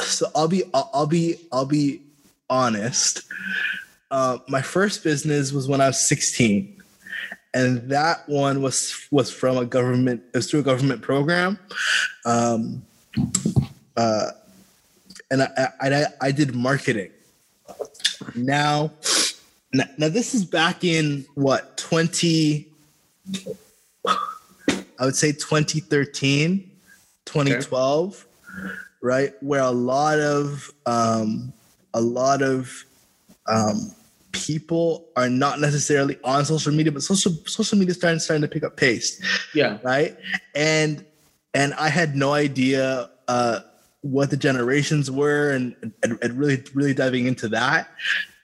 so 0.00 0.26
i'll 0.34 0.48
be 0.48 0.64
i'll, 0.74 0.90
I'll 0.92 1.06
be 1.06 1.36
i'll 1.52 1.66
be 1.66 2.02
honest. 2.50 3.22
Uh, 4.10 4.38
my 4.48 4.62
first 4.62 5.04
business 5.04 5.52
was 5.52 5.68
when 5.68 5.80
i 5.80 5.86
was 5.86 6.00
16 6.00 6.78
and 7.54 7.88
that 7.90 8.28
one 8.28 8.62
was 8.62 9.06
was 9.10 9.30
from 9.30 9.56
a 9.56 9.64
government 9.64 10.22
it 10.34 10.38
was 10.38 10.50
through 10.50 10.60
a 10.60 10.64
government 10.64 11.02
program. 11.02 11.58
Um 12.24 12.84
uh 13.96 14.30
and 15.30 15.42
i 15.42 15.68
i, 15.80 16.04
I 16.20 16.30
did 16.32 16.54
marketing 16.54 17.10
now 18.34 18.90
now, 19.72 19.84
now 19.98 20.08
this 20.08 20.34
is 20.34 20.44
back 20.44 20.82
in 20.82 21.26
what 21.34 21.76
20 21.76 22.68
I 24.98 25.04
would 25.04 25.16
say 25.16 25.32
2013, 25.32 26.70
2012, 27.24 28.26
okay. 28.58 28.74
right? 29.00 29.32
Where 29.40 29.60
a 29.60 29.70
lot 29.70 30.18
of 30.18 30.70
um, 30.86 31.52
a 31.94 32.00
lot 32.00 32.42
of 32.42 32.84
um, 33.46 33.94
people 34.32 35.06
are 35.16 35.28
not 35.28 35.60
necessarily 35.60 36.18
on 36.24 36.44
social 36.44 36.72
media, 36.72 36.90
but 36.90 37.02
social 37.02 37.32
social 37.46 37.78
media 37.78 37.94
starting 37.94 38.18
starting 38.18 38.42
to 38.42 38.48
pick 38.48 38.64
up 38.64 38.76
pace. 38.76 39.20
Yeah. 39.54 39.78
Right. 39.82 40.16
And 40.54 41.04
and 41.54 41.74
I 41.74 41.88
had 41.88 42.16
no 42.16 42.32
idea 42.32 43.10
uh, 43.28 43.60
what 44.10 44.30
the 44.30 44.36
generations 44.36 45.10
were, 45.10 45.50
and, 45.50 45.74
and, 46.02 46.18
and 46.22 46.38
really 46.38 46.62
really 46.74 46.94
diving 46.94 47.26
into 47.26 47.48
that. 47.48 47.88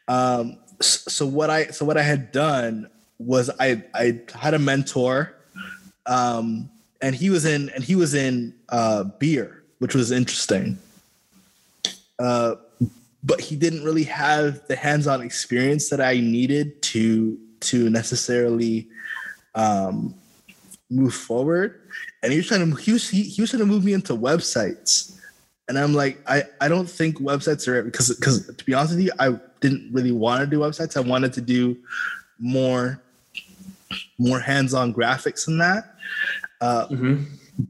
Um, 0.09 0.59
so 0.81 1.27
what 1.27 1.51
I 1.51 1.67
so 1.69 1.85
what 1.85 1.97
I 1.97 2.03
had 2.03 2.33
done 2.33 2.89
was 3.19 3.51
I 3.59 3.85
I 3.95 4.21
had 4.35 4.55
a 4.55 4.59
mentor, 4.59 5.35
um, 6.07 6.69
and 7.01 7.15
he 7.15 7.31
was 7.31 7.45
in 7.45 7.71
and 7.71 7.83
he 7.85 7.95
was 7.95 8.15
in 8.15 8.55
uh, 8.69 9.05
beer, 9.05 9.63
which 9.79 9.95
was 9.95 10.11
interesting. 10.11 10.79
Uh, 12.19 12.57
but 13.23 13.41
he 13.41 13.57
didn't 13.57 13.83
really 13.85 14.05
have 14.05 14.67
the 14.69 14.77
hands-on 14.77 15.23
experience 15.23 15.89
that 15.89 16.01
I 16.01 16.21
needed 16.21 16.83
to 16.83 17.39
to 17.61 17.89
necessarily 17.89 18.89
um, 19.55 20.15
move 20.91 21.15
forward. 21.15 21.81
And 22.23 22.33
he 22.33 22.39
was 22.39 22.47
trying 22.47 22.71
to 22.71 22.77
he 22.77 22.93
was 22.93 23.09
he, 23.09 23.23
he 23.23 23.41
was 23.41 23.51
trying 23.51 23.61
to 23.61 23.67
move 23.67 23.85
me 23.85 23.95
into 23.95 24.15
websites. 24.15 25.19
And 25.69 25.79
I'm 25.79 25.95
like, 25.95 26.21
I, 26.29 26.45
I 26.61 26.69
don't 26.69 26.89
think 26.89 27.19
websites 27.19 27.67
are 27.69 27.83
because 27.83 28.15
because 28.15 28.47
to 28.47 28.65
be 28.65 28.75
honest 28.75 28.95
with 28.95 29.05
you, 29.05 29.13
I 29.19 29.39
didn't 29.61 29.91
really 29.93 30.13
want 30.13 30.41
to 30.41 30.47
do 30.47 30.59
websites. 30.61 30.97
I 30.97 31.01
wanted 31.01 31.33
to 31.35 31.41
do 31.41 31.77
more 32.39 33.01
more 34.19 34.41
hands-on 34.41 34.93
graphics 34.93 35.47
than 35.47 35.59
that. 35.59 35.95
Uh, 36.61 36.87
mm-hmm. 36.89 37.25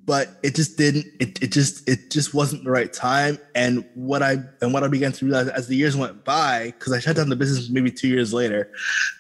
But 0.07 0.31
it 0.43 0.55
just 0.55 0.79
didn't. 0.79 1.07
It, 1.21 1.43
it 1.43 1.53
just 1.53 1.87
it 1.89 2.11
just 2.11 2.33
wasn't 2.33 2.65
the 2.65 2.71
right 2.71 2.93
time. 2.93 3.39
And 3.55 3.85
what 3.95 4.23
I 4.23 4.39
and 4.63 4.73
what 4.73 4.83
I 4.83 4.89
began 4.89 5.13
to 5.13 5.27
realize 5.27 5.49
as 5.49 5.69
the 5.69 5.77
years 5.77 5.95
went 5.97 6.25
by, 6.25 6.75
because 6.79 6.93
I 6.93 7.01
shut 7.01 7.17
down 7.17 7.29
the 7.29 7.37
business 7.37 7.69
maybe 7.69 7.91
two 7.91 8.09
years 8.09 8.33
later, 8.33 8.73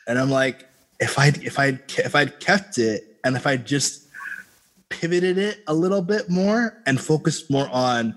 and 0.08 0.18
I'm 0.18 0.30
like, 0.30 0.66
if 1.00 1.18
I 1.18 1.28
if 1.42 1.58
I 1.58 1.78
if 1.98 2.16
I'd 2.16 2.40
kept 2.40 2.78
it 2.78 3.18
and 3.24 3.36
if 3.36 3.46
I 3.46 3.56
just 3.56 4.08
pivoted 4.88 5.38
it 5.38 5.62
a 5.66 5.74
little 5.74 6.02
bit 6.02 6.30
more 6.30 6.80
and 6.86 7.00
focused 7.00 7.50
more 7.50 7.68
on 7.68 8.16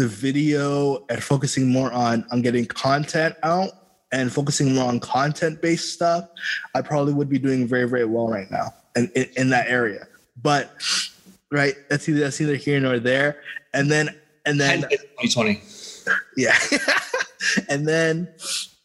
the 0.00 0.08
video 0.08 1.04
and 1.10 1.22
focusing 1.22 1.68
more 1.68 1.92
on 1.92 2.24
on 2.32 2.40
getting 2.40 2.64
content 2.64 3.36
out 3.42 3.70
and 4.12 4.32
focusing 4.32 4.74
more 4.74 4.86
on 4.86 4.98
content 4.98 5.60
based 5.60 5.92
stuff, 5.92 6.26
I 6.74 6.80
probably 6.80 7.12
would 7.12 7.28
be 7.28 7.38
doing 7.38 7.66
very, 7.66 7.86
very 7.86 8.06
well 8.06 8.26
right 8.26 8.50
now 8.50 8.72
and 8.96 9.10
in, 9.14 9.28
in, 9.36 9.50
that 9.50 9.68
area. 9.68 10.08
But 10.42 10.72
right, 11.52 11.74
that's 11.90 12.08
either 12.08 12.20
that's 12.20 12.40
either 12.40 12.56
here 12.56 12.80
nor 12.80 12.98
there. 12.98 13.42
And 13.74 13.90
then 13.90 14.08
and 14.46 14.58
then 14.58 14.80
2020. 15.20 15.62
Yeah. 16.38 16.56
and 17.68 17.86
then 17.86 18.32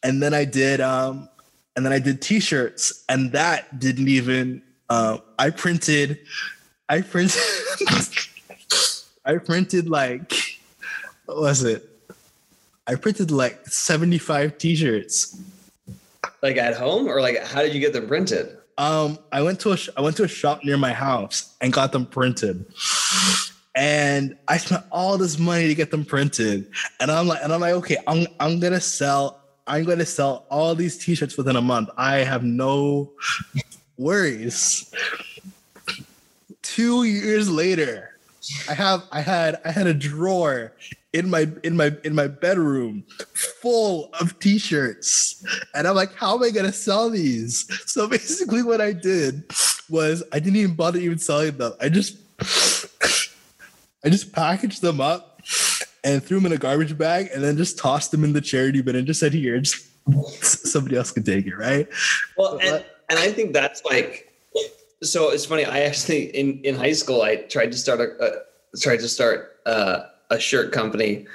and 0.04 0.22
then 0.22 0.34
I 0.34 0.44
did 0.44 0.82
um 0.82 1.30
and 1.78 1.86
then 1.86 1.94
I 1.94 2.00
did 2.00 2.22
t-shirts 2.22 3.06
and 3.08 3.32
that 3.32 3.80
didn't 3.80 4.10
even 4.10 4.62
uh, 4.90 5.20
I 5.40 5.50
printed 5.50 6.20
I 6.90 7.00
printed 7.02 7.42
I 9.26 9.38
printed 9.38 9.90
like 9.90 10.45
what 11.26 11.38
was 11.38 11.64
it? 11.64 11.90
I 12.88 12.96
printed 12.96 13.32
like 13.32 13.66
75 13.68 14.58
t-shirts. 14.58 15.42
Like 16.42 16.58
at 16.58 16.76
home 16.76 17.08
or 17.08 17.22
like 17.22 17.44
how 17.44 17.62
did 17.62 17.74
you 17.74 17.80
get 17.80 17.94
them 17.94 18.08
printed? 18.08 18.58
Um, 18.78 19.18
I 19.32 19.42
went 19.42 19.60
to 19.62 19.72
a 19.72 19.78
sh- 19.78 19.90
I 19.96 20.02
went 20.02 20.18
to 20.18 20.24
a 20.24 20.28
shop 20.28 20.64
near 20.64 20.78
my 20.78 20.92
house 20.94 21.56
and 21.62 21.72
got 21.72 21.92
them 21.92 22.06
printed. 22.06 22.66
And 23.74 24.38
I 24.48 24.58
spent 24.58 24.86
all 24.92 25.18
this 25.18 25.40
money 25.40 25.68
to 25.68 25.76
get 25.76 25.92
them 25.92 26.06
printed. 26.06 26.70
And 27.00 27.10
I'm 27.10 27.28
like, 27.28 27.42
and 27.42 27.54
I'm 27.54 27.62
like, 27.62 27.74
okay, 27.74 27.98
I'm 28.06 28.28
I'm 28.40 28.60
gonna 28.60 28.82
sell, 28.82 29.42
I'm 29.66 29.86
gonna 29.86 30.06
sell 30.06 30.46
all 30.50 30.76
these 30.76 30.98
t-shirts 30.98 31.38
within 31.38 31.56
a 31.56 31.62
month. 31.62 31.90
I 31.98 32.18
have 32.18 32.44
no 32.44 33.12
worries. 33.98 34.94
Two 36.62 37.04
years 37.04 37.50
later, 37.50 38.18
I 38.70 38.74
have 38.74 39.04
I 39.12 39.22
had 39.22 39.62
I 39.66 39.72
had 39.72 39.88
a 39.88 39.94
drawer 39.94 40.74
in 41.16 41.30
my 41.30 41.48
in 41.64 41.78
my 41.78 41.96
in 42.04 42.14
my 42.14 42.28
bedroom 42.28 43.06
full 43.34 44.10
of 44.20 44.38
t-shirts. 44.40 45.44
And 45.74 45.88
i'm 45.88 45.96
like 45.96 46.14
how 46.14 46.36
am 46.36 46.44
i 46.44 46.50
going 46.50 46.66
to 46.66 46.74
sell 46.74 47.10
these? 47.10 47.66
So 47.90 48.08
basically 48.18 48.62
what 48.62 48.82
i 48.82 48.92
did 48.92 49.46
was 49.90 50.24
i 50.34 50.40
didn't 50.40 50.58
even 50.58 50.76
bother 50.76 51.00
even 51.00 51.18
selling 51.18 51.58
them. 51.58 51.74
I 51.80 51.88
just 51.90 52.18
i 54.04 54.10
just 54.10 54.34
packaged 54.34 54.82
them 54.82 55.00
up 55.00 55.42
and 56.04 56.22
threw 56.22 56.38
them 56.38 56.48
in 56.48 56.52
a 56.52 56.58
garbage 56.58 56.98
bag 56.98 57.30
and 57.34 57.42
then 57.42 57.56
just 57.56 57.80
tossed 57.80 58.12
them 58.12 58.26
in 58.26 58.34
the 58.34 58.42
charity 58.42 58.82
bin 58.82 58.98
and 58.98 59.08
just 59.08 59.22
said 59.22 59.34
here 59.34 59.60
just 59.60 59.88
somebody 60.44 60.98
else 60.98 61.12
can 61.12 61.24
take 61.24 61.48
it 61.48 61.56
right? 61.56 61.88
Well 62.38 62.60
and, 62.62 62.86
and 63.10 63.20
i 63.20 63.32
think 63.32 63.54
that's 63.54 63.86
like 63.86 64.34
so 65.02 65.30
it's 65.30 65.46
funny 65.46 65.64
i 65.66 65.80
actually 65.82 66.26
in 66.36 66.60
in 66.64 66.76
high 66.76 66.94
school 66.94 67.22
i 67.22 67.38
tried 67.38 67.72
to 67.72 67.78
start 67.78 68.02
a, 68.02 68.10
a 68.24 68.78
tried 68.78 69.00
to 69.00 69.08
start 69.08 69.62
uh 69.66 70.02
a 70.30 70.40
shirt 70.40 70.72
company. 70.72 71.26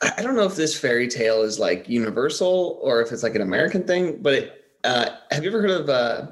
I 0.00 0.22
don't 0.22 0.36
know 0.36 0.44
if 0.44 0.54
this 0.54 0.78
fairy 0.78 1.08
tale 1.08 1.42
is 1.42 1.58
like 1.58 1.88
universal 1.88 2.78
or 2.82 3.00
if 3.02 3.10
it's 3.10 3.22
like 3.22 3.34
an 3.34 3.42
American 3.42 3.84
thing, 3.84 4.22
but 4.22 4.34
it, 4.34 4.64
uh, 4.84 5.10
have 5.30 5.42
you 5.42 5.50
ever 5.50 5.60
heard 5.60 5.70
of 5.72 5.88
uh, 5.88 6.28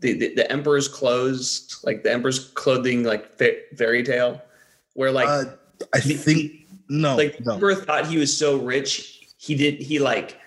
the, 0.00 0.12
the, 0.12 0.34
the 0.34 0.52
emperor's 0.52 0.86
clothes, 0.86 1.80
like 1.84 2.04
the 2.04 2.12
emperor's 2.12 2.50
clothing, 2.50 3.02
like 3.02 3.36
fairy 3.76 4.04
tale, 4.04 4.40
where 4.94 5.10
like 5.10 5.28
uh, 5.28 5.44
I 5.94 6.00
think 6.00 6.52
no, 6.88 7.16
like 7.16 7.40
no. 7.44 7.54
emperor 7.54 7.74
thought 7.74 8.06
he 8.06 8.18
was 8.18 8.36
so 8.36 8.56
rich, 8.58 9.26
he 9.36 9.56
did 9.56 9.80
he 9.80 9.98
like 9.98 10.38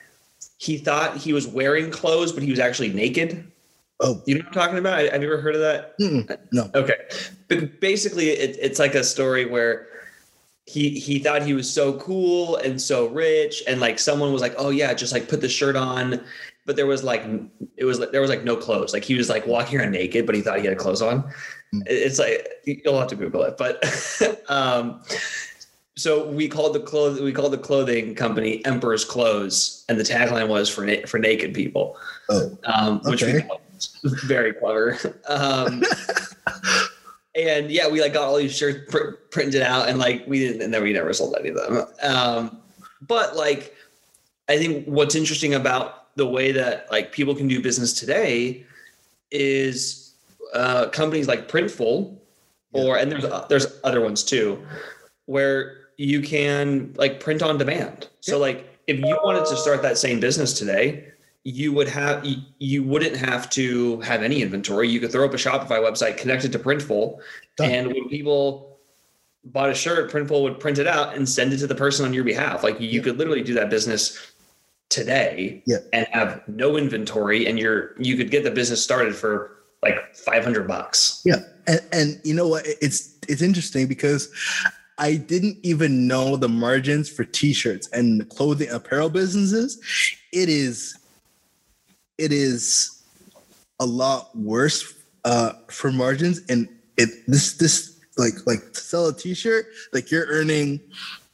he 0.57 0.77
thought 0.77 1.17
he 1.17 1.33
was 1.33 1.45
wearing 1.47 1.91
clothes, 1.91 2.31
but 2.31 2.43
he 2.43 2.49
was 2.49 2.59
actually 2.59 2.93
naked. 2.93 3.51
Oh, 4.01 4.21
You 4.25 4.35
know 4.35 4.39
what 4.39 4.47
I'm 4.47 4.53
talking 4.53 4.77
about? 4.77 5.11
Have 5.11 5.21
you 5.21 5.31
ever 5.31 5.41
heard 5.41 5.55
of 5.55 5.61
that? 5.61 5.99
mm-mm, 5.99 6.37
no. 6.53 6.71
Okay, 6.73 6.95
but 7.49 7.81
basically, 7.81 8.29
it, 8.29 8.57
it's 8.61 8.79
like 8.79 8.95
a 8.95 9.03
story 9.03 9.45
where 9.45 9.88
he 10.69 10.99
he 10.99 11.19
thought 11.19 11.41
he 11.41 11.53
was 11.53 11.71
so 11.71 11.93
cool 11.99 12.57
and 12.57 12.79
so 12.79 13.07
rich, 13.07 13.63
and 13.67 13.79
like 13.79 13.97
someone 13.97 14.31
was 14.31 14.41
like, 14.41 14.53
"Oh 14.57 14.69
yeah, 14.69 14.93
just 14.93 15.11
like 15.11 15.27
put 15.27 15.41
the 15.41 15.49
shirt 15.49 15.75
on," 15.75 16.21
but 16.65 16.75
there 16.75 16.85
was 16.85 17.03
like 17.03 17.23
it 17.77 17.85
was 17.85 17.99
like 17.99 18.11
there 18.11 18.21
was 18.21 18.29
like 18.29 18.43
no 18.43 18.55
clothes. 18.55 18.93
Like 18.93 19.03
he 19.03 19.15
was 19.15 19.29
like 19.29 19.47
walking 19.47 19.79
around 19.79 19.91
naked, 19.91 20.25
but 20.25 20.35
he 20.35 20.41
thought 20.41 20.59
he 20.59 20.67
had 20.67 20.77
clothes 20.77 21.01
on. 21.01 21.23
Mm. 21.73 21.83
It's 21.87 22.19
like 22.19 22.47
you'll 22.65 22.99
have 22.99 23.09
to 23.09 23.15
Google 23.15 23.43
it, 23.43 23.57
but 23.57 23.83
um, 24.49 25.01
so 25.97 26.29
we 26.29 26.47
called 26.47 26.75
the 26.75 26.79
clothes 26.79 27.19
we 27.19 27.33
called 27.33 27.53
the 27.53 27.57
clothing 27.57 28.13
company 28.13 28.63
Emperor's 28.65 29.03
Clothes, 29.03 29.85
and 29.89 29.99
the 29.99 30.03
tagline 30.03 30.47
was 30.47 30.69
for 30.69 30.85
na- 30.85 31.05
for 31.07 31.17
naked 31.17 31.53
people 31.53 31.97
Oh, 32.29 32.57
um, 32.65 33.01
which 33.03 33.23
we 33.23 33.41
thought 33.41 33.61
was 33.73 34.23
very 34.23 34.53
clever. 34.53 34.97
Um, 35.29 35.83
and 37.47 37.71
yeah, 37.71 37.87
we 37.87 38.01
like 38.01 38.13
got 38.13 38.23
all 38.23 38.37
these 38.37 38.55
shirts 38.55 38.91
pr- 38.91 39.13
printed 39.31 39.61
out, 39.61 39.89
and 39.89 39.99
like 39.99 40.25
we 40.27 40.39
didn't, 40.39 40.61
and 40.61 40.73
then 40.73 40.83
we 40.83 40.93
never 40.93 41.13
sold 41.13 41.35
any 41.39 41.49
of 41.49 41.55
them. 41.55 41.85
Um, 42.03 42.61
but 43.01 43.35
like, 43.35 43.75
I 44.47 44.57
think 44.57 44.85
what's 44.85 45.15
interesting 45.15 45.53
about 45.53 46.15
the 46.15 46.27
way 46.27 46.51
that 46.51 46.91
like 46.91 47.11
people 47.11 47.35
can 47.35 47.47
do 47.47 47.61
business 47.61 47.93
today 47.93 48.65
is 49.31 50.15
uh, 50.53 50.89
companies 50.89 51.27
like 51.27 51.47
Printful, 51.47 52.17
or 52.73 52.97
and 52.97 53.11
there's 53.11 53.25
there's 53.47 53.79
other 53.83 54.01
ones 54.01 54.23
too, 54.23 54.63
where 55.25 55.77
you 55.97 56.21
can 56.21 56.93
like 56.95 57.19
print 57.19 57.41
on 57.41 57.57
demand. 57.57 58.07
So 58.21 58.39
like 58.39 58.67
if 58.87 58.99
you 58.99 59.19
wanted 59.23 59.45
to 59.45 59.57
start 59.57 59.81
that 59.81 59.97
same 59.97 60.19
business 60.19 60.53
today, 60.53 61.09
you 61.43 61.71
would 61.71 61.87
have 61.87 62.25
you- 62.59 62.83
wouldn't 62.83 63.15
have 63.15 63.49
to 63.51 63.99
have 64.01 64.21
any 64.23 64.41
inventory. 64.41 64.89
You 64.89 64.99
could 64.99 65.11
throw 65.11 65.25
up 65.25 65.33
a 65.33 65.37
Shopify 65.37 65.79
website 65.79 66.17
connected 66.17 66.51
to 66.51 66.59
Printful, 66.59 67.19
Done. 67.57 67.71
and 67.71 67.87
when 67.87 68.09
people 68.09 68.77
bought 69.45 69.69
a 69.69 69.73
shirt, 69.73 70.11
Printful 70.11 70.43
would 70.43 70.59
print 70.59 70.79
it 70.79 70.87
out 70.87 71.15
and 71.15 71.27
send 71.27 71.53
it 71.53 71.57
to 71.59 71.67
the 71.67 71.75
person 71.75 72.05
on 72.05 72.13
your 72.13 72.23
behalf. 72.25 72.63
Like 72.63 72.79
you 72.79 72.87
Yeah. 72.89 73.01
could 73.01 73.17
literally 73.17 73.41
do 73.41 73.53
that 73.53 73.69
business 73.69 74.17
today 74.89 75.63
Yeah. 75.65 75.77
and 75.93 76.07
have 76.11 76.41
no 76.47 76.75
inventory, 76.77 77.45
and 77.47 77.57
you're 77.57 77.95
you 77.99 78.17
could 78.17 78.31
get 78.31 78.43
the 78.43 78.51
business 78.51 78.83
started 78.83 79.15
for 79.15 79.51
like 79.81 79.95
five 80.15 80.43
hundred 80.43 80.67
bucks. 80.67 81.21
Yeah, 81.23 81.37
and, 81.67 81.79
and 81.93 82.21
you 82.25 82.33
know 82.33 82.47
what? 82.47 82.65
It's 82.81 83.15
it's 83.29 83.41
interesting 83.41 83.87
because 83.87 84.29
I 84.97 85.15
didn't 85.15 85.57
even 85.63 86.05
know 86.07 86.35
the 86.35 86.49
margins 86.49 87.07
for 87.09 87.23
T-shirts 87.23 87.87
and 87.93 88.27
clothing 88.29 88.69
apparel 88.69 89.09
businesses. 89.09 89.79
It 90.33 90.49
is 90.49 90.97
it 92.19 92.31
is 92.31 93.01
a 93.79 93.85
lot 93.85 94.35
worse 94.37 94.93
uh, 95.25 95.53
for 95.69 95.91
margins, 95.91 96.41
and 96.49 96.67
it 96.97 97.09
this 97.27 97.53
this 97.53 97.99
like 98.17 98.45
like 98.45 98.73
to 98.73 98.79
sell 98.79 99.07
a 99.07 99.13
T-shirt 99.13 99.65
like 99.93 100.11
you're 100.11 100.27
earning 100.27 100.79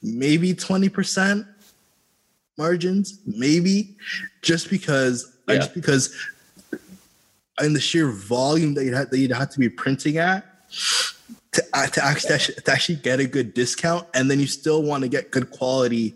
maybe 0.02 0.54
twenty 0.54 0.88
percent 0.88 1.44
margins, 2.56 3.18
maybe 3.26 3.96
just 4.42 4.70
because 4.70 5.36
Yeah. 5.48 5.56
just 5.56 5.74
because 5.74 6.14
and 7.58 7.74
the 7.74 7.80
sheer 7.80 8.08
volume 8.10 8.74
that 8.74 8.84
you'd 8.84 8.94
have, 8.94 9.10
that 9.10 9.18
you'd 9.18 9.32
have 9.32 9.50
to 9.50 9.58
be 9.58 9.68
printing 9.68 10.18
at 10.18 10.44
to, 11.52 11.64
uh, 11.72 11.86
to 11.86 12.04
actually 12.04 12.38
to 12.38 12.70
actually 12.70 12.96
get 12.96 13.18
a 13.20 13.26
good 13.26 13.54
discount, 13.54 14.06
and 14.14 14.30
then 14.30 14.38
you 14.40 14.46
still 14.46 14.82
want 14.82 15.02
to 15.02 15.08
get 15.08 15.30
good 15.30 15.50
quality 15.50 16.14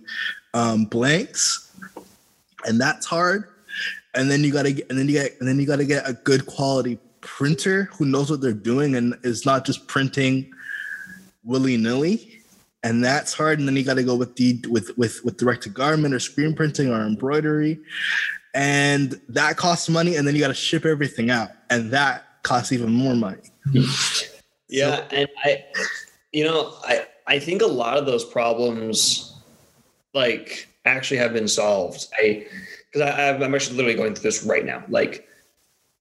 um, 0.54 0.84
blanks, 0.84 1.70
and 2.66 2.80
that's 2.80 3.06
hard. 3.06 3.48
And 4.14 4.30
then 4.30 4.42
you 4.42 4.52
gotta 4.52 4.72
get, 4.72 4.90
and 4.90 4.98
then 4.98 5.08
you 5.08 5.14
get, 5.14 5.38
and 5.40 5.48
then 5.48 5.58
you 5.58 5.66
gotta 5.66 5.84
get 5.84 6.08
a 6.08 6.12
good 6.12 6.46
quality 6.46 6.98
printer 7.20 7.84
who 7.92 8.04
knows 8.04 8.30
what 8.30 8.40
they're 8.40 8.52
doing 8.52 8.96
and 8.96 9.16
is 9.22 9.44
not 9.44 9.64
just 9.64 9.86
printing 9.86 10.50
willy 11.44 11.76
nilly. 11.76 12.40
And 12.82 13.04
that's 13.04 13.34
hard. 13.34 13.58
And 13.58 13.68
then 13.68 13.76
you 13.76 13.84
got 13.84 13.94
to 13.94 14.02
go 14.02 14.16
with 14.16 14.36
the 14.36 14.58
with 14.70 14.96
with 14.96 15.22
with 15.22 15.36
direct 15.36 15.64
to 15.64 15.68
garment 15.68 16.14
or 16.14 16.18
screen 16.18 16.54
printing 16.54 16.88
or 16.88 17.02
embroidery, 17.02 17.78
and 18.54 19.20
that 19.28 19.58
costs 19.58 19.90
money. 19.90 20.16
And 20.16 20.26
then 20.26 20.34
you 20.34 20.40
got 20.40 20.48
to 20.48 20.54
ship 20.54 20.86
everything 20.86 21.30
out, 21.30 21.50
and 21.68 21.90
that 21.90 22.42
costs 22.42 22.72
even 22.72 22.90
more 22.90 23.14
money. 23.14 23.42
Yeah, 24.70 25.04
and 25.10 25.28
I, 25.44 25.64
you 26.32 26.44
know, 26.44 26.74
I 26.84 27.06
I 27.26 27.38
think 27.40 27.60
a 27.60 27.66
lot 27.66 27.98
of 27.98 28.06
those 28.06 28.24
problems, 28.24 29.36
like, 30.14 30.68
actually 30.84 31.18
have 31.18 31.32
been 31.32 31.48
solved. 31.48 32.06
I 32.14 32.46
because 32.92 33.08
I 33.10 33.30
I'm 33.30 33.54
actually 33.54 33.76
literally 33.76 33.96
going 33.96 34.14
through 34.14 34.22
this 34.30 34.42
right 34.44 34.64
now. 34.64 34.82
Like, 34.88 35.28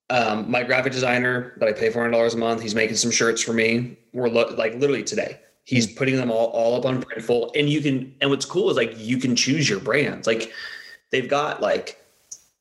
um, 0.10 0.49
my 0.49 0.63
graphic 0.63 0.91
designer 0.91 1.54
that 1.58 1.69
I 1.69 1.73
pay 1.73 1.89
four 1.89 2.02
hundred 2.02 2.13
dollars 2.13 2.34
a 2.34 2.38
month, 2.38 2.62
he's 2.62 2.75
making 2.75 2.95
some 2.95 3.12
shirts 3.12 3.41
for 3.41 3.54
me. 3.54 3.97
We're 4.13 4.30
lo- 4.30 4.54
like 4.58 4.73
literally 4.75 5.04
today. 5.04 5.39
He's 5.65 5.86
putting 5.86 6.15
them 6.15 6.32
all 6.32 6.47
all 6.47 6.75
up 6.75 6.86
on 6.86 7.02
Printful, 7.04 7.52
and 7.56 7.69
you 7.69 7.82
can. 7.82 8.15
And 8.21 8.30
what's 8.30 8.45
cool 8.45 8.69
is 8.71 8.78
like 8.78 8.93
you 8.97 9.17
can 9.17 9.36
choose 9.36 9.69
your 9.69 9.80
brands. 9.80 10.25
Like, 10.25 10.52
they've 11.12 11.30
got 11.30 11.62
like 11.62 12.04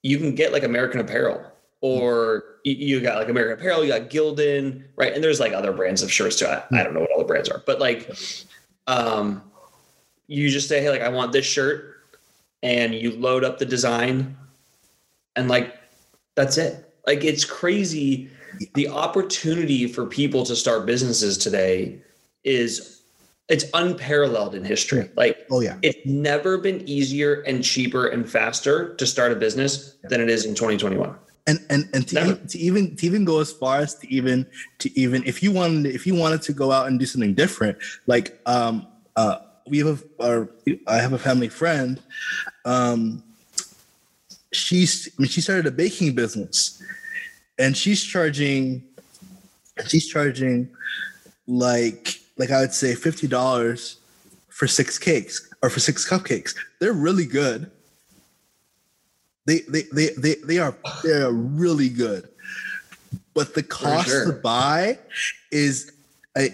you 0.02 0.18
can 0.18 0.34
get 0.34 0.52
like 0.52 0.62
American 0.62 1.00
Apparel 1.00 1.44
or 1.80 2.44
you- 2.64 2.74
you 2.74 3.00
got 3.00 3.16
like 3.16 3.28
American 3.28 3.58
Apparel, 3.58 3.84
you 3.84 3.90
got 3.90 4.10
Gildan, 4.10 4.82
right? 4.96 5.12
And 5.12 5.22
there's 5.24 5.38
like 5.40 5.52
other 5.52 5.72
brands 5.72 6.02
of 6.02 6.10
shirts 6.12 6.36
too. 6.36 6.46
I, 6.46 6.62
I 6.72 6.82
don't 6.82 6.92
know 6.92 7.00
what 7.00 7.10
all 7.12 7.18
the 7.18 7.24
brands 7.24 7.48
are, 7.48 7.62
but 7.66 7.78
like, 7.80 8.10
um, 8.86 9.42
you 10.26 10.48
just 10.50 10.68
say, 10.68 10.80
hey, 10.80 10.90
like 10.90 11.00
I 11.02 11.08
want 11.08 11.32
this 11.32 11.46
shirt, 11.46 11.97
and 12.62 12.94
you 12.94 13.12
load 13.12 13.44
up 13.44 13.58
the 13.58 13.64
design, 13.64 14.36
and 15.36 15.48
like 15.48 15.76
that's 16.34 16.58
it. 16.58 16.92
Like 17.06 17.24
it's 17.24 17.44
crazy. 17.44 18.30
The 18.74 18.88
opportunity 18.88 19.86
for 19.86 20.06
people 20.06 20.44
to 20.44 20.56
start 20.56 20.86
businesses 20.86 21.38
today 21.38 22.00
is 22.44 23.02
it's 23.48 23.64
unparalleled 23.74 24.54
in 24.54 24.64
history. 24.64 25.10
Like 25.16 25.46
Oh 25.50 25.60
yeah, 25.60 25.78
it's 25.82 26.04
never 26.04 26.58
been 26.58 26.86
easier 26.88 27.42
and 27.42 27.62
cheaper 27.64 28.08
and 28.08 28.28
faster 28.28 28.94
to 28.96 29.06
start 29.06 29.32
a 29.32 29.36
business 29.36 29.96
than 30.04 30.20
it 30.20 30.28
is 30.28 30.44
in 30.44 30.54
2021. 30.54 31.16
and 31.46 31.64
and 31.70 31.88
and 31.94 32.06
to, 32.08 32.20
even, 32.20 32.46
to 32.46 32.58
even 32.58 32.96
to 32.96 33.06
even 33.06 33.24
go 33.24 33.40
as 33.40 33.50
far 33.50 33.78
as 33.78 33.94
to 33.96 34.12
even 34.12 34.46
to 34.78 35.00
even 35.00 35.24
if 35.24 35.42
you 35.42 35.50
wanted 35.50 35.86
if 35.86 36.06
you 36.06 36.14
wanted 36.14 36.42
to 36.42 36.52
go 36.52 36.70
out 36.70 36.86
and 36.86 37.00
do 37.00 37.06
something 37.06 37.34
different, 37.34 37.78
like 38.06 38.38
um 38.46 38.86
uh 39.16 39.38
we 39.68 39.78
have 39.78 40.04
a 40.18 40.24
our, 40.24 40.48
I 40.87 40.96
have 40.98 41.12
a 41.12 41.18
family 41.18 41.48
friend, 41.48 42.00
um 42.64 43.22
she's 44.52 45.09
I 45.18 45.22
mean, 45.22 45.28
she 45.28 45.40
started 45.40 45.66
a 45.66 45.70
baking 45.70 46.14
business, 46.14 46.83
and 47.59 47.76
she's 47.76 48.02
charging 48.02 48.83
she's 49.87 50.07
charging 50.07 50.68
like 51.46 52.20
like 52.37 52.50
I 52.50 52.61
would 52.61 52.72
say 52.72 52.94
fifty 52.94 53.26
dollars 53.26 53.98
for 54.48 54.66
six 54.66 54.98
cakes 54.98 55.48
or 55.62 55.70
for 55.70 55.81
six 55.81 56.09
cupcakes. 56.09 56.54
They're 56.81 56.92
really 56.92 57.26
good. 57.26 57.70
They 59.46 59.61
they 59.68 59.83
they 59.92 60.09
they, 60.16 60.35
they 60.44 60.59
are 60.59 60.74
they 61.02 61.22
are 61.22 61.33
really 61.33 61.88
good. 61.88 62.28
But 63.35 63.54
the 63.54 63.62
cost 63.62 64.09
sure. 64.09 64.26
to 64.26 64.33
buy 64.33 64.98
is 65.52 65.92
I 66.37 66.50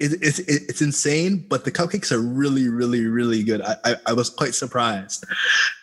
it, 0.00 0.12
it's 0.22 0.38
it's 0.40 0.80
insane, 0.82 1.44
but 1.48 1.64
the 1.64 1.72
cupcakes 1.72 2.12
are 2.12 2.20
really, 2.20 2.68
really, 2.68 3.06
really 3.06 3.42
good. 3.42 3.60
I 3.62 3.76
I, 3.84 3.96
I 4.06 4.12
was 4.12 4.30
quite 4.30 4.54
surprised. 4.54 5.24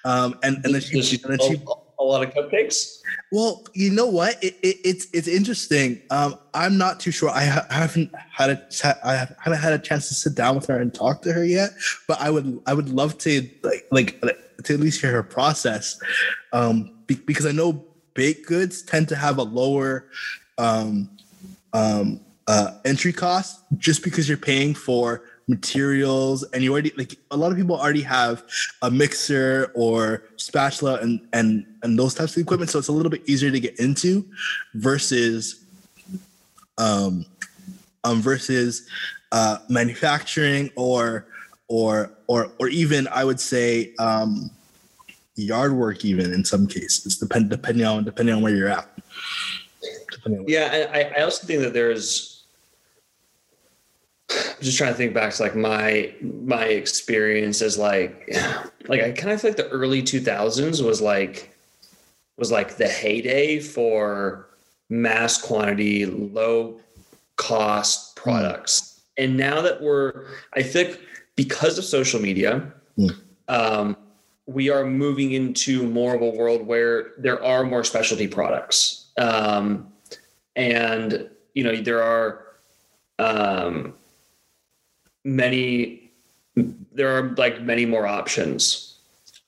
Um, 0.05 0.39
and 0.43 0.63
and 0.63 0.73
then 0.73 0.81
she, 0.81 0.99
and 1.23 1.37
then 1.37 1.39
she 1.39 1.61
a 1.97 2.03
lot 2.03 2.23
of 2.27 2.33
cupcakes. 2.33 2.99
well, 3.31 3.65
you 3.73 3.89
know 3.89 4.05
what? 4.05 4.41
It, 4.43 4.55
it, 4.63 4.77
it's 4.83 5.07
it's 5.13 5.27
interesting. 5.27 6.01
Um, 6.11 6.37
I'm 6.53 6.77
not 6.77 6.99
too 6.99 7.11
sure. 7.11 7.29
I, 7.29 7.45
ha- 7.45 7.65
haven't 7.69 8.11
had 8.31 8.49
a 8.49 8.67
cha- 8.69 8.99
I 9.03 9.15
have- 9.15 9.35
haven't 9.41 9.59
had 9.59 9.73
a 9.73 9.79
chance 9.79 10.07
to 10.09 10.13
sit 10.13 10.35
down 10.35 10.55
with 10.55 10.67
her 10.67 10.79
and 10.79 10.93
talk 10.93 11.21
to 11.23 11.33
her 11.33 11.43
yet. 11.43 11.71
But 12.07 12.19
I 12.21 12.29
would 12.29 12.61
I 12.65 12.73
would 12.73 12.89
love 12.89 13.17
to 13.19 13.49
like 13.63 13.87
like 13.91 14.21
to 14.63 14.73
at 14.73 14.79
least 14.79 15.01
hear 15.01 15.11
her 15.11 15.23
process, 15.23 15.99
um, 16.53 16.91
be- 17.07 17.15
because 17.15 17.45
I 17.45 17.51
know 17.51 17.85
baked 18.13 18.47
goods 18.47 18.81
tend 18.81 19.09
to 19.09 19.15
have 19.15 19.37
a 19.37 19.43
lower 19.43 20.07
um, 20.57 21.09
um, 21.73 22.19
uh, 22.47 22.71
entry 22.85 23.13
cost 23.13 23.61
just 23.77 24.03
because 24.03 24.27
you're 24.27 24.37
paying 24.37 24.73
for 24.73 25.23
materials 25.47 26.43
and 26.51 26.63
you 26.63 26.71
already 26.71 26.91
like 26.97 27.15
a 27.29 27.37
lot 27.37 27.51
of 27.51 27.57
people 27.57 27.79
already 27.79 28.01
have 28.01 28.43
a 28.81 28.89
mixer 28.89 29.71
or 29.75 30.23
spatula 30.37 30.99
and 31.01 31.19
and 31.33 31.65
and 31.83 31.99
those 31.99 32.13
types 32.13 32.35
of 32.35 32.41
equipment. 32.41 32.69
So 32.69 32.79
it's 32.79 32.87
a 32.87 32.91
little 32.91 33.11
bit 33.11 33.27
easier 33.27 33.51
to 33.51 33.59
get 33.59 33.79
into 33.79 34.25
versus 34.73 35.65
um 36.77 37.25
um 38.03 38.21
versus 38.21 38.87
uh 39.31 39.59
manufacturing 39.69 40.71
or 40.75 41.27
or 41.67 42.11
or 42.27 42.51
or 42.59 42.67
even 42.67 43.07
i 43.07 43.23
would 43.23 43.39
say 43.39 43.93
um 43.97 44.51
yard 45.35 45.73
work 45.73 46.05
even 46.05 46.33
in 46.33 46.45
some 46.45 46.67
cases 46.67 47.17
depend 47.17 47.49
depending 47.49 47.85
on 47.85 48.03
depending 48.03 48.35
on 48.35 48.41
where 48.41 48.55
you're 48.55 48.69
at. 48.69 48.89
Yeah, 50.47 50.89
I, 50.91 51.19
I 51.19 51.23
also 51.23 51.45
think 51.45 51.61
that 51.61 51.73
there's 51.73 52.34
just 54.61 54.77
trying 54.77 54.91
to 54.91 54.97
think 54.97 55.13
back 55.13 55.33
to 55.33 55.43
like 55.43 55.55
my 55.55 56.13
my 56.21 56.65
experience 56.65 57.61
as 57.61 57.77
like 57.77 58.29
like 58.87 59.01
I 59.01 59.11
kind 59.11 59.33
of 59.33 59.41
feel 59.41 59.51
like 59.51 59.57
the 59.57 59.69
early 59.69 60.01
2000s 60.01 60.85
was 60.85 61.01
like 61.01 61.55
was 62.37 62.51
like 62.51 62.77
the 62.77 62.87
heyday 62.87 63.59
for 63.59 64.47
mass 64.89 65.41
quantity, 65.41 66.05
low 66.05 66.79
cost 67.37 68.15
products. 68.15 69.01
And 69.17 69.37
now 69.37 69.61
that 69.61 69.81
we're, 69.81 70.25
I 70.53 70.61
think 70.61 70.99
because 71.35 71.77
of 71.77 71.83
social 71.85 72.21
media, 72.21 72.71
Mm. 72.97 73.13
um, 73.49 73.97
we 74.45 74.69
are 74.69 74.85
moving 74.85 75.33
into 75.33 75.83
more 75.83 76.15
of 76.15 76.21
a 76.21 76.29
world 76.29 76.65
where 76.65 77.11
there 77.17 77.43
are 77.43 77.65
more 77.65 77.83
specialty 77.83 78.25
products. 78.27 79.07
Um, 79.17 79.91
and, 80.55 81.29
you 81.53 81.63
know, 81.65 81.75
there 81.75 82.01
are 82.01 82.45
um, 83.19 83.93
many, 85.25 86.11
there 86.55 87.17
are 87.17 87.33
like 87.35 87.61
many 87.61 87.85
more 87.85 88.07
options. 88.07 88.99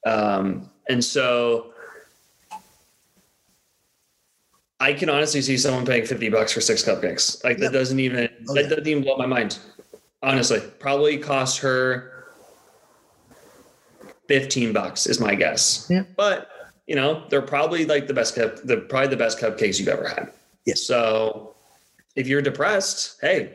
Um, 0.05 0.69
and 0.89 1.01
so, 1.03 1.71
I 4.79 4.93
can 4.93 5.09
honestly 5.09 5.41
see 5.41 5.57
someone 5.57 5.85
paying 5.85 6.05
50 6.05 6.29
bucks 6.29 6.51
for 6.53 6.61
six 6.61 6.83
cupcakes. 6.83 7.43
Like 7.43 7.57
that 7.57 7.65
Yeah. 7.73 7.79
doesn't 7.79 7.99
even 7.99 8.29
Oh, 8.47 8.53
that 8.53 8.63
yeah. 8.63 8.69
doesn't 8.69 8.87
even 8.87 9.03
blow 9.03 9.17
my 9.17 9.25
mind. 9.25 9.57
Honestly, 10.21 10.59
probably 10.79 11.17
cost 11.17 11.57
her 11.59 12.11
15 14.27 14.73
bucks 14.73 15.07
is 15.07 15.19
my 15.19 15.33
guess. 15.33 15.87
Yeah. 15.89 16.03
But 16.15 16.49
you 16.85 16.95
know, 16.95 17.25
they're 17.29 17.41
probably 17.41 17.85
like 17.85 18.05
the 18.07 18.13
best 18.13 18.35
cup, 18.35 18.57
the 18.63 18.77
probably 18.77 19.09
the 19.09 19.17
best 19.17 19.39
cupcakes 19.39 19.79
you've 19.79 19.87
ever 19.87 20.07
had. 20.07 20.31
Yes. 20.65 20.83
So 20.83 21.55
if 22.15 22.27
you're 22.27 22.41
depressed, 22.43 23.17
hey, 23.19 23.49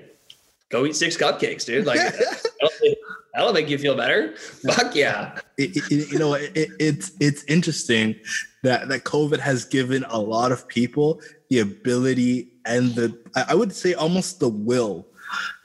go 0.73 0.87
eat 0.87 0.97
six 0.97 1.17
cupcakes, 1.17 1.65
dude. 1.65 1.87
Like 1.87 2.01
that'll, 3.35 3.53
make 3.53 3.69
you 3.69 3.79
feel 3.79 3.97
better. 3.97 4.37
Fuck 4.37 4.97
yeah. 4.97 5.39
it, 5.59 5.77
it- 5.91 6.11
you 6.11 6.19
know, 6.19 6.35
it, 6.35 6.51
it's 6.81 7.13
it's 7.21 7.45
interesting 7.45 8.17
that 8.63 8.89
that 8.89 9.05
COVID 9.05 9.39
has 9.39 9.65
given 9.65 10.05
a 10.09 10.19
lot 10.19 10.51
of 10.51 10.67
people 10.67 11.21
the 11.51 11.61
ability 11.61 12.49
and 12.65 12.95
the 12.95 13.17
I 13.37 13.45
I 13.51 13.55
would 13.55 13.73
say 13.73 13.95
almost 13.95 14.41
the 14.41 14.49
will 14.49 15.07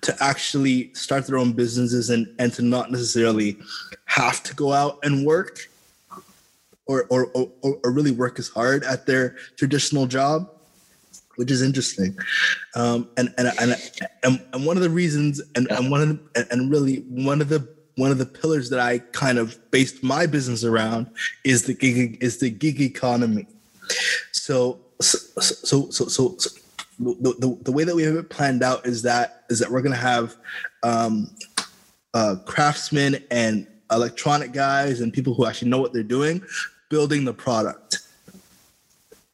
to 0.02 0.15
actually 0.22 0.93
start 0.93 1.26
their 1.26 1.38
own 1.38 1.54
businesses 1.54 2.10
and 2.10 2.28
and 2.38 2.54
to 2.54 2.62
not 2.62 2.91
necessarily 2.91 3.58
have 4.06 4.43
to 4.43 4.54
go 4.56 4.74
out 4.74 5.00
and 5.04 5.26
work 5.26 5.70
or 6.86 7.06
or 7.10 7.28
or, 7.34 7.50
or 7.84 7.91
really 7.91 8.12
work 8.12 8.39
as 8.39 8.48
hard 8.50 8.84
at 8.84 9.06
their 9.06 9.36
traditional 9.58 10.06
job 10.06 10.50
which 11.38 11.50
is 11.50 11.62
interesting 11.62 12.15
um 12.76 13.10
and 13.17 13.34
and 13.38 13.47
and, 13.60 13.76
and, 14.23 14.45
and 14.54 14.65
one 14.65 14.78
of 14.78 14.84
the 14.84 14.89
reasons 14.89 15.41
and, 15.56 15.71
and 15.71 15.89
one 15.89 16.02
of 16.02 16.10
the, 16.10 16.47
and 16.52 16.69
really 16.69 16.97
one 17.10 17.41
of 17.41 17.50
the 17.50 17.67
one 17.97 18.12
of 18.12 18.19
the 18.19 18.26
pillars 18.26 18.69
that 18.69 18.80
I 18.80 19.00
kind 19.00 19.39
of 19.39 19.60
based 19.71 20.04
my 20.04 20.28
business 20.28 20.63
around 20.63 21.10
is 21.43 21.63
the 21.63 21.73
gig 21.73 22.19
is 22.21 22.38
the 22.38 22.50
gig 22.50 22.80
economy. 22.80 23.47
So 24.32 24.80
so 25.02 25.17
so 25.41 25.89
so, 25.89 26.08
so, 26.08 26.36
so 26.38 26.60
the, 27.00 27.36
the, 27.39 27.58
the 27.63 27.71
way 27.71 27.84
that 27.84 27.95
we 27.95 28.04
have 28.04 28.15
it 28.15 28.30
planned 28.30 28.63
out 28.63 28.86
is 28.86 29.02
that 29.02 29.45
is 29.50 29.60
that 29.60 29.69
we're 29.69 29.82
gonna 29.82 29.95
have 29.95 30.36
um, 30.84 31.32
uh, 32.13 32.36
craftsmen 32.45 33.23
and 33.32 33.67
electronic 33.91 34.52
guys 34.52 35.02
and 35.02 35.12
people 35.12 35.34
who 35.34 35.45
actually 35.45 35.69
know 35.69 35.80
what 35.80 35.91
they're 35.91 36.04
doing 36.04 36.41
building 36.89 37.26
the 37.26 37.34
product, 37.34 38.00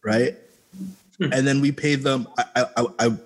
right? 0.04 0.38
And 1.32 1.48
then 1.48 1.62
we 1.62 1.72
pay 1.72 1.96
them. 1.96 2.28
I, 2.38 2.44
I, 2.56 2.66
I, 2.78 2.86
I 3.00 3.18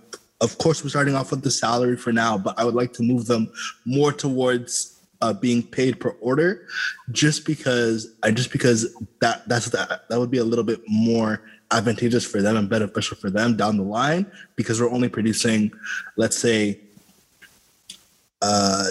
of 0.41 0.57
course 0.59 0.83
we're 0.83 0.89
starting 0.89 1.15
off 1.15 1.31
with 1.31 1.41
the 1.41 1.51
salary 1.51 1.97
for 1.97 2.11
now, 2.11 2.37
but 2.37 2.57
I 2.59 2.63
would 2.63 2.75
like 2.75 2.93
to 2.93 3.03
move 3.03 3.25
them 3.25 3.51
more 3.85 4.11
towards 4.11 4.99
uh, 5.21 5.33
being 5.33 5.63
paid 5.63 5.99
per 5.99 6.11
order, 6.21 6.67
just 7.11 7.45
because 7.45 8.13
I 8.23 8.31
just 8.31 8.51
because 8.51 8.95
that 9.19 9.47
that's 9.47 9.67
that 9.67 10.07
that 10.09 10.19
would 10.19 10.31
be 10.31 10.37
a 10.37 10.43
little 10.43 10.63
bit 10.63 10.81
more 10.87 11.41
advantageous 11.71 12.25
for 12.25 12.41
them 12.41 12.55
and 12.55 12.69
beneficial 12.69 13.17
for 13.17 13.29
them 13.29 13.57
down 13.57 13.77
the 13.77 13.83
line 13.83 14.25
because 14.55 14.79
we're 14.79 14.89
only 14.89 15.09
producing, 15.09 15.71
let's 16.15 16.37
say, 16.37 16.79
uh, 18.41 18.85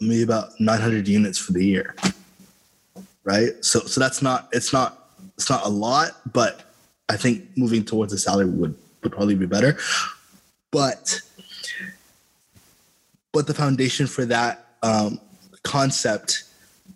maybe 0.00 0.22
about 0.22 0.50
900 0.60 1.08
units 1.08 1.38
for 1.38 1.52
the 1.52 1.64
year, 1.64 1.94
right? 3.24 3.52
So 3.64 3.80
so 3.80 4.00
that's 4.00 4.20
not 4.20 4.48
it's 4.52 4.72
not 4.72 5.10
it's 5.36 5.48
not 5.48 5.64
a 5.64 5.68
lot, 5.68 6.20
but 6.32 6.67
I 7.08 7.16
think 7.16 7.56
moving 7.56 7.84
towards 7.84 8.12
a 8.12 8.18
salary 8.18 8.50
would 8.50 8.76
would 9.02 9.12
probably 9.12 9.34
be 9.34 9.46
better, 9.46 9.78
but 10.70 11.20
but 13.32 13.46
the 13.46 13.54
foundation 13.54 14.06
for 14.06 14.24
that 14.26 14.66
um, 14.82 15.20
concept 15.62 16.44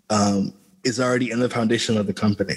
um, 0.09 0.53
is 0.83 0.99
already 0.99 1.31
in 1.31 1.39
the 1.39 1.49
foundation 1.49 1.97
of 1.97 2.07
the 2.07 2.13
company. 2.13 2.55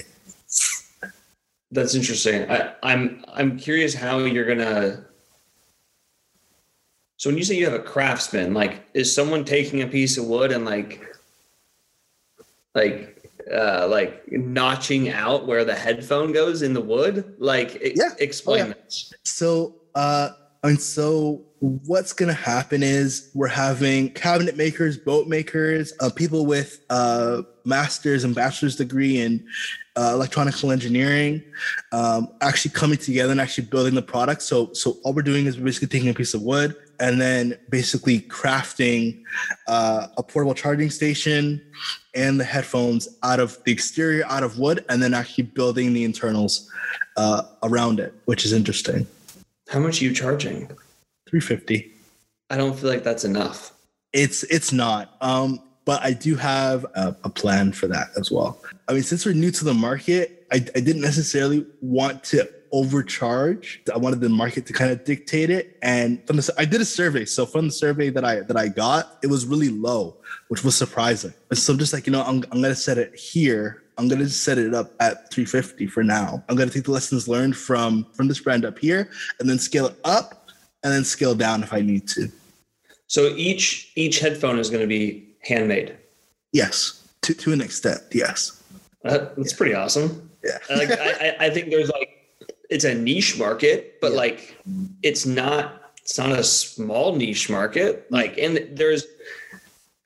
That's 1.70 1.94
interesting. 1.94 2.50
I, 2.50 2.72
I'm 2.82 3.24
I'm 3.32 3.58
curious 3.58 3.94
how 3.94 4.18
you're 4.18 4.46
gonna. 4.46 5.04
So 7.16 7.30
when 7.30 7.38
you 7.38 7.44
say 7.44 7.56
you 7.56 7.64
have 7.64 7.74
a 7.74 7.82
craftsman, 7.82 8.52
like, 8.52 8.82
is 8.92 9.12
someone 9.12 9.44
taking 9.44 9.82
a 9.82 9.86
piece 9.86 10.18
of 10.18 10.26
wood 10.26 10.52
and 10.52 10.64
like, 10.64 11.02
like, 12.74 13.15
uh, 13.52 13.86
like 13.88 14.22
notching 14.30 15.10
out 15.10 15.46
where 15.46 15.64
the 15.64 15.74
headphone 15.74 16.32
goes 16.32 16.62
in 16.62 16.72
the 16.72 16.80
wood? 16.80 17.34
Like, 17.38 17.80
Yeah. 17.94 18.10
explain 18.18 18.64
Oh, 18.64 18.66
yeah. 18.68 18.74
that. 18.74 18.92
So, 19.24 19.76
uh, 19.94 20.30
and 20.62 20.80
so 20.80 21.44
what's 21.60 22.12
going 22.12 22.28
to 22.28 22.34
happen 22.34 22.82
is 22.82 23.30
we're 23.34 23.46
having 23.46 24.10
cabinet 24.10 24.56
makers, 24.56 24.96
boat 24.98 25.26
makers, 25.28 25.92
uh, 26.00 26.10
people 26.10 26.44
with 26.44 26.84
uh, 26.90 27.42
master's 27.64 28.24
and 28.24 28.34
bachelor's 28.34 28.76
degree 28.76 29.20
in 29.20 29.46
uh, 29.96 30.10
electronical 30.12 30.70
engineering, 30.72 31.42
um, 31.92 32.28
actually 32.42 32.72
coming 32.72 32.98
together 32.98 33.32
and 33.32 33.40
actually 33.40 33.66
building 33.66 33.94
the 33.94 34.02
product. 34.02 34.42
So, 34.42 34.72
so 34.72 34.98
all 35.04 35.14
we're 35.14 35.22
doing 35.22 35.46
is 35.46 35.56
we're 35.58 35.64
basically 35.64 35.88
taking 35.88 36.08
a 36.10 36.14
piece 36.14 36.34
of 36.34 36.42
wood 36.42 36.76
and 37.00 37.20
then 37.20 37.58
basically 37.70 38.20
crafting 38.20 39.22
uh, 39.66 40.08
a 40.16 40.22
portable 40.22 40.54
charging 40.54 40.90
station 40.90 41.60
and 42.14 42.40
the 42.40 42.44
headphones 42.44 43.08
out 43.22 43.40
of 43.40 43.62
the 43.64 43.72
exterior, 43.72 44.24
out 44.26 44.42
of 44.42 44.58
wood, 44.58 44.84
and 44.88 45.02
then 45.02 45.14
actually 45.14 45.44
building 45.44 45.92
the 45.92 46.04
internals 46.04 46.70
uh, 47.16 47.42
around 47.62 48.00
it, 48.00 48.14
which 48.24 48.44
is 48.44 48.52
interesting. 48.52 49.06
How 49.68 49.80
much 49.80 50.00
are 50.00 50.04
you 50.04 50.12
charging? 50.12 50.68
350 51.28 51.92
I 52.50 52.56
don't 52.56 52.78
feel 52.78 52.88
like 52.88 53.02
that's 53.02 53.24
enough. 53.24 53.72
it's 54.12 54.44
it's 54.44 54.72
not 54.72 55.16
um 55.20 55.60
but 55.84 56.00
i 56.02 56.12
do 56.12 56.36
have 56.36 56.84
a, 56.94 57.16
a 57.24 57.28
plan 57.28 57.72
for 57.72 57.86
that 57.88 58.08
as 58.16 58.30
well 58.30 58.62
i 58.88 58.92
mean 58.92 59.02
since 59.02 59.26
we're 59.26 59.34
new 59.34 59.50
to 59.50 59.64
the 59.64 59.74
market 59.74 60.46
i, 60.52 60.56
I 60.56 60.80
didn't 60.80 61.02
necessarily 61.02 61.66
want 61.80 62.22
to 62.24 62.48
overcharge 62.72 63.82
i 63.94 63.96
wanted 63.98 64.20
the 64.20 64.28
market 64.28 64.66
to 64.66 64.72
kind 64.72 64.90
of 64.90 65.04
dictate 65.04 65.50
it 65.50 65.78
and 65.82 66.24
from 66.26 66.36
the 66.36 66.54
i 66.58 66.64
did 66.64 66.80
a 66.80 66.84
survey 66.84 67.24
so 67.24 67.44
from 67.46 67.66
the 67.66 67.72
survey 67.72 68.10
that 68.10 68.24
i 68.24 68.40
that 68.40 68.56
i 68.56 68.68
got 68.68 69.18
it 69.22 69.26
was 69.28 69.46
really 69.46 69.68
low 69.68 70.16
which 70.48 70.64
was 70.64 70.74
surprising 70.76 71.32
so 71.52 71.72
i'm 71.72 71.78
just 71.78 71.92
like 71.92 72.06
you 72.06 72.12
know 72.12 72.22
i'm, 72.22 72.36
I'm 72.50 72.62
gonna 72.62 72.74
set 72.74 72.98
it 72.98 73.14
here 73.14 73.82
i'm 73.98 74.08
gonna 74.08 74.24
just 74.24 74.44
set 74.44 74.58
it 74.58 74.74
up 74.74 74.92
at 75.00 75.30
350 75.32 75.86
for 75.86 76.02
now 76.02 76.42
i'm 76.48 76.56
gonna 76.56 76.70
take 76.70 76.84
the 76.84 76.92
lessons 76.92 77.28
learned 77.28 77.56
from 77.56 78.06
from 78.12 78.28
this 78.28 78.40
brand 78.40 78.64
up 78.64 78.78
here 78.78 79.10
and 79.40 79.48
then 79.48 79.58
scale 79.58 79.86
it 79.86 79.96
up 80.04 80.50
and 80.82 80.92
then 80.92 81.04
scale 81.04 81.34
down 81.34 81.62
if 81.62 81.72
i 81.72 81.80
need 81.80 82.06
to 82.08 82.30
So 83.08 83.34
each 83.36 83.92
each 83.94 84.18
headphone 84.18 84.58
is 84.58 84.68
going 84.68 84.82
to 84.82 84.88
be 84.88 85.28
handmade. 85.40 85.96
Yes, 86.52 87.06
to 87.22 87.34
to 87.34 87.52
an 87.52 87.60
extent, 87.60 88.00
yes. 88.12 88.64
That, 89.04 89.36
that's 89.36 89.52
pretty 89.52 89.74
awesome. 89.74 90.28
Yeah. 90.44 90.58
like 90.76 90.90
I- 90.90 91.36
I 91.46 91.50
think 91.50 91.70
there's 91.70 91.88
like 91.90 92.15
it's 92.70 92.84
a 92.84 92.94
niche 92.94 93.38
market, 93.38 94.00
but 94.00 94.12
Yeah. 94.12 94.16
like 94.18 94.56
it's 95.02 95.26
not 95.26 95.82
it's 96.02 96.18
not 96.18 96.30
a 96.30 96.44
small 96.44 97.16
niche 97.16 97.50
market. 97.50 98.06
Like 98.10 98.38
and 98.38 98.68
there's 98.72 99.04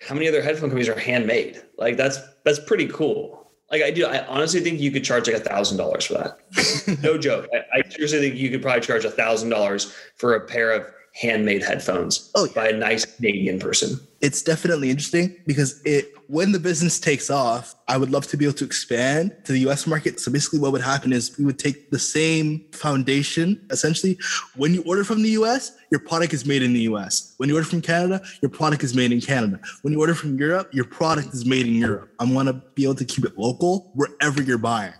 how 0.01 0.15
many 0.15 0.29
other 0.29 0.41
headphone 0.43 0.71
companies 0.71 0.89
are 0.89 0.99
handmade? 0.99 1.63
Like 1.77 1.97
that's 1.97 2.19
that's 2.45 2.59
pretty 2.59 2.87
cool. 2.87 3.51
Like 3.71 3.83
I 3.83 3.91
do, 3.93 4.05
I 4.07 4.27
honestly 4.27 4.61
think 4.61 4.81
you 4.81 4.91
could 4.91 5.05
charge 5.05 5.29
like 5.29 5.37
a 5.37 5.41
thousand 5.41 5.77
dollars 5.79 6.07
for 6.07 6.15
that. 6.15 6.99
no 7.03 7.17
joke. 7.17 7.49
I, 7.53 7.79
I 7.79 7.89
seriously 7.89 8.19
think 8.19 8.35
you 8.35 8.51
could 8.51 8.63
probably 8.63 8.81
charge 8.81 9.05
a 9.05 9.11
thousand 9.11 9.51
dollars 9.51 9.95
for 10.17 10.35
a 10.35 10.41
pair 10.41 10.73
of 10.73 10.87
handmade 11.15 11.63
headphones 11.63 12.31
Oh, 12.35 12.45
yeah. 12.47 12.53
by 12.55 12.69
a 12.69 12.73
nice 12.77 13.05
Canadian 13.05 13.59
person. 13.59 13.99
It's 14.21 14.43
definitely 14.43 14.91
interesting 14.91 15.37
because 15.47 15.81
it 15.85 16.13
when 16.29 16.53
the 16.53 16.61
business 16.61 17.01
takes 17.01 17.29
off, 17.31 17.75
I 17.89 17.97
would 17.97 18.11
love 18.11 18.27
to 18.29 18.37
be 18.37 18.45
able 18.45 18.55
to 18.59 18.65
expand 18.65 19.35
to 19.45 19.53
the 19.53 19.59
US 19.69 19.87
market. 19.87 20.21
So 20.21 20.31
basically 20.31 20.61
what 20.61 20.71
would 20.73 20.81
happen 20.83 21.13
is 21.13 21.37
we 21.37 21.45
would 21.45 21.59
take 21.59 21.91
the 21.91 21.99
same 21.99 22.65
foundation 22.73 23.61
essentially. 23.71 24.19
When 24.55 24.73
you 24.73 24.83
order 24.83 25.03
from 25.03 25.23
the 25.23 25.31
US, 25.31 25.73
your 25.91 26.01
product 26.01 26.33
is 26.33 26.47
made 26.47 26.63
in 26.63 26.73
the 26.73 26.83
US. 26.83 27.35
When 27.39 27.49
you 27.49 27.57
order 27.57 27.67
from 27.67 27.81
Canada, 27.81 28.23
your 28.43 28.51
product 28.51 28.85
is 28.85 28.95
made 28.95 29.11
in 29.11 29.21
Canada. 29.21 29.59
When 29.83 29.93
you 29.93 29.99
order 30.01 30.15
from 30.15 30.39
Europe, 30.39 30.69
your 30.73 30.85
product 30.85 31.35
is 31.35 31.45
made 31.45 31.67
in 31.67 31.75
Europe. 31.75 32.11
I 32.21 32.25
want 32.25 32.47
to 32.49 32.53
be 32.75 32.85
able 32.85 32.95
to 32.97 33.05
keep 33.05 33.25
it 33.25 33.37
local 33.37 33.91
wherever 33.95 34.41
you're 34.43 34.59
buying. 34.59 34.93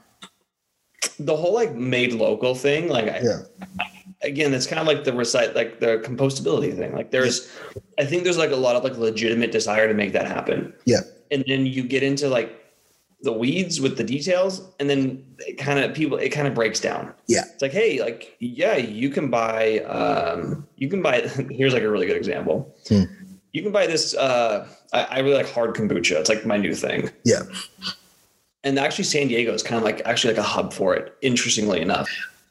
The 1.21 1.37
whole 1.37 1.55
like 1.55 1.75
made 1.75 2.13
local 2.15 2.55
thing, 2.55 2.89
like 2.89 3.05
I, 3.09 3.21
Yeah. 3.23 3.43
Again, 4.23 4.53
it's 4.53 4.67
kind 4.67 4.81
of 4.81 4.87
like 4.87 5.05
the 5.05 5.13
recite, 5.13 5.55
like 5.55 5.81
the 5.81 5.99
compostability 5.99 6.77
thing. 6.77 6.95
Like 6.95 7.11
there's, 7.11 7.51
I 7.99 8.05
think 8.05 8.25
there's 8.25 8.39
like 8.39 8.51
a 8.51 8.57
lot 8.57 8.77
of 8.77 8.85
like 8.85 8.97
legitimate 8.97 9.53
desire 9.53 9.89
to 9.89 9.95
make 9.95 10.13
that 10.13 10.27
happen. 10.27 10.73
Yeah. 10.85 11.01
And 11.31 11.45
then 11.47 11.67
you 11.67 11.83
get 11.83 12.03
into 12.03 12.29
like 12.29 12.57
the 13.23 13.33
weeds 13.33 13.81
with 13.81 13.97
the 13.97 14.05
details, 14.05 14.63
and 14.79 14.89
then 14.89 15.25
it 15.41 15.59
kind 15.59 15.79
of 15.79 15.95
people, 15.95 16.17
it 16.19 16.31
kind 16.31 16.49
of 16.49 16.55
breaks 16.55 16.81
down. 16.81 17.13
Yeah. 17.27 17.43
It's 17.53 17.63
like, 17.63 17.73
hey, 17.73 18.01
like, 18.01 18.37
yeah, 18.41 18.77
you 18.77 19.11
can 19.11 19.31
buy, 19.31 19.81
um, 19.81 20.67
you 20.77 20.89
can 20.89 21.03
buy. 21.03 21.21
Here's 21.51 21.75
like 21.75 21.83
a 21.83 21.91
really 21.91 22.07
good 22.07 22.17
example. 22.17 22.75
Hmm. 22.89 23.05
You 23.53 23.63
can 23.63 23.73
buy 23.73 23.87
this. 23.87 24.15
Uh, 24.15 24.67
I, 24.93 25.03
I 25.03 25.19
really 25.19 25.35
like 25.35 25.51
hard 25.51 25.75
kombucha. 25.75 26.13
It's 26.13 26.29
like 26.29 26.47
my 26.47 26.57
new 26.57 26.75
thing. 26.75 27.11
Yeah. 27.25 27.43
And 28.63 28.79
actually, 28.79 29.05
San 29.05 29.29
Diego 29.29 29.53
is 29.53 29.63
kind 29.63 29.77
of 29.79 29.83
like 29.83 30.03
actually 30.05 30.35
like 30.35 30.45
a 30.45 30.47
hub 30.49 30.73
for 30.73 30.95
it. 30.95 31.17
Interestingly 31.21 31.81
enough. 31.81 32.09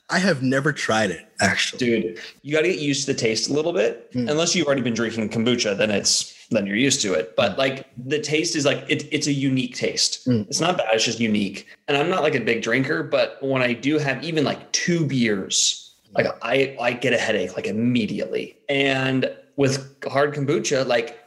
I 0.09 0.19
have 0.19 0.41
never 0.41 0.73
tried 0.73 1.11
it 1.11 1.27
actually. 1.39 1.79
dude 1.79 2.19
you 2.41 2.53
got 2.53 2.61
to 2.61 2.67
get 2.69 2.79
used 2.79 3.05
to 3.05 3.13
the 3.13 3.19
taste 3.19 3.49
a 3.49 3.53
little 3.53 3.73
bit. 3.73 4.11
Mm. 4.13 4.29
unless 4.29 4.55
you've 4.55 4.67
already 4.67 4.81
been 4.81 4.93
drinking 4.93 5.29
kombucha 5.29 5.77
then 5.77 5.91
it's 5.91 6.35
then 6.51 6.65
you're 6.65 6.75
used 6.75 6.99
to 7.01 7.13
it. 7.13 7.35
But 7.35 7.59
like 7.59 7.85
the 7.95 8.19
taste 8.19 8.55
is 8.55 8.65
like 8.65 8.83
it, 8.89 9.07
it's 9.11 9.27
a 9.27 9.33
unique 9.33 9.75
taste. 9.75 10.27
Mm. 10.27 10.47
it's 10.47 10.59
not 10.59 10.77
bad 10.77 10.87
it's 10.93 11.05
just 11.05 11.19
unique. 11.19 11.67
And 11.87 11.97
i'm 11.97 12.09
not 12.09 12.23
like 12.23 12.35
a 12.35 12.39
big 12.41 12.61
drinker 12.61 13.03
but 13.03 13.37
when 13.41 13.61
i 13.61 13.73
do 13.73 13.97
have 13.97 14.23
even 14.23 14.43
like 14.43 14.71
two 14.71 15.05
beers 15.05 15.93
like 16.13 16.25
i 16.41 16.75
i 16.81 16.91
get 16.91 17.13
a 17.13 17.17
headache 17.17 17.55
like 17.55 17.67
immediately. 17.67 18.57
And 18.67 19.31
with 19.55 20.03
hard 20.05 20.33
kombucha 20.33 20.87
like 20.87 21.18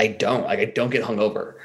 I 0.00 0.06
don't 0.06 0.44
like 0.44 0.60
I 0.60 0.64
don't 0.64 0.88
get 0.88 1.04
hungover. 1.04 1.56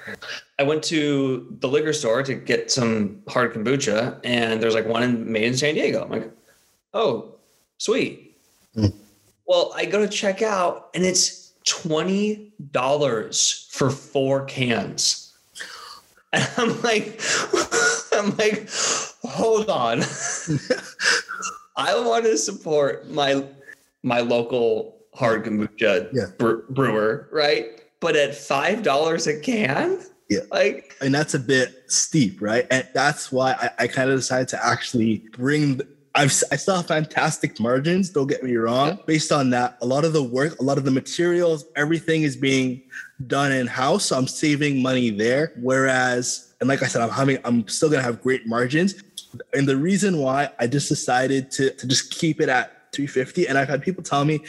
I 0.60 0.64
went 0.64 0.84
to 0.86 1.56
the 1.62 1.70
liquor 1.70 1.94
store 1.94 2.22
to 2.24 2.34
get 2.36 2.70
some 2.70 3.22
hard 3.30 3.54
kombucha, 3.54 4.20
and 4.26 4.62
there's 4.62 4.74
like 4.76 4.86
one 4.86 5.04
in, 5.04 5.32
made 5.32 5.44
in 5.46 5.56
San 5.56 5.74
Diego. 5.76 6.04
I'm 6.04 6.10
like, 6.12 6.32
oh, 6.94 7.36
sweet. 7.78 8.36
Mm. 8.76 8.94
Well, 9.48 9.72
I 9.74 9.86
go 9.86 10.00
to 10.06 10.08
check 10.10 10.42
out, 10.42 10.90
and 10.94 11.06
it's 11.06 11.54
twenty 11.64 12.52
dollars 12.72 13.70
for 13.72 13.90
four 13.90 14.44
cans. 14.46 15.34
And 16.34 16.46
I'm 16.58 16.82
like, 16.82 17.22
I'm 18.12 18.36
like, 18.36 18.70
hold 19.24 19.70
on. 19.70 20.02
I 21.78 21.98
want 22.06 22.26
to 22.26 22.38
support 22.38 23.10
my 23.10 23.46
my 24.04 24.20
local 24.20 24.98
hard 25.14 25.46
kombucha 25.46 26.10
Yeah. 26.12 26.26
bre- 26.38 26.66
brewer, 26.70 27.30
right? 27.32 27.82
But 28.00 28.16
at 28.16 28.36
five 28.36 28.84
dollars 28.84 29.28
a 29.28 29.40
can, 29.40 30.00
Yeah. 30.30 30.42
like 30.52 30.96
and 31.02 31.14
that's 31.14 31.34
a 31.34 31.40
bit 31.40 31.84
steep, 31.88 32.42
right? 32.42 32.68
And 32.72 32.88
that's 32.94 33.32
why 33.32 33.54
I, 33.54 33.84
I 33.84 33.88
kind 33.88 34.10
of 34.10 34.18
decided 34.18 34.48
to 34.50 34.66
actually 34.66 35.24
bring. 35.32 35.78
The, 35.78 35.88
I've 36.18 36.32
I 36.52 36.56
still 36.56 36.78
have 36.78 36.88
fantastic 36.88 37.60
margins. 37.60 38.10
Don't 38.10 38.28
get 38.28 38.42
me 38.42 38.56
wrong. 38.56 39.00
Based 39.06 39.32
on 39.34 39.50
that, 39.50 39.78
a 39.82 39.86
lot 39.86 40.06
of 40.06 40.14
the 40.14 40.24
work, 40.24 40.58
a 40.60 40.64
lot 40.64 40.78
of 40.78 40.86
the 40.86 40.92
materials, 40.92 41.66
everything 41.76 42.24
is 42.24 42.38
being 42.38 42.84
done 43.28 43.52
in 43.52 43.68
house. 43.68 44.06
So 44.06 44.18
I'm 44.18 44.28
saving 44.28 44.82
money 44.82 45.10
there. 45.10 45.52
Whereas, 45.58 46.54
and 46.62 46.70
like 46.70 46.84
I 46.84 46.88
said, 46.88 47.02
I'm 47.02 47.10
having, 47.10 47.40
I'm 47.44 47.68
still 47.68 47.90
gonna 47.90 48.02
have 48.04 48.22
great 48.22 48.48
margins. 48.48 48.96
And 49.54 49.68
the 49.68 49.76
reason 49.76 50.20
why 50.20 50.52
I 50.58 50.68
just 50.68 50.88
decided 50.88 51.52
to 51.52 51.72
to 51.72 51.86
just 51.88 52.12
keep 52.12 52.40
it 52.40 52.48
at 52.48 52.75
350 52.96 53.48
and 53.48 53.58
I've 53.58 53.68
had 53.68 53.82
people 53.84 54.02
tell 54.04 54.26
me 54.26 54.40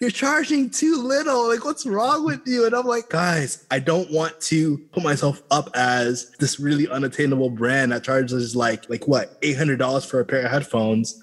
you're 0.00 0.10
charging 0.10 0.70
too 0.70 0.96
little. 1.02 1.48
Like 1.48 1.64
what's 1.64 1.84
wrong 1.86 2.24
with 2.24 2.40
you? 2.46 2.64
And 2.66 2.74
I'm 2.74 2.86
like 2.86 3.08
guys 3.10 3.64
I 3.70 3.78
don't 3.78 4.10
want 4.10 4.40
to 4.42 4.78
put 4.92 5.02
myself 5.02 5.42
up 5.50 5.70
as 5.74 6.30
this 6.40 6.58
really 6.58 6.88
unattainable 6.88 7.50
brand 7.50 7.92
that 7.92 8.02
charges 8.04 8.56
like 8.56 8.88
like 8.88 9.06
what 9.06 9.40
$800 9.42 10.06
for 10.06 10.20
a 10.20 10.24
pair 10.24 10.44
of 10.46 10.50
headphones. 10.50 11.22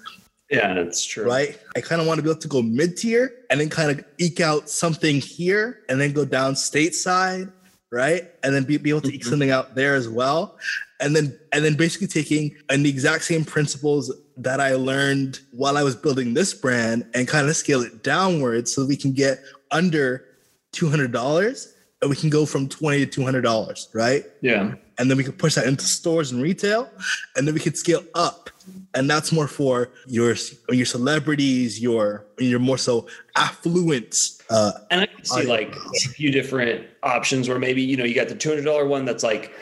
Yeah, 0.50 0.72
that's 0.72 1.04
true. 1.04 1.26
right? 1.26 1.58
I 1.76 1.82
kind 1.82 2.00
of 2.00 2.06
want 2.06 2.18
to 2.18 2.22
be 2.22 2.30
able 2.30 2.40
to 2.40 2.48
go 2.48 2.62
mid 2.62 2.96
tier 2.96 3.32
and 3.50 3.60
then 3.60 3.68
kind 3.68 3.90
of 3.90 4.02
eke 4.16 4.40
out 4.40 4.70
something 4.70 5.16
here 5.20 5.80
and 5.90 6.00
then 6.00 6.12
go 6.12 6.24
down 6.24 6.54
stateside 6.54 7.52
right? 7.90 8.30
And 8.42 8.54
then 8.54 8.64
be, 8.64 8.76
be 8.76 8.90
able 8.90 9.00
to 9.00 9.14
eke 9.14 9.22
Mhm. 9.22 9.30
something 9.30 9.50
out 9.50 9.74
there 9.74 9.94
as 9.94 10.10
well. 10.10 10.58
And 11.00 11.16
then 11.16 11.38
and 11.52 11.64
then 11.64 11.74
basically 11.74 12.06
taking 12.06 12.54
and 12.68 12.84
the 12.84 12.90
exact 12.90 13.24
same 13.24 13.44
principles 13.46 14.12
that 14.38 14.60
I 14.60 14.74
learned 14.74 15.40
while 15.52 15.76
I 15.76 15.82
was 15.82 15.96
building 15.96 16.34
this 16.34 16.54
brand 16.54 17.04
and 17.14 17.26
kind 17.26 17.48
of 17.48 17.56
scale 17.56 17.82
it 17.82 18.02
downwards 18.02 18.72
so 18.74 18.86
we 18.86 18.96
can 18.96 19.12
get 19.12 19.40
under 19.70 20.24
two 20.72 20.88
hundred 20.88 21.12
dollars 21.12 21.74
and 22.00 22.08
we 22.08 22.16
can 22.16 22.30
go 22.30 22.46
from 22.46 22.68
twenty 22.68 23.04
to 23.04 23.06
two 23.06 23.24
hundred 23.24 23.42
dollars, 23.42 23.88
right? 23.92 24.24
Yeah. 24.40 24.74
And 25.00 25.08
then 25.08 25.16
we 25.16 25.22
can 25.22 25.32
push 25.34 25.54
that 25.54 25.66
into 25.66 25.84
stores 25.84 26.32
and 26.32 26.42
retail, 26.42 26.90
and 27.36 27.46
then 27.46 27.54
we 27.54 27.60
can 27.60 27.72
scale 27.76 28.02
up, 28.16 28.50
and 28.94 29.08
that's 29.08 29.30
more 29.30 29.46
for 29.46 29.90
your 30.06 30.34
your 30.70 30.86
celebrities, 30.86 31.80
your 31.80 32.24
your 32.40 32.58
more 32.58 32.78
so 32.78 33.06
affluent. 33.36 34.16
Uh, 34.50 34.72
And 34.90 35.00
I 35.02 35.06
can 35.06 35.24
see 35.24 35.42
I- 35.42 35.44
like 35.44 35.76
a 35.76 36.08
few 36.08 36.32
different 36.32 36.86
options 37.04 37.48
where 37.48 37.58
maybe, 37.60 37.80
you 37.82 37.96
know, 37.96 38.04
you 38.04 38.14
got 38.14 38.28
the 38.28 38.34
$200 38.34 38.88
one 38.88 39.04
that's 39.04 39.22
like 39.22 39.52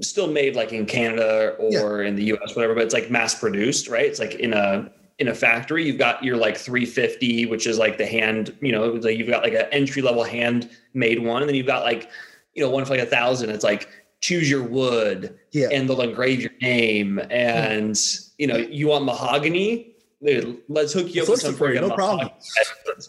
still 0.00 0.26
made 0.26 0.54
like 0.54 0.72
in 0.72 0.86
Canada 0.86 1.56
or 1.58 2.02
in 2.02 2.14
the 2.14 2.24
US, 2.34 2.54
whatever, 2.54 2.74
but 2.74 2.84
it's 2.84 2.94
like 2.94 3.10
mass 3.10 3.34
produced, 3.38 3.88
right? 3.88 4.04
It's 4.04 4.20
like 4.20 4.34
in 4.34 4.52
a, 4.52 4.90
in 5.18 5.28
a 5.28 5.34
factory, 5.34 5.84
you've 5.84 5.98
got 5.98 6.22
your 6.22 6.36
like 6.36 6.56
350, 6.56 7.46
which 7.46 7.66
is 7.66 7.78
like 7.78 7.98
the 7.98 8.06
hand, 8.06 8.56
you 8.60 8.70
know, 8.70 8.86
like 8.88 9.18
you've 9.18 9.28
got 9.28 9.42
like 9.42 9.54
an 9.54 9.66
entry 9.72 10.02
level 10.02 10.22
handmade 10.22 11.20
one. 11.20 11.42
And 11.42 11.48
then 11.48 11.56
you've 11.56 11.66
got 11.66 11.82
like, 11.82 12.10
you 12.54 12.62
know, 12.62 12.70
one 12.70 12.84
for 12.84 12.92
like 12.92 13.00
a 13.00 13.06
thousand. 13.06 13.50
It's 13.50 13.64
like 13.64 13.88
choose 14.20 14.50
your 14.50 14.62
wood 14.62 15.38
yeah, 15.52 15.68
and 15.72 15.88
they'll 15.88 16.00
engrave 16.00 16.40
your 16.40 16.50
name. 16.60 17.20
And, 17.30 17.98
you 18.36 18.46
know, 18.46 18.56
you 18.56 18.88
want 18.88 19.04
mahogany? 19.04 19.94
Dude, 20.24 20.58
let's 20.68 20.92
hook 20.92 21.14
you 21.14 21.22
up 21.22 21.28
with 21.28 21.40
some 21.40 21.54
for 21.54 21.72
you, 21.72 21.80
no 21.80 21.90
problem. 21.90 22.28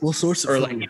we'll 0.01 0.13
source 0.13 0.45
it 0.45 0.49
Or 0.49 0.55
for 0.55 0.59
like, 0.61 0.73
you. 0.73 0.87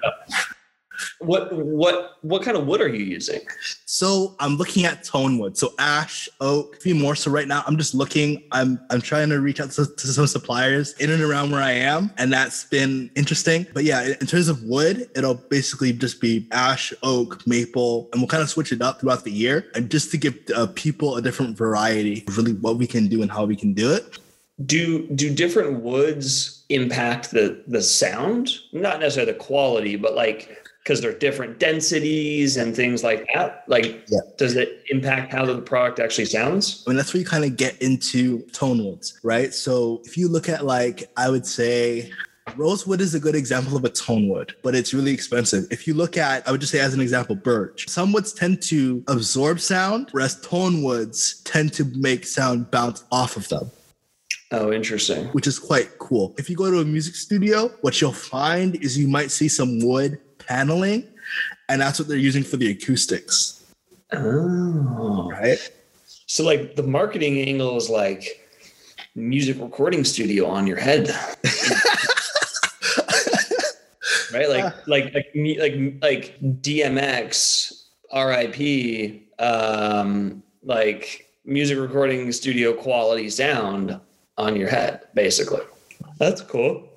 What 1.19 1.51
what 1.53 2.17
what 2.21 2.43
kind 2.43 2.55
of 2.55 2.67
wood 2.67 2.81
are 2.81 2.87
you 2.87 3.03
using? 3.03 3.41
So 3.85 4.35
I'm 4.39 4.55
looking 4.55 4.85
at 4.85 5.03
tone 5.03 5.37
wood. 5.39 5.57
So 5.57 5.73
ash, 5.79 6.29
oak, 6.39 6.77
a 6.77 6.79
few 6.79 6.95
more. 6.95 7.15
So 7.15 7.31
right 7.31 7.47
now 7.47 7.63
I'm 7.65 7.77
just 7.77 7.93
looking. 7.93 8.43
I'm 8.51 8.79
I'm 8.89 9.01
trying 9.01 9.29
to 9.29 9.39
reach 9.39 9.59
out 9.59 9.71
to, 9.71 9.85
to 9.85 10.07
some 10.07 10.27
suppliers 10.27 10.93
in 10.99 11.09
and 11.09 11.21
around 11.21 11.51
where 11.51 11.61
I 11.61 11.71
am, 11.71 12.11
and 12.17 12.31
that's 12.31 12.65
been 12.65 13.09
interesting. 13.15 13.65
But 13.73 13.83
yeah, 13.83 14.03
in 14.03 14.15
in 14.21 14.27
terms 14.27 14.47
of 14.47 14.61
wood, 14.63 15.09
it'll 15.15 15.35
basically 15.35 15.91
just 15.91 16.21
be 16.21 16.47
ash, 16.51 16.93
oak, 17.03 17.45
maple, 17.47 18.09
and 18.11 18.21
we'll 18.21 18.27
kind 18.27 18.43
of 18.43 18.49
switch 18.49 18.71
it 18.71 18.81
up 18.81 18.99
throughout 18.99 19.23
the 19.23 19.31
year, 19.31 19.65
and 19.75 19.89
just 19.89 20.11
to 20.11 20.17
give 20.17 20.37
uh, 20.55 20.67
people 20.75 21.15
a 21.15 21.21
different 21.21 21.57
variety 21.57 22.23
of 22.27 22.37
really 22.37 22.53
what 22.53 22.77
we 22.77 22.85
can 22.85 23.07
do 23.07 23.21
and 23.21 23.31
how 23.31 23.45
we 23.45 23.55
can 23.55 23.73
do 23.73 23.91
it. 23.91 24.19
Do 24.65 25.07
do 25.15 25.33
different 25.33 25.81
woods 25.81 26.65
impact 26.69 27.31
the 27.31 27.63
the 27.67 27.81
sound? 27.81 28.51
Not 28.73 28.99
necessarily 28.99 29.31
the 29.31 29.39
quality, 29.39 29.95
but 29.95 30.15
like 30.15 30.68
because 30.89 31.01
they're 31.01 31.13
different 31.13 31.59
densities 31.59 32.57
and 32.57 32.75
things 32.75 33.03
like 33.03 33.27
that. 33.35 33.63
Like, 33.67 34.03
Yeah. 34.07 34.21
does 34.39 34.55
it 34.55 34.81
impact 34.89 35.31
how 35.31 35.45
the 35.45 35.61
product 35.61 35.99
actually 35.99 36.25
sounds? 36.25 36.83
I 36.87 36.89
mean, 36.89 36.97
that's 36.97 37.13
where 37.13 37.19
you 37.21 37.27
kind 37.27 37.45
of 37.45 37.55
get 37.57 37.79
into 37.79 38.39
tone 38.53 38.83
woods, 38.83 39.13
right? 39.21 39.53
So 39.53 40.01
if 40.05 40.17
you 40.17 40.27
look 40.27 40.49
at 40.49 40.65
like, 40.65 41.07
I 41.15 41.29
would 41.29 41.45
say 41.45 42.09
rosewood 42.57 43.01
is 43.01 43.13
a 43.13 43.19
good 43.19 43.35
example 43.35 43.77
of 43.77 43.85
a 43.85 43.89
tone 43.89 44.29
wood, 44.29 44.55
but 44.63 44.73
it's 44.73 44.91
really 44.91 45.11
expensive. 45.13 45.65
If 45.69 45.85
you 45.85 45.93
look 45.93 46.17
at, 46.17 46.47
I 46.47 46.51
would 46.51 46.59
just 46.59 46.71
say 46.71 46.79
as 46.79 46.95
an 46.95 47.01
example, 47.01 47.35
birch. 47.35 47.87
Some 47.87 48.11
woods 48.11 48.33
tend 48.33 48.63
to 48.63 49.03
absorb 49.07 49.59
sound, 49.59 50.07
whereas 50.09 50.41
tone 50.41 50.81
woods 50.81 51.41
tend 51.43 51.71
to 51.73 51.85
make 51.97 52.25
sound 52.25 52.71
bounce 52.71 53.03
off 53.11 53.37
of 53.37 53.47
them, 53.49 53.69
Oh, 54.51 54.71
interesting. 54.73 55.25
which 55.33 55.45
is 55.45 55.59
quite 55.59 55.99
cool. 55.99 56.33
If 56.39 56.49
you 56.49 56.55
go 56.55 56.71
to 56.71 56.79
a 56.79 56.85
music 56.85 57.13
studio, 57.13 57.67
what 57.81 58.01
you'll 58.01 58.11
find 58.11 58.75
is 58.77 58.97
you 58.97 59.07
might 59.07 59.29
see 59.29 59.47
some 59.47 59.77
wood 59.85 60.17
paneling, 60.49 61.07
and 61.69 61.79
that's 61.79 61.99
what 61.99 62.07
they're 62.07 62.17
using 62.17 62.43
for 62.43 62.57
the 62.57 62.71
acoustics, 62.71 63.63
Oh, 64.11 65.29
right? 65.31 65.59
so 66.25 66.43
like 66.43 66.75
the 66.75 66.83
marketing 66.83 67.39
angle 67.39 67.77
is 67.77 67.89
like 67.89 68.47
music 69.15 69.57
recording 69.59 70.03
studio 70.03 70.47
on 70.47 70.65
your 70.67 70.77
head. 70.77 71.09
right? 74.33 74.49
Like 74.49 74.87
like 74.87 75.13
like 75.13 75.31
like 75.35 75.75
like 76.01 76.39
dmx 76.61 77.83
rip 78.13 79.21
um 79.39 80.43
like 80.63 81.27
music 81.45 81.77
recording 81.79 82.31
studio 82.31 82.73
quality 82.73 83.29
sound 83.29 83.99
on 84.37 84.55
your 84.55 84.69
head 84.69 85.01
basically. 85.13 85.61
That's 86.17 86.41
cool 86.41 86.89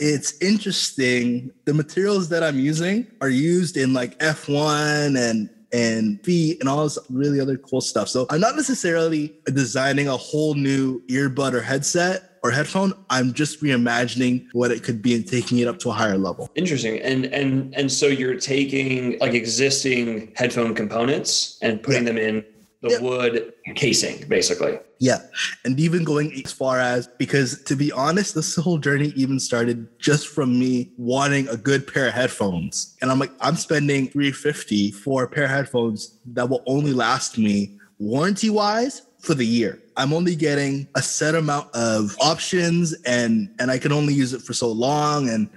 it's 0.00 0.40
interesting. 0.40 1.50
The 1.64 1.74
materials 1.74 2.28
that 2.30 2.42
I'm 2.42 2.58
using 2.58 3.06
are 3.20 3.28
used 3.28 3.76
in 3.76 3.92
like 3.92 4.18
F1 4.18 5.18
and 5.18 5.50
and 5.72 6.22
V 6.24 6.56
and 6.60 6.68
all 6.68 6.84
this 6.84 6.98
really 7.10 7.40
other 7.40 7.56
cool 7.56 7.80
stuff. 7.80 8.08
So 8.08 8.26
I'm 8.30 8.40
not 8.40 8.56
necessarily 8.56 9.34
designing 9.46 10.08
a 10.08 10.16
whole 10.16 10.54
new 10.54 11.02
earbud 11.08 11.52
or 11.52 11.60
headset 11.60 12.38
or 12.42 12.50
headphone. 12.50 12.92
I'm 13.10 13.32
just 13.32 13.62
reimagining 13.62 14.46
what 14.52 14.70
it 14.70 14.82
could 14.84 15.02
be 15.02 15.14
and 15.14 15.26
taking 15.26 15.58
it 15.58 15.66
up 15.66 15.78
to 15.80 15.90
a 15.90 15.92
higher 15.92 16.16
level. 16.16 16.50
interesting 16.54 17.00
and 17.00 17.26
and 17.26 17.74
and 17.74 17.90
so 17.90 18.06
you're 18.06 18.38
taking 18.38 19.18
like 19.18 19.34
existing 19.34 20.32
headphone 20.36 20.74
components 20.74 21.58
and 21.62 21.82
putting 21.82 22.04
them 22.04 22.16
in 22.16 22.44
the 22.82 22.90
Yep. 22.90 23.02
wood 23.02 23.52
casing, 23.74 24.26
basically. 24.28 24.78
Yeah. 24.98 25.18
And 25.64 25.78
even 25.80 26.04
going 26.04 26.32
as 26.44 26.52
far 26.52 26.78
as 26.78 27.08
because 27.18 27.62
to 27.64 27.76
be 27.76 27.90
honest, 27.92 28.34
this 28.34 28.54
whole 28.56 28.78
journey 28.78 29.12
even 29.16 29.38
started 29.40 29.86
just 29.98 30.28
from 30.28 30.58
me 30.58 30.92
wanting 30.96 31.48
a 31.48 31.56
good 31.56 31.86
pair 31.86 32.08
of 32.08 32.14
headphones. 32.14 32.94
And 33.00 33.10
I'm 33.10 33.18
like, 33.18 33.32
I'm 33.40 33.56
spending 33.56 34.08
350 34.08 34.92
for 34.92 35.24
a 35.24 35.28
pair 35.28 35.44
of 35.44 35.50
headphones 35.50 36.18
that 36.32 36.48
will 36.48 36.62
only 36.66 36.92
last 36.92 37.38
me 37.38 37.78
warranty 37.98 38.50
wise 38.50 39.02
for 39.20 39.34
the 39.34 39.46
year. 39.46 39.82
I'm 39.96 40.12
only 40.12 40.36
getting 40.36 40.88
a 40.94 41.02
set 41.02 41.34
amount 41.34 41.74
of 41.74 42.16
options 42.20 42.92
and 43.04 43.54
and 43.58 43.70
I 43.70 43.78
can 43.78 43.92
only 43.92 44.14
use 44.14 44.32
it 44.32 44.42
for 44.42 44.52
so 44.52 44.70
long 44.70 45.28
and 45.28 45.48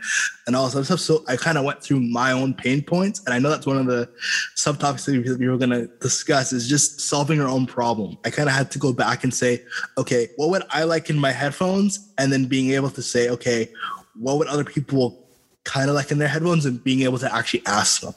and 0.48 0.56
all 0.56 0.66
other 0.66 0.84
stuff. 0.84 1.00
So 1.00 1.24
I 1.28 1.36
kind 1.36 1.58
of 1.58 1.66
went 1.66 1.84
through 1.84 2.00
my 2.00 2.32
own 2.32 2.54
pain 2.54 2.82
points. 2.82 3.22
And 3.26 3.34
I 3.34 3.40
know 3.40 3.50
that's 3.50 3.68
one 3.68 3.78
of 3.78 3.86
the 3.86 4.10
subtopics 4.56 5.06
that 5.06 5.40
we 5.40 5.48
were 5.48 5.58
going 5.58 5.70
to 5.70 5.88
discuss 6.00 6.54
is 6.54 6.68
just 6.68 7.02
solving 7.02 7.38
your 7.38 7.50
own 7.50 7.66
problem. 7.66 8.18
I 8.26 8.30
kind 8.30 8.50
of 8.50 8.56
had 8.56 8.72
to 8.72 8.80
go 8.80 8.94
back 8.94 9.24
and 9.24 9.34
say, 9.34 9.64
okay, 9.98 10.30
what 10.38 10.50
would 10.50 10.64
I 10.70 10.84
like 10.84 11.10
in 11.10 11.20
my 11.20 11.32
headphones? 11.32 12.12
And 12.18 12.32
then 12.32 12.46
being 12.46 12.72
able 12.72 12.90
to 12.92 13.02
say, 13.02 13.30
okay, 13.30 13.70
what 14.16 14.38
would 14.38 14.48
other 14.48 14.64
people 14.64 15.26
kind 15.64 15.90
of 15.90 15.96
like 15.96 16.12
in 16.12 16.18
their 16.18 16.28
headphones 16.28 16.66
and 16.66 16.84
being 16.84 17.02
able 17.02 17.20
to 17.20 17.34
actually 17.34 17.64
ask 17.66 18.02
them. 18.02 18.14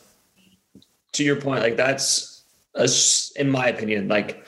to 1.13 1.25
your 1.25 1.37
point, 1.37 1.61
like 1.61 1.77
that's, 1.77 2.43
a 2.75 2.89
in 3.37 3.51
my 3.51 3.69
opinion, 3.69 4.09
like 4.09 4.42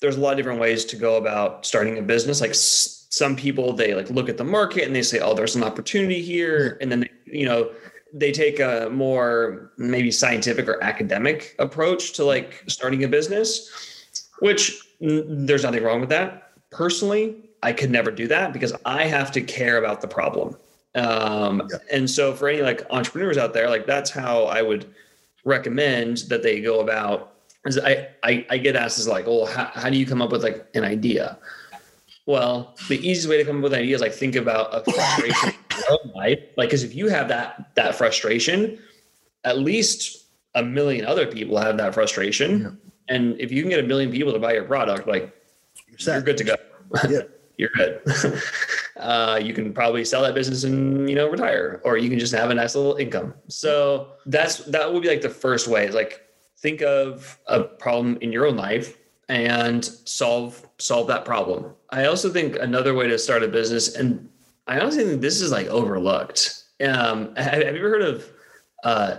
there's 0.00 0.16
a 0.16 0.20
lot 0.20 0.32
of 0.32 0.36
different 0.36 0.60
ways 0.60 0.84
to 0.86 0.96
go 0.96 1.16
about 1.16 1.64
starting 1.66 1.98
a 1.98 2.02
business. 2.02 2.40
Like 2.40 2.50
s- 2.50 3.06
some 3.10 3.34
people, 3.36 3.72
they 3.72 3.94
like 3.94 4.10
look 4.10 4.28
at 4.28 4.36
the 4.36 4.44
market 4.44 4.84
and 4.84 4.94
they 4.94 5.02
say, 5.02 5.20
"Oh, 5.20 5.34
there's 5.34 5.56
an 5.56 5.62
opportunity 5.64 6.20
here," 6.22 6.76
and 6.80 6.90
then 6.92 7.00
they, 7.00 7.10
you 7.26 7.46
know 7.46 7.70
they 8.12 8.32
take 8.32 8.60
a 8.60 8.88
more 8.92 9.72
maybe 9.78 10.10
scientific 10.10 10.68
or 10.68 10.82
academic 10.82 11.54
approach 11.58 12.12
to 12.14 12.24
like 12.24 12.62
starting 12.66 13.04
a 13.04 13.08
business, 13.08 13.70
which 14.40 14.80
mm, 15.02 15.46
there's 15.46 15.64
nothing 15.64 15.82
wrong 15.82 16.00
with 16.00 16.08
that. 16.08 16.52
Personally, 16.70 17.36
I 17.62 17.72
could 17.72 17.90
never 17.90 18.10
do 18.10 18.26
that 18.28 18.52
because 18.52 18.72
I 18.84 19.04
have 19.04 19.32
to 19.32 19.40
care 19.40 19.76
about 19.78 20.00
the 20.00 20.08
problem. 20.08 20.56
Um, 20.94 21.68
Yeah. 21.70 21.78
And 21.92 22.08
so 22.08 22.32
for 22.32 22.48
any 22.48 22.62
like 22.62 22.86
entrepreneurs 22.90 23.36
out 23.36 23.52
there, 23.52 23.68
like 23.68 23.86
that's 23.86 24.10
how 24.10 24.44
I 24.44 24.62
would 24.62 24.86
recommend 25.44 26.18
that 26.28 26.42
they 26.42 26.60
go 26.60 26.80
about 26.80 27.32
is 27.66 27.78
I, 27.78 28.08
I 28.22 28.46
I 28.50 28.58
get 28.58 28.76
asked 28.76 28.98
is 28.98 29.08
like, 29.08 29.26
well, 29.26 29.46
how, 29.46 29.66
how 29.74 29.90
do 29.90 29.96
you 29.96 30.06
come 30.06 30.22
up 30.22 30.30
with 30.30 30.42
like 30.42 30.66
an 30.74 30.84
idea? 30.84 31.38
Well, 32.26 32.74
the 32.88 32.98
easiest 32.98 33.28
way 33.28 33.36
to 33.38 33.44
come 33.44 33.58
up 33.58 33.62
with 33.62 33.72
an 33.72 33.80
idea 33.80 33.94
is 33.94 34.00
like 34.00 34.12
think 34.12 34.34
about 34.34 34.74
a 34.74 34.90
frustration 34.90 35.50
in 35.70 35.76
your 35.78 35.92
own 35.92 36.12
life. 36.14 36.40
Like, 36.56 36.68
because 36.68 36.82
if 36.82 36.94
you 36.94 37.08
have 37.08 37.28
that 37.28 37.74
that 37.74 37.94
frustration, 37.94 38.78
at 39.44 39.58
least 39.58 40.26
a 40.54 40.62
million 40.62 41.04
other 41.04 41.26
people 41.26 41.58
have 41.58 41.76
that 41.76 41.94
frustration. 41.94 42.60
Yeah. 42.60 42.70
And 43.08 43.38
if 43.40 43.52
you 43.52 43.62
can 43.62 43.70
get 43.70 43.78
a 43.78 43.86
million 43.86 44.10
people 44.10 44.32
to 44.32 44.38
buy 44.38 44.54
your 44.54 44.64
product, 44.64 45.06
like 45.06 45.32
You're 45.88 46.14
you're 46.14 46.22
good 46.22 46.36
to 46.38 46.44
go. 46.44 46.56
Yeah. 47.08 47.20
you're 47.58 47.70
good. 47.70 48.02
uh, 48.96 49.40
you 49.42 49.54
can 49.54 49.72
probably 49.72 50.04
sell 50.04 50.22
that 50.22 50.34
business 50.34 50.64
and 50.64 51.08
you 51.08 51.14
know 51.14 51.28
retire, 51.28 51.80
or 51.84 51.96
you 51.96 52.10
can 52.10 52.18
just 52.18 52.34
have 52.34 52.50
a 52.50 52.54
nice 52.54 52.74
little 52.74 52.96
income. 52.96 53.34
So 53.48 54.12
that's 54.26 54.58
that 54.66 54.92
would 54.92 55.02
be 55.02 55.08
like 55.08 55.22
the 55.22 55.30
first 55.30 55.68
way. 55.68 55.86
Is 55.86 55.94
like 55.94 56.20
think 56.58 56.82
of 56.82 57.38
a 57.46 57.62
problem 57.62 58.18
in 58.20 58.32
your 58.32 58.46
own 58.46 58.56
life 58.56 58.96
and 59.28 59.84
solve 59.84 60.66
solve 60.78 61.06
that 61.08 61.24
problem. 61.24 61.72
I 61.90 62.06
also 62.06 62.30
think 62.30 62.56
another 62.56 62.94
way 62.94 63.08
to 63.08 63.18
start 63.18 63.42
a 63.42 63.48
business, 63.48 63.94
and 63.94 64.28
I 64.66 64.78
honestly 64.80 65.04
think 65.04 65.20
this 65.20 65.40
is 65.40 65.50
like 65.50 65.66
overlooked. 65.68 66.62
Um, 66.80 67.34
have, 67.36 67.62
have 67.62 67.74
you 67.74 67.80
ever 67.80 67.88
heard 67.90 68.02
of 68.02 68.28
uh, 68.84 69.16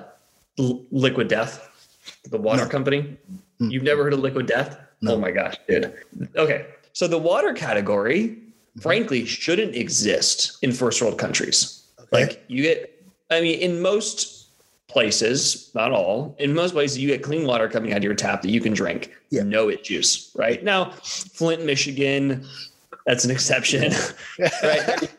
L- 0.59 0.83
Liquid 0.91 1.27
Death, 1.27 1.67
the 2.29 2.37
water 2.37 2.63
No. 2.63 2.69
company? 2.69 3.17
Mm. 3.59 3.71
You've 3.71 3.83
never 3.83 4.03
heard 4.03 4.13
of 4.13 4.19
Liquid 4.19 4.45
Death? 4.45 4.79
No. 5.01 5.15
Oh 5.15 5.19
my 5.19 5.31
gosh, 5.31 5.55
dude. 5.67 5.93
Okay. 6.35 6.67
So 6.93 7.07
the 7.07 7.17
water 7.17 7.53
category, 7.53 8.37
frankly, 8.81 9.25
shouldn't 9.25 9.75
exist 9.75 10.57
in 10.63 10.71
first 10.71 11.01
world 11.01 11.17
countries. 11.17 11.83
Okay. 11.99 12.07
Like 12.11 12.43
you 12.47 12.63
get, 12.63 13.03
I 13.29 13.41
mean, 13.41 13.59
in 13.59 13.81
most 13.81 14.36
places, 14.87 15.71
not 15.75 15.91
all, 15.91 16.35
in 16.39 16.53
most 16.53 16.73
places, 16.73 16.97
you 16.97 17.07
get 17.07 17.21
clean 17.21 17.45
water 17.45 17.67
coming 17.67 17.91
out 17.91 17.97
of 17.97 18.03
your 18.03 18.15
tap 18.15 18.41
that 18.41 18.49
you 18.49 18.61
can 18.61 18.73
drink. 18.73 19.11
Yeah. 19.29 19.43
No 19.43 19.69
issues, 19.69 20.31
right? 20.35 20.63
Now, 20.63 20.91
Flint, 21.03 21.65
Michigan, 21.65 22.45
that's 23.05 23.25
an 23.25 23.31
exception, 23.31 23.93
right? 24.63 25.09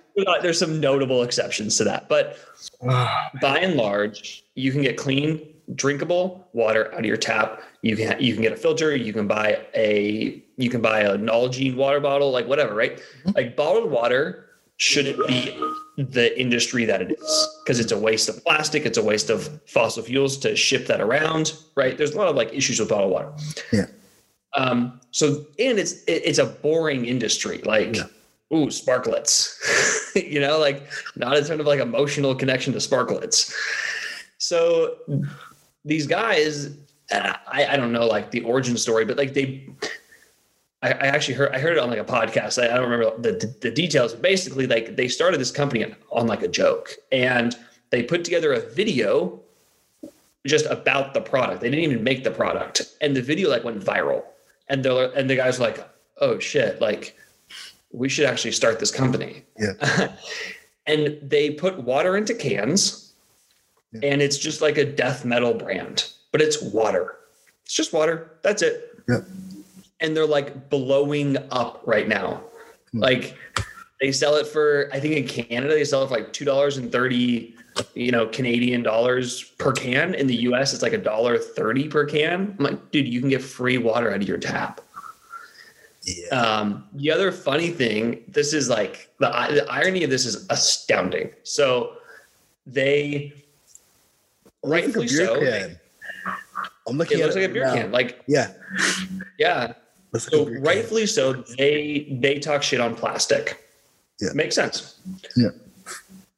There's 0.42 0.58
some 0.58 0.80
notable 0.80 1.22
exceptions 1.22 1.76
to 1.78 1.84
that. 1.84 2.08
But 2.08 2.38
by 2.82 3.58
and 3.60 3.76
large, 3.76 4.44
you 4.54 4.72
can 4.72 4.82
get 4.82 4.96
clean, 4.96 5.46
drinkable 5.74 6.48
water 6.52 6.92
out 6.92 7.00
of 7.00 7.04
your 7.04 7.16
tap. 7.16 7.62
You 7.82 7.96
can 7.96 8.20
you 8.20 8.32
can 8.32 8.42
get 8.42 8.52
a 8.52 8.56
filter. 8.56 8.96
You 8.96 9.12
can 9.12 9.28
buy 9.28 9.60
a 9.74 10.42
you 10.56 10.70
can 10.70 10.80
buy 10.80 11.00
a 11.00 11.16
Nalgene 11.16 11.76
water 11.76 12.00
bottle, 12.00 12.30
like 12.30 12.46
whatever, 12.48 12.74
right? 12.74 12.96
Mm-hmm. 12.96 13.30
Like 13.36 13.56
bottled 13.56 13.90
water 13.90 14.47
shouldn't 14.78 15.26
be 15.26 15.56
the 15.96 16.38
industry 16.40 16.84
that 16.84 17.02
it 17.02 17.18
is 17.18 17.58
because 17.62 17.78
it's 17.80 17.92
a 17.92 17.98
waste 17.98 18.28
of 18.28 18.42
plastic. 18.44 18.86
It's 18.86 18.98
a 18.98 19.02
waste 19.02 19.30
of 19.30 19.60
fossil 19.66 20.02
fuels 20.02 20.36
to 20.38 20.56
ship 20.56 20.86
that 20.86 21.00
around, 21.00 21.54
right? 21.76 21.98
There's 21.98 22.14
a 22.14 22.16
lot 22.16 22.28
of 22.28 22.36
like 22.36 22.52
issues 22.54 22.80
with 22.80 22.88
bottled 22.88 23.12
water. 23.12 23.32
Yeah. 23.72 23.86
Um. 24.56 25.00
So 25.10 25.46
and 25.58 25.78
it's 25.78 26.04
it, 26.04 26.22
it's 26.24 26.38
a 26.38 26.46
boring 26.46 27.04
industry. 27.04 27.58
Like. 27.58 27.96
Yeah. 27.96 28.04
Ooh, 28.50 28.68
Sparkletts. 28.68 30.14
you 30.30 30.40
know, 30.40 30.58
like 30.58 30.88
not 31.16 31.36
a 31.36 31.44
ton 31.44 31.60
of 31.60 31.66
like 31.66 31.80
emotional 31.80 32.34
connection 32.34 32.72
to 32.72 32.78
Sparkletts. 32.78 33.54
So 34.38 34.94
these 35.84 36.06
guys, 36.06 36.70
I, 37.12 37.66
I 37.70 37.76
don't 37.76 37.92
know 37.92 38.06
like 38.06 38.30
the 38.30 38.42
origin 38.42 38.78
story, 38.78 39.04
but 39.04 39.18
like 39.18 39.34
they, 39.34 39.68
I, 40.82 40.90
I 40.92 41.06
actually 41.06 41.34
heard 41.34 41.52
I 41.54 41.58
heard 41.58 41.72
it 41.76 41.78
on 41.78 41.90
like 41.90 41.98
a 41.98 42.04
podcast. 42.04 42.62
I, 42.62 42.66
I 42.72 42.76
don't 42.76 42.88
remember 42.88 43.16
the, 43.20 43.32
the 43.32 43.54
the 43.62 43.70
details. 43.70 44.14
Basically, 44.14 44.66
like 44.66 44.96
they 44.96 45.08
started 45.08 45.40
this 45.40 45.50
company 45.50 45.94
on, 46.12 46.26
like 46.26 46.42
a 46.42 46.48
joke, 46.48 46.92
and 47.10 47.56
they 47.90 48.02
put 48.02 48.24
together 48.24 48.52
a 48.52 48.60
video 48.60 49.40
just 50.46 50.66
about 50.66 51.14
the 51.14 51.20
product. 51.20 51.60
They 51.60 51.70
didn't 51.70 51.84
even 51.84 52.04
make 52.04 52.22
the 52.24 52.30
product, 52.30 52.82
and 53.00 53.16
the 53.16 53.22
video 53.22 53.50
like 53.50 53.64
went 53.64 53.80
viral. 53.82 54.22
And 54.68 54.84
the 54.84 55.12
and 55.14 55.28
the 55.28 55.34
guys 55.36 55.58
were 55.58 55.66
like, 55.66 55.88
"Oh 56.20 56.38
shit!" 56.38 56.80
Like 56.80 57.16
we 57.90 58.08
should 58.08 58.26
actually 58.26 58.52
start 58.52 58.78
this 58.78 58.90
company. 58.92 59.42
Yeah. 59.58 60.12
and 60.86 61.18
they 61.22 61.50
put 61.50 61.82
water 61.82 62.16
into 62.16 62.34
cans, 62.34 63.12
Yeah. 63.92 64.10
and 64.12 64.22
it's 64.22 64.36
just 64.38 64.60
like 64.60 64.78
a 64.78 64.84
death 64.84 65.24
metal 65.24 65.54
brand, 65.54 66.12
but 66.30 66.40
it's 66.40 66.60
water. 66.62 67.16
It's 67.64 67.74
just 67.74 67.92
water. 67.92 68.30
That's 68.42 68.62
it. 68.62 69.02
Yeah. 69.08 69.20
And 70.00 70.16
they're 70.16 70.26
like 70.26 70.70
blowing 70.70 71.36
up 71.50 71.82
right 71.86 72.06
now. 72.08 72.42
Hmm. 72.92 73.00
Like 73.00 73.36
they 74.00 74.12
sell 74.12 74.36
it 74.36 74.46
for, 74.46 74.88
I 74.92 75.00
think 75.00 75.16
in 75.16 75.26
Canada, 75.26 75.74
they 75.74 75.84
sell 75.84 76.02
it 76.04 76.08
for 76.08 76.14
like 76.14 76.32
two 76.32 76.44
dollars 76.44 76.76
and 76.76 76.90
thirty, 76.90 77.54
you 77.94 78.12
know, 78.12 78.26
Canadian 78.28 78.82
dollars 78.82 79.42
per 79.42 79.72
can. 79.72 80.14
In 80.14 80.26
the 80.26 80.36
US, 80.36 80.72
it's 80.72 80.82
like 80.82 80.92
a 80.92 80.98
dollar 80.98 81.36
thirty 81.38 81.88
per 81.88 82.04
can. 82.04 82.54
I'm 82.58 82.64
like, 82.64 82.90
dude, 82.92 83.08
you 83.08 83.20
can 83.20 83.28
get 83.28 83.42
free 83.42 83.78
water 83.78 84.10
out 84.10 84.22
of 84.22 84.28
your 84.28 84.38
tap. 84.38 84.80
Yeah. 86.04 86.28
Um, 86.28 86.86
the 86.94 87.10
other 87.10 87.30
funny 87.32 87.70
thing, 87.70 88.22
this 88.28 88.54
is 88.54 88.70
like 88.70 89.10
the, 89.18 89.26
the 89.28 89.66
irony 89.68 90.04
of 90.04 90.10
this 90.10 90.24
is 90.24 90.46
astounding. 90.48 91.30
So 91.42 91.94
they, 92.66 93.32
It 93.34 93.42
rightfully 94.64 95.06
a 95.06 95.08
beer 95.08 95.26
so, 95.26 95.40
can. 95.40 95.78
I'm 96.88 96.96
looking 96.96 97.18
it 97.18 97.22
at 97.22 97.24
looks 97.26 97.36
like 97.36 97.50
a 97.50 97.52
beer 97.52 97.66
now. 97.66 97.74
can. 97.74 97.92
Like, 97.92 98.22
Yeah. 98.26 98.52
yeah. 99.38 99.74
So 100.16 100.42
a 100.42 100.44
beer 100.46 100.54
can. 100.54 100.62
rightfully 100.62 101.06
so, 101.06 101.32
they 101.56 102.08
they 102.20 102.38
talk 102.38 102.62
shit 102.62 102.80
on 102.80 102.94
plastic. 102.94 103.64
Yeah. 104.20 104.30
Makes 104.34 104.54
sense. 104.54 104.98
Yeah. 105.36 105.48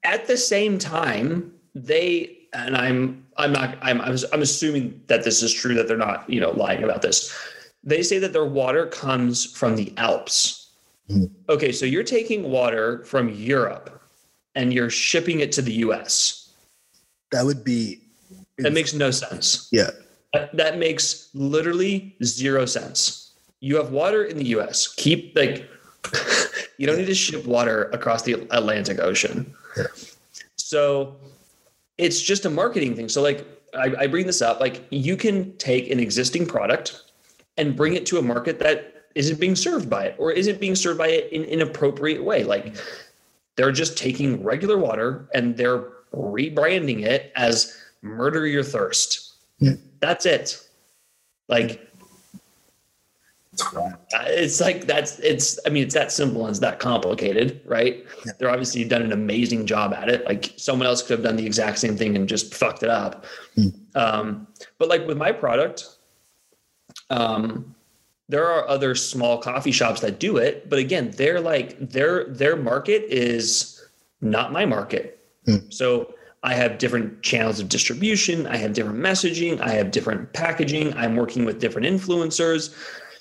At 0.04 0.26
the 0.26 0.36
same 0.36 0.78
time, 0.78 1.52
they 1.74 2.38
and 2.52 2.76
I'm 2.76 3.24
I'm 3.36 3.52
not 3.52 3.78
I'm 3.82 4.00
I'm, 4.00 4.16
I'm 4.32 4.42
assuming 4.42 5.00
that 5.06 5.24
this 5.24 5.42
is 5.42 5.52
true 5.52 5.74
that 5.74 5.88
they're 5.88 5.96
not 5.96 6.28
you 6.28 6.40
know 6.40 6.50
lying 6.50 6.82
about 6.82 7.02
this. 7.02 7.36
They 7.82 8.02
say 8.02 8.18
that 8.18 8.32
their 8.32 8.44
water 8.44 8.86
comes 8.86 9.46
from 9.46 9.76
the 9.76 9.92
Alps. 9.96 10.72
Mhm. 11.08 11.30
Okay, 11.48 11.72
so 11.72 11.86
you're 11.86 12.04
taking 12.04 12.50
water 12.50 13.04
from 13.04 13.30
Europe 13.30 14.02
and 14.54 14.72
you're 14.74 14.90
shipping 14.90 15.40
it 15.40 15.52
to 15.52 15.62
the 15.62 15.72
U.S. 15.84 16.52
That 17.32 17.44
would 17.44 17.64
be. 17.64 18.00
That 18.58 18.72
makes 18.72 18.92
no 18.92 19.10
sense. 19.10 19.68
Yeah. 19.72 19.90
That, 20.34 20.54
that 20.56 20.78
makes 20.78 21.30
literally 21.34 22.14
zero 22.22 22.66
sense. 22.66 23.29
You 23.60 23.76
have 23.76 23.90
water 23.90 24.24
in 24.24 24.36
the 24.36 24.46
US. 24.56 24.92
Keep 24.94 25.36
like 25.36 25.68
you 26.78 26.86
don't 26.86 26.96
need 26.96 27.06
to 27.06 27.14
ship 27.14 27.44
water 27.46 27.84
across 27.92 28.22
the 28.22 28.34
Atlantic 28.50 28.98
Ocean. 29.00 29.54
Yeah. 29.76 29.84
So 30.56 31.16
it's 31.98 32.20
just 32.20 32.46
a 32.46 32.50
marketing 32.50 32.96
thing. 32.96 33.08
So 33.08 33.22
like 33.22 33.46
I, 33.74 33.92
I 34.00 34.06
bring 34.06 34.26
this 34.26 34.42
up, 34.42 34.60
like 34.60 34.86
you 34.90 35.16
can 35.16 35.56
take 35.58 35.90
an 35.90 36.00
existing 36.00 36.46
product 36.46 37.02
and 37.56 37.76
bring 37.76 37.94
it 37.94 38.06
to 38.06 38.18
a 38.18 38.22
market 38.22 38.58
that 38.60 39.04
isn't 39.14 39.40
being 39.40 39.56
served 39.56 39.90
by 39.90 40.04
it 40.04 40.16
or 40.18 40.32
isn't 40.32 40.60
being 40.60 40.74
served 40.74 40.98
by 40.98 41.08
it 41.08 41.32
in 41.32 41.44
an 41.44 41.60
appropriate 41.60 42.22
way. 42.22 42.44
Like 42.44 42.76
they're 43.56 43.72
just 43.72 43.98
taking 43.98 44.42
regular 44.42 44.78
water 44.78 45.28
and 45.34 45.56
they're 45.56 45.84
rebranding 46.14 47.04
it 47.04 47.32
as 47.36 47.76
murder 48.02 48.46
your 48.46 48.62
thirst. 48.62 49.34
Yeah. 49.58 49.74
That's 50.00 50.24
it. 50.24 50.66
Like 51.48 51.89
It's 53.52 54.60
like 54.60 54.86
that's 54.86 55.18
it's. 55.18 55.58
I 55.66 55.70
mean, 55.70 55.82
it's 55.82 55.94
that 55.94 56.12
simple 56.12 56.42
and 56.42 56.50
it's 56.50 56.60
that 56.60 56.78
complicated, 56.78 57.60
right? 57.64 58.04
Yeah. 58.24 58.32
They're 58.38 58.50
obviously 58.50 58.84
done 58.84 59.02
an 59.02 59.12
amazing 59.12 59.66
job 59.66 59.92
at 59.92 60.08
it. 60.08 60.24
Like 60.24 60.52
someone 60.56 60.86
else 60.86 61.02
could 61.02 61.18
have 61.18 61.22
done 61.22 61.36
the 61.36 61.46
exact 61.46 61.78
same 61.78 61.96
thing 61.96 62.16
and 62.16 62.28
just 62.28 62.54
fucked 62.54 62.82
it 62.82 62.90
up. 62.90 63.24
Mm. 63.56 63.74
Um, 63.96 64.46
but 64.78 64.88
like 64.88 65.06
with 65.06 65.16
my 65.16 65.32
product, 65.32 65.88
um, 67.10 67.74
there 68.28 68.46
are 68.46 68.68
other 68.68 68.94
small 68.94 69.38
coffee 69.38 69.72
shops 69.72 70.00
that 70.00 70.20
do 70.20 70.36
it, 70.36 70.70
but 70.70 70.78
again, 70.78 71.10
they're 71.16 71.40
like 71.40 71.78
their 71.78 72.26
their 72.26 72.56
market 72.56 73.04
is 73.08 73.84
not 74.20 74.52
my 74.52 74.64
market. 74.64 75.20
Hmm. 75.46 75.56
So 75.70 76.14
I 76.42 76.54
have 76.54 76.78
different 76.78 77.22
channels 77.22 77.60
of 77.60 77.68
distribution, 77.68 78.46
I 78.46 78.56
have 78.56 78.72
different 78.72 78.98
messaging, 78.98 79.60
I 79.60 79.70
have 79.70 79.90
different 79.90 80.32
packaging, 80.32 80.94
I'm 80.94 81.16
working 81.16 81.44
with 81.44 81.60
different 81.60 81.86
influencers. 81.86 82.74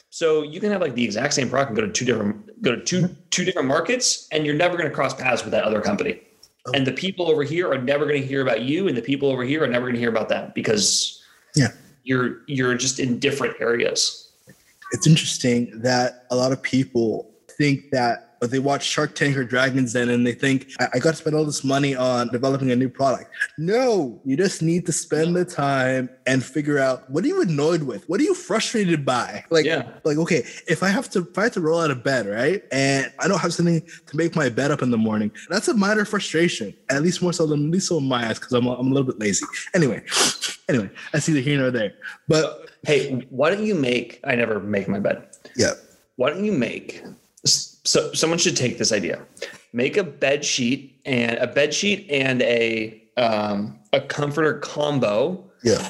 So 0.09 0.41
you 0.43 0.59
can 0.59 0.71
have 0.71 0.81
like 0.81 0.95
the 0.95 1.03
exact 1.03 1.33
same 1.33 1.49
product 1.49 1.69
and 1.71 1.77
go 1.79 1.85
to 1.85 1.91
two 1.91 2.05
different 2.05 2.61
go 2.61 2.75
to 2.75 2.83
two 2.83 3.15
two 3.29 3.45
different 3.45 3.67
markets 3.67 4.27
and 4.31 4.45
you're 4.45 4.55
never 4.55 4.75
going 4.77 4.89
to 4.89 4.93
cross 4.95 5.13
paths 5.13 5.43
with 5.43 5.51
that 5.51 5.63
other 5.63 5.81
company. 5.81 6.19
Oh. 6.65 6.71
And 6.73 6.85
the 6.85 6.91
people 6.91 7.29
over 7.29 7.43
here 7.43 7.71
are 7.71 7.77
never 7.77 8.05
going 8.05 8.21
to 8.21 8.27
hear 8.27 8.41
about 8.41 8.61
you 8.61 8.87
and 8.87 8.97
the 8.97 9.01
people 9.01 9.29
over 9.29 9.43
here 9.43 9.63
are 9.63 9.67
never 9.67 9.85
going 9.85 9.93
to 9.95 9.99
hear 9.99 10.09
about 10.09 10.29
them 10.29 10.51
because 10.55 11.21
Yeah. 11.55 11.69
you're 12.03 12.41
you're 12.47 12.75
just 12.75 12.99
in 12.99 13.19
different 13.19 13.55
areas. 13.61 14.31
it's 14.91 15.05
interesting 15.05 15.79
that 15.81 16.25
a 16.31 16.35
lot 16.35 16.51
of 16.51 16.61
people 16.63 17.29
think 17.57 17.91
that 17.91 18.28
or 18.41 18.47
they 18.47 18.59
watch 18.59 18.85
Shark 18.85 19.15
Tank 19.15 19.35
or 19.37 19.43
Dragon's 19.43 19.93
Den 19.93 20.09
and 20.09 20.25
they 20.25 20.33
think 20.33 20.71
I, 20.79 20.87
I 20.95 20.99
got 20.99 21.11
to 21.11 21.15
spend 21.17 21.35
all 21.35 21.45
this 21.45 21.63
money 21.63 21.95
on 21.95 22.29
developing 22.29 22.71
a 22.71 22.75
new 22.75 22.89
product. 22.89 23.29
No, 23.57 24.21
you 24.25 24.37
just 24.37 24.61
need 24.61 24.85
to 24.85 24.91
spend 24.91 25.35
the 25.35 25.45
time 25.45 26.09
and 26.25 26.43
figure 26.43 26.79
out 26.79 27.09
what 27.09 27.23
are 27.23 27.27
you 27.27 27.41
annoyed 27.41 27.83
with? 27.83 28.07
What 28.07 28.19
are 28.19 28.23
you 28.23 28.33
frustrated 28.33 29.05
by? 29.05 29.43
Like, 29.49 29.65
Yeah. 29.65 29.89
like 30.03 30.17
okay, 30.17 30.43
if 30.67 30.83
I 30.83 30.87
have 30.89 31.09
to 31.11 31.19
if 31.29 31.37
I 31.37 31.43
have 31.43 31.53
to 31.53 31.61
roll 31.61 31.79
out 31.81 31.91
of 31.91 32.03
bed, 32.03 32.27
right, 32.27 32.63
and 32.71 33.11
I 33.19 33.27
don't 33.27 33.39
have 33.39 33.53
something 33.53 33.81
to 34.07 34.17
make 34.17 34.35
my 34.35 34.49
bed 34.49 34.71
up 34.71 34.81
in 34.81 34.91
the 34.91 34.97
morning, 34.97 35.31
that's 35.49 35.67
a 35.67 35.73
minor 35.73 36.05
frustration. 36.05 36.73
At 36.89 37.01
least 37.01 37.21
more 37.21 37.33
so 37.33 37.45
than 37.45 37.65
at 37.65 37.71
least 37.71 37.87
so 37.87 37.97
in 37.97 38.05
my 38.07 38.27
eyes 38.29 38.39
because 38.39 38.53
I'm 38.53 38.65
a, 38.67 38.73
I'm 38.75 38.87
a 38.87 38.93
little 38.93 39.07
bit 39.07 39.19
lazy. 39.19 39.45
Anyway, 39.73 40.01
anyway, 40.69 40.89
that's 41.11 41.27
either 41.27 41.39
here 41.41 41.57
nor 41.59 41.71
there. 41.71 41.93
But 42.27 42.67
Hey, 42.83 43.27
why 43.29 43.49
don't 43.49 43.65
you 43.65 43.75
make 43.75 44.21
I 44.23 44.35
never 44.35 44.59
make 44.61 44.87
my 44.87 44.99
bed. 44.99 45.27
yeah, 45.57 45.71
why 46.15 46.29
don't 46.29 46.45
you 46.45 46.53
make 46.53 47.03
so 47.83 48.13
someone 48.13 48.39
should 48.39 48.57
take 48.57 48.77
this 48.77 48.91
idea. 48.91 49.25
Make 49.73 49.97
a 49.97 50.03
bed 50.03 50.43
sheet 50.43 50.99
and 51.05 51.37
a 51.37 51.47
bed 51.47 51.73
sheet 51.73 52.07
and 52.09 52.41
a 52.41 53.01
um, 53.17 53.79
a 53.93 54.01
comforter 54.01 54.59
combo 54.59 55.43
yeah, 55.63 55.89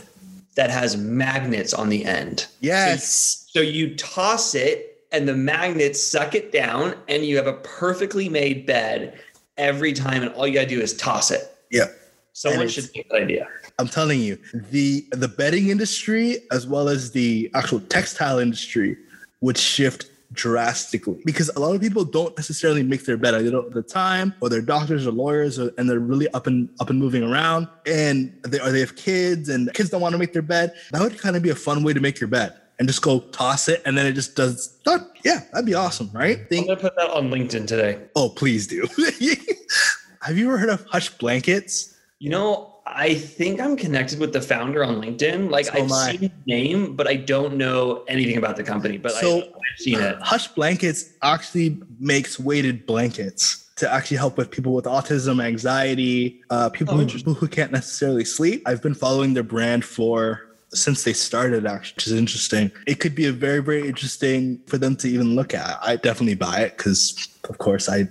that 0.56 0.70
has 0.70 0.98
magnets 0.98 1.74
on 1.74 1.90
the 1.90 2.06
end. 2.06 2.48
Yes. 2.60 3.48
so 3.52 3.62
you 3.62 3.96
toss 3.96 4.56
it 4.56 5.04
and 5.12 5.28
the 5.28 5.36
magnets 5.36 6.02
suck 6.02 6.36
it 6.36 6.52
down 6.52 6.96
and 7.08 7.26
you 7.26 7.38
have 7.38 7.48
a 7.48 7.54
perfectly 7.54 8.30
made 8.30 8.66
bed 8.66 9.20
every 9.58 9.94
time 9.94 10.24
and 10.24 10.34
all 10.34 10.48
you 10.48 10.54
gotta 10.54 10.68
do 10.68 10.82
is 10.82 10.96
toss 10.96 11.32
it. 11.32 11.56
Yeah. 11.72 11.86
someone 12.34 12.68
should 12.68 12.92
take 12.94 13.10
that 13.10 13.24
idea. 13.24 13.48
I'm 13.78 13.88
telling 13.88 14.20
you, 14.20 14.38
the 14.72 15.06
the 15.12 15.28
bedding 15.28 15.70
industry 15.70 16.38
as 16.52 16.68
well 16.68 16.90
as 16.90 17.12
the 17.12 17.50
actual 17.54 17.80
textile 17.80 18.40
industry 18.40 18.98
would 19.42 19.58
shift 19.58 20.12
drastically 20.40 21.22
because 21.26 21.50
a 21.58 21.60
lot 21.60 21.76
of 21.76 21.82
people 21.82 22.06
don't 22.06 22.36
necessarily 22.38 22.82
make 22.82 23.04
their 23.04 23.18
bed. 23.18 23.34
They 23.34 23.52
don't 23.52 23.66
have 23.66 23.74
the 23.74 23.84
time, 23.84 24.34
or 24.40 24.48
they're 24.48 24.62
doctors 24.62 25.06
or 25.06 25.12
lawyers, 25.12 25.60
or, 25.60 25.72
and 25.78 25.90
they're 25.90 26.00
really 26.00 26.30
up 26.30 26.48
and 26.48 26.70
up 26.80 26.90
and 26.90 26.98
moving 26.98 27.24
around, 27.24 27.68
and 27.86 28.34
they 28.44 28.60
or 28.62 28.72
they 28.72 28.80
have 28.80 28.96
kids, 28.96 29.50
and 29.50 29.72
kids 29.74 29.90
don't 29.90 30.00
want 30.00 30.14
to 30.14 30.18
make 30.18 30.32
their 30.32 30.42
bed. 30.42 30.74
That 30.92 31.02
would 31.02 31.20
kind 31.20 31.36
of 31.36 31.44
be 31.44 31.50
a 31.50 31.56
fun 31.56 31.84
way 31.84 31.92
to 31.92 32.00
make 32.00 32.22
your 32.22 32.30
bed. 32.30 32.54
And 32.80 32.88
just 32.88 33.02
go 33.02 33.20
toss 33.20 33.68
it, 33.68 33.82
and 33.86 33.98
then 33.98 34.06
it 34.06 34.14
just 34.14 34.38
does. 34.38 34.80
Yeah, 35.26 35.42
that'd 35.52 35.66
be 35.66 35.74
awesome, 35.74 36.10
right? 36.14 36.40
i'm 36.50 36.66
gonna 36.66 36.78
put 36.78 36.96
that 36.96 37.10
on 37.10 37.30
linkedin 37.30 37.68
today 37.68 38.00
oh, 38.16 38.30
please 38.30 38.66
do. 38.66 38.88
have 40.22 40.38
you 40.38 40.48
ever 40.48 40.58
heard 40.58 40.70
of 40.70 40.86
Hush 40.86 41.10
Blankets? 41.18 41.96
You 42.20 42.30
know, 42.30 42.79
I 42.92 43.14
think 43.14 43.62
I'm 43.62 43.78
connected 43.78 44.20
with 44.20 44.34
the 44.34 44.42
founder 44.42 44.84
on 44.84 45.02
LinkedIn. 45.02 45.50
Like 45.50 45.68
So 45.68 45.74
I've 45.74 45.92
seen 45.92 46.20
his 46.22 46.30
name, 46.46 46.96
but 46.96 47.08
I 47.08 47.16
don't 47.16 47.56
know 47.56 48.04
anything 48.08 48.38
about 48.38 48.56
the 48.58 48.64
company. 48.64 48.98
But 48.98 49.14
I, 49.14 49.22
So- 49.22 49.42
I've 49.42 49.80
seen 49.80 50.00
it. 50.00 50.18
Hush 50.22 50.48
Blankets 50.50 51.06
actually 51.22 51.82
makes 52.00 52.40
weighted 52.40 52.86
blankets 52.86 53.66
to 53.78 53.92
actually 53.92 54.18
help 54.18 54.38
with 54.38 54.52
people 54.52 54.74
with 54.74 54.86
autism, 54.86 55.42
anxiety, 55.42 56.42
uh, 56.50 56.70
people 56.70 57.00
Oh, 57.00 57.06
who, 57.06 57.34
who 57.34 57.48
can't 57.48 57.72
necessarily 57.72 58.26
sleep. 58.26 58.64
I've 58.66 58.82
been 58.82 58.96
following 58.96 59.34
their 59.34 59.44
brand 59.44 59.86
for 59.86 60.50
since 60.74 61.04
they 61.04 61.14
started, 61.14 61.66
actually, 61.66 61.96
which 61.96 62.08
is 62.08 62.14
interesting. 62.14 62.72
It 62.86 63.00
could 63.00 63.16
be 63.16 63.26
a 63.26 63.32
very, 63.32 63.60
very 63.62 63.88
interesting 63.88 64.60
for 64.68 64.78
them 64.78 64.96
to 64.98 65.08
even 65.08 65.36
look 65.36 65.54
at. 65.54 65.80
I 65.82 65.96
definitely 65.96 66.36
buy 66.36 66.60
it 66.62 66.78
because, 66.78 67.28
of 67.50 67.58
course, 67.58 67.88
I. 67.90 68.08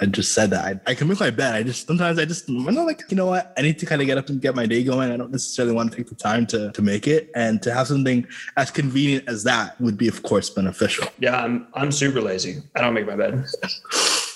I 0.00 0.06
just 0.06 0.34
said 0.34 0.50
that 0.50 0.64
I, 0.64 0.90
I 0.90 0.94
can 0.94 1.06
make 1.08 1.20
my 1.20 1.30
bed. 1.30 1.54
I 1.54 1.62
just 1.62 1.86
sometimes 1.86 2.18
I 2.18 2.24
just 2.24 2.48
I'm 2.48 2.64
not 2.74 2.86
like 2.86 3.02
you 3.08 3.16
know 3.16 3.26
what 3.26 3.52
I 3.56 3.62
need 3.62 3.78
to 3.78 3.86
kind 3.86 4.00
of 4.02 4.06
get 4.06 4.18
up 4.18 4.28
and 4.28 4.40
get 4.40 4.54
my 4.56 4.66
day 4.66 4.82
going. 4.82 5.12
I 5.12 5.16
don't 5.16 5.30
necessarily 5.30 5.72
want 5.74 5.92
to 5.92 5.96
take 5.96 6.08
the 6.08 6.16
time 6.16 6.44
to 6.48 6.72
to 6.72 6.82
make 6.82 7.06
it 7.06 7.30
and 7.36 7.62
to 7.62 7.72
have 7.72 7.86
something 7.86 8.26
as 8.56 8.70
convenient 8.70 9.28
as 9.28 9.44
that 9.44 9.80
would 9.80 9.96
be 9.96 10.08
of 10.08 10.22
course 10.24 10.50
beneficial. 10.50 11.08
Yeah, 11.20 11.36
I'm 11.40 11.68
I'm 11.74 11.92
super 11.92 12.20
lazy. 12.20 12.62
I 12.74 12.80
don't 12.80 12.94
make 12.94 13.06
my 13.06 13.16
bed. 13.16 13.44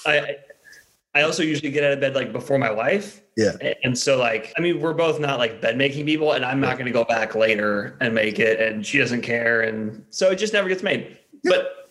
I 0.07 0.19
I- 0.19 0.37
I 1.13 1.23
also 1.23 1.43
usually 1.43 1.73
get 1.73 1.83
out 1.83 1.91
of 1.95 1.99
bed 2.01 2.15
like 2.15 2.31
before 2.33 2.57
my 2.57 2.71
wife. 2.71 3.21
Yeah. 3.37 3.57
And 3.83 3.99
so 3.99 4.17
like 4.17 4.53
I 4.57 4.61
mean 4.61 4.81
we're 4.81 4.95
both 4.95 5.19
not 5.19 5.41
like 5.41 5.61
bed 5.61 5.77
making 5.77 6.07
people 6.07 6.35
and 6.35 6.45
I'm 6.45 6.61
not 6.61 6.79
gonna 6.79 6.93
go 6.93 7.03
back 7.03 7.35
later 7.35 7.97
and 8.01 8.15
make 8.15 8.39
it 8.39 8.61
and 8.61 8.87
she 8.87 8.99
doesn't 8.99 9.23
care 9.23 9.63
and 9.63 10.05
so 10.11 10.31
it 10.31 10.37
just 10.37 10.53
never 10.53 10.69
gets 10.69 10.85
made. 10.85 11.19
But 11.43 11.91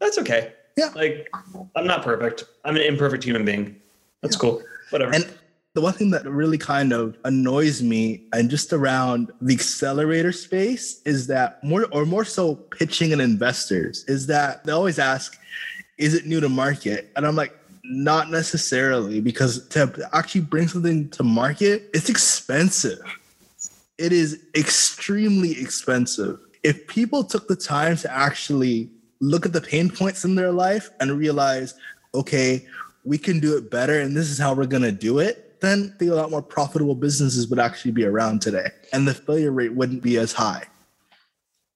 that's 0.00 0.18
okay. 0.18 0.52
Yeah. 0.76 0.90
Like 0.94 1.28
I'm 1.74 1.86
not 1.86 2.02
perfect. 2.02 2.44
I'm 2.64 2.76
an 2.76 2.82
imperfect 2.82 3.24
human 3.24 3.44
being. 3.44 3.80
That's 4.22 4.36
cool. 4.36 4.62
Whatever. 4.90 5.14
And 5.14 5.26
the 5.74 5.80
one 5.80 5.92
thing 5.92 6.10
that 6.10 6.24
really 6.26 6.58
kind 6.58 6.92
of 6.92 7.16
annoys 7.24 7.82
me 7.82 8.26
and 8.32 8.48
just 8.48 8.72
around 8.72 9.30
the 9.42 9.52
accelerator 9.54 10.32
space 10.32 11.02
is 11.04 11.26
that 11.26 11.62
more 11.62 11.86
or 11.92 12.06
more 12.06 12.24
so 12.24 12.54
pitching 12.54 13.12
and 13.12 13.20
investors 13.20 14.04
is 14.08 14.26
that 14.28 14.64
they 14.64 14.72
always 14.72 14.98
ask, 14.98 15.38
is 15.98 16.14
it 16.14 16.26
new 16.26 16.40
to 16.40 16.48
market? 16.48 17.12
And 17.14 17.26
I'm 17.26 17.36
like, 17.36 17.54
not 17.84 18.30
necessarily, 18.30 19.20
because 19.20 19.68
to 19.68 20.08
actually 20.12 20.40
bring 20.40 20.66
something 20.66 21.08
to 21.10 21.22
market, 21.22 21.90
it's 21.94 22.08
expensive. 22.08 22.98
It 23.98 24.12
is 24.12 24.42
extremely 24.56 25.60
expensive. 25.60 26.40
If 26.62 26.86
people 26.86 27.22
took 27.22 27.48
the 27.48 27.54
time 27.54 27.96
to 27.98 28.12
actually 28.12 28.90
look 29.20 29.46
at 29.46 29.52
the 29.52 29.60
pain 29.60 29.90
points 29.90 30.24
in 30.24 30.34
their 30.34 30.52
life 30.52 30.90
and 31.00 31.18
realize, 31.18 31.74
okay, 32.14 32.66
we 33.04 33.18
can 33.18 33.40
do 33.40 33.56
it 33.56 33.70
better 33.70 34.00
and 34.00 34.16
this 34.16 34.30
is 34.30 34.38
how 34.38 34.54
we're 34.54 34.66
going 34.66 34.82
to 34.82 34.92
do 34.92 35.18
it, 35.18 35.60
then 35.60 35.94
think 35.98 36.10
a 36.10 36.14
lot 36.14 36.30
more 36.30 36.42
profitable 36.42 36.94
businesses 36.94 37.48
would 37.48 37.58
actually 37.58 37.92
be 37.92 38.04
around 38.04 38.42
today 38.42 38.68
and 38.92 39.06
the 39.06 39.14
failure 39.14 39.52
rate 39.52 39.74
wouldn't 39.74 40.02
be 40.02 40.18
as 40.18 40.32
high. 40.32 40.64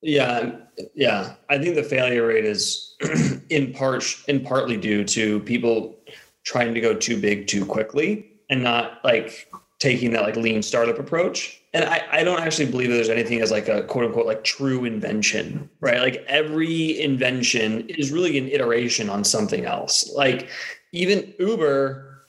Yeah, 0.03 0.53
yeah. 0.95 1.35
I 1.49 1.59
think 1.59 1.75
the 1.75 1.83
failure 1.83 2.27
rate 2.27 2.45
is 2.45 2.97
in 3.51 3.73
part 3.73 4.05
in 4.29 4.41
partly 4.41 4.77
due 4.77 5.05
to 5.05 5.41
people 5.41 5.99
trying 6.45 6.75
to 6.75 6.81
go 6.81 6.95
too 6.95 7.21
big 7.21 7.47
too 7.47 7.67
quickly 7.67 8.27
and 8.49 8.63
not 8.63 8.99
like 9.05 9.50
taking 9.81 10.13
that 10.13 10.23
like 10.23 10.37
lean 10.37 10.63
startup 10.63 10.99
approach. 10.99 11.61
And 11.75 11.85
I, 11.85 12.03
I 12.11 12.25
don't 12.25 12.41
actually 12.41 12.71
believe 12.71 12.91
that 12.91 12.97
there's 12.97 13.09
anything 13.09 13.41
as 13.41 13.51
like 13.51 13.69
a 13.69 13.83
quote 13.83 14.05
unquote 14.05 14.27
like 14.27 14.45
true 14.45 14.85
invention, 14.85 15.69
right? 15.81 16.01
Like 16.01 16.25
every 16.29 17.01
invention 17.01 17.89
is 17.89 18.13
really 18.13 18.39
an 18.39 18.49
iteration 18.49 19.11
on 19.11 19.25
something 19.25 19.65
else. 19.65 20.13
Like 20.15 20.49
even 20.93 21.35
Uber 21.39 22.23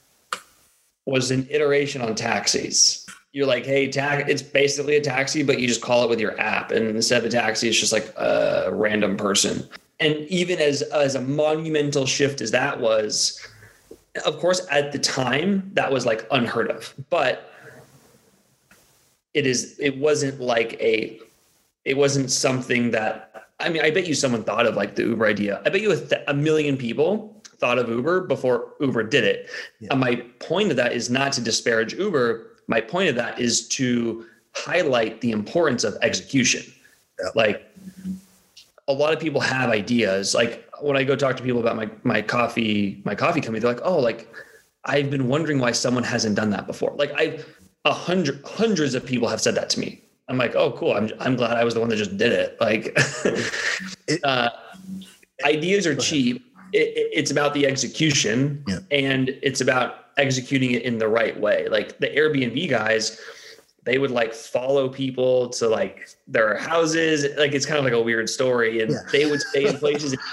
was 1.06 1.30
an 1.30 1.48
iteration 1.50 2.02
on 2.02 2.16
taxis 2.16 3.06
you're 3.34 3.48
like, 3.48 3.66
hey, 3.66 3.88
ta- 3.88 4.24
it's 4.28 4.42
basically 4.42 4.98
a 4.98 5.02
taxi, 5.02 5.44
but 5.44 5.60
you 5.60 5.68
just 5.68 5.82
call 5.82 6.04
it 6.04 6.10
with 6.10 6.20
your 6.20 6.40
app, 6.40 6.72
and 6.72 6.88
instead 6.88 7.20
of 7.20 7.26
a 7.26 7.30
taxi, 7.30 7.70
it's 7.70 7.80
just 7.80 7.94
like 7.94 8.14
a 8.18 8.70
random 8.72 9.16
person. 9.16 9.68
And 10.00 10.16
even 10.28 10.60
as 10.60 10.82
as 10.82 11.16
a 11.16 11.22
monumental 11.22 12.06
shift 12.06 12.42
as 12.42 12.52
that 12.52 12.80
was, 12.82 13.40
of 14.26 14.40
course, 14.40 14.66
at 14.70 14.92
the 14.92 15.00
time 15.00 15.72
that 15.74 15.92
was 15.92 16.06
like 16.06 16.28
unheard 16.32 16.70
of, 16.70 16.94
but 17.10 17.52
it 19.34 19.48
is. 19.48 19.78
It 19.80 19.98
wasn't 19.98 20.42
like 20.42 20.74
a. 20.82 21.20
It 21.86 21.98
wasn't 21.98 22.32
something 22.32 22.92
that. 22.92 23.46
I 23.60 23.70
mean, 23.70 23.84
I 23.84 23.92
bet 23.92 24.08
you 24.08 24.16
someone 24.16 24.44
thought 24.44 24.66
of 24.66 24.76
like 24.76 24.96
the 24.96 25.04
Uber 25.04 25.26
idea. 25.26 25.62
I 25.66 25.70
bet 25.70 25.82
you 25.82 25.92
a, 25.92 25.98
th- 25.98 26.24
a 26.28 26.34
million 26.34 26.78
people 26.78 27.42
thought 27.58 27.78
of 27.78 27.90
Uber 27.90 28.22
before 28.22 28.74
Uber 28.80 29.04
did 29.04 29.24
it. 29.24 29.50
Yeah. 29.80 29.90
And 29.92 30.00
my 30.00 30.16
point 30.40 30.72
of 30.72 30.78
that 30.78 30.94
is 30.94 31.10
not 31.10 31.32
to 31.34 31.42
disparage 31.42 31.94
Uber. 31.94 32.48
My 32.68 32.82
point 32.82 33.10
of 33.10 33.16
that 33.16 33.40
is 33.40 33.68
to 33.70 34.26
highlight 34.54 35.22
the 35.22 35.32
importance 35.32 35.84
of 35.84 35.96
execution. 36.02 36.64
Yeah. 37.20 37.30
Like 37.36 37.72
a 38.88 38.94
lot 38.94 39.14
of 39.14 39.20
people 39.20 39.42
have 39.42 39.70
ideas. 39.70 40.34
Like 40.34 40.68
when 40.82 40.98
I 40.98 41.04
go 41.04 41.16
talk 41.16 41.38
to 41.38 41.44
people 41.44 41.60
about 41.60 41.76
my 41.76 41.90
my 42.04 42.22
coffee 42.22 43.02
my 43.06 43.16
coffee 43.16 43.42
company, 43.42 43.60
they're 43.60 43.72
like, 43.74 43.82
"Oh, 43.84 44.00
like 44.00 44.28
I've 44.86 45.10
been 45.10 45.28
wondering 45.28 45.60
why 45.60 45.72
someone 45.72 46.04
hasn't 46.04 46.36
done 46.36 46.50
that 46.52 46.68
before." 46.68 46.94
Like 46.96 47.12
I've 47.14 47.48
a 47.86 47.94
hundred 47.94 48.44
hundreds 48.46 48.94
of 48.96 49.06
people 49.06 49.28
have 49.28 49.42
said 49.42 49.56
that 49.56 49.70
to 49.72 49.80
me. 49.80 50.02
I'm 50.28 50.38
like, 50.38 50.56
oh, 50.56 50.72
cool. 50.72 50.94
I'm 50.94 51.10
I'm 51.20 51.36
glad 51.36 51.58
I 51.58 51.64
was 51.64 51.74
the 51.74 51.80
one 51.80 51.90
that 51.90 51.98
just 51.98 52.16
did 52.18 52.32
it. 52.32 52.58
Like, 52.62 52.98
uh, 54.24 54.50
ideas 55.44 55.86
are 55.88 55.96
cheap. 55.96 56.46
It, 56.74 56.88
it- 56.96 57.10
it's 57.14 57.32
about 57.32 57.54
the 57.54 57.66
execution, 57.68 58.64
Yeah. 58.68 58.80
and 58.92 59.30
it's 59.44 59.60
about 59.62 59.96
executing 60.18 60.72
it 60.72 60.84
in 60.84 61.00
the 61.00 61.08
right 61.08 61.38
way. 61.40 61.68
Like 61.68 61.98
the 62.00 62.08
Airbnb 62.08 62.70
guys, 62.70 63.20
they 63.84 63.98
would 63.98 64.12
like 64.12 64.34
follow 64.34 64.88
people 64.90 65.50
to 65.50 65.68
like 65.68 66.08
their 66.28 66.58
houses. 66.58 67.26
Like 67.38 67.54
it's 67.54 67.66
kind 67.66 67.80
of 67.80 67.84
like 67.84 67.94
a 67.94 68.02
weird 68.02 68.30
story, 68.30 68.82
and 68.82 68.92
Yeah. 68.92 68.98
they 69.12 69.26
would 69.26 69.42
stay 69.42 69.66
in 69.68 69.78
places. 69.78 70.16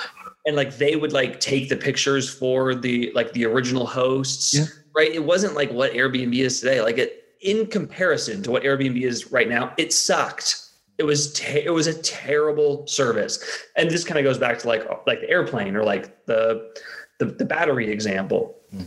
And 0.46 0.56
like 0.56 0.78
they 0.78 0.96
would 0.96 1.12
like 1.12 1.40
take 1.40 1.68
the 1.68 1.76
pictures 1.76 2.32
for 2.32 2.74
the 2.74 3.12
like 3.14 3.34
the 3.34 3.44
original 3.44 3.86
hosts, 3.86 4.54
Yeah. 4.54 4.64
right? 4.96 5.12
It 5.12 5.22
wasn't 5.24 5.54
like 5.54 5.70
what 5.70 5.92
Airbnb 5.92 6.34
is 6.38 6.60
today. 6.60 6.80
Like 6.80 6.96
it 6.96 7.24
in 7.42 7.66
comparison 7.66 8.42
to 8.44 8.50
what 8.50 8.62
Airbnb 8.62 8.98
is 9.02 9.30
right 9.30 9.46
now, 9.48 9.74
it 9.76 9.92
sucked. 9.92 10.56
It 10.96 11.02
was 11.02 11.34
te- 11.34 11.64
it 11.66 11.70
was 11.74 11.86
a 11.86 11.92
terrible 12.02 12.86
service, 12.86 13.44
and 13.76 13.90
this 13.90 14.04
kind 14.04 14.18
of 14.18 14.24
goes 14.24 14.38
back 14.38 14.58
to 14.60 14.68
like 14.68 14.88
like 15.06 15.20
the 15.20 15.28
airplane 15.28 15.76
or 15.76 15.84
like 15.84 16.24
the 16.24 16.72
the, 17.18 17.26
the 17.26 17.44
battery 17.44 17.90
example. 17.90 18.56
Hmm. 18.70 18.84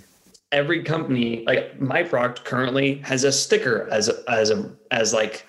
Every 0.51 0.83
company, 0.83 1.43
like 1.45 1.79
my 1.79 2.03
product, 2.03 2.43
currently 2.43 2.95
has 2.99 3.23
a 3.23 3.31
sticker 3.31 3.87
as 3.89 4.09
a, 4.09 4.23
as 4.29 4.49
a 4.49 4.71
as 4.91 5.13
like 5.13 5.45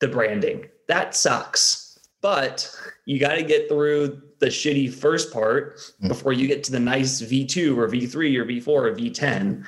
the 0.00 0.08
branding. 0.08 0.66
That 0.88 1.16
sucks, 1.16 1.98
but 2.20 2.70
you 3.06 3.18
got 3.18 3.34
to 3.34 3.42
get 3.42 3.68
through 3.68 4.22
the 4.38 4.46
shitty 4.46 4.92
first 4.92 5.32
part 5.32 5.80
hmm. 6.00 6.08
before 6.08 6.32
you 6.32 6.46
get 6.46 6.62
to 6.64 6.72
the 6.72 6.80
nice 6.80 7.22
V2 7.22 7.76
or 7.76 7.88
V3 7.88 8.36
or 8.36 8.44
V4 8.44 8.68
or 8.68 8.94
V10. 8.94 9.66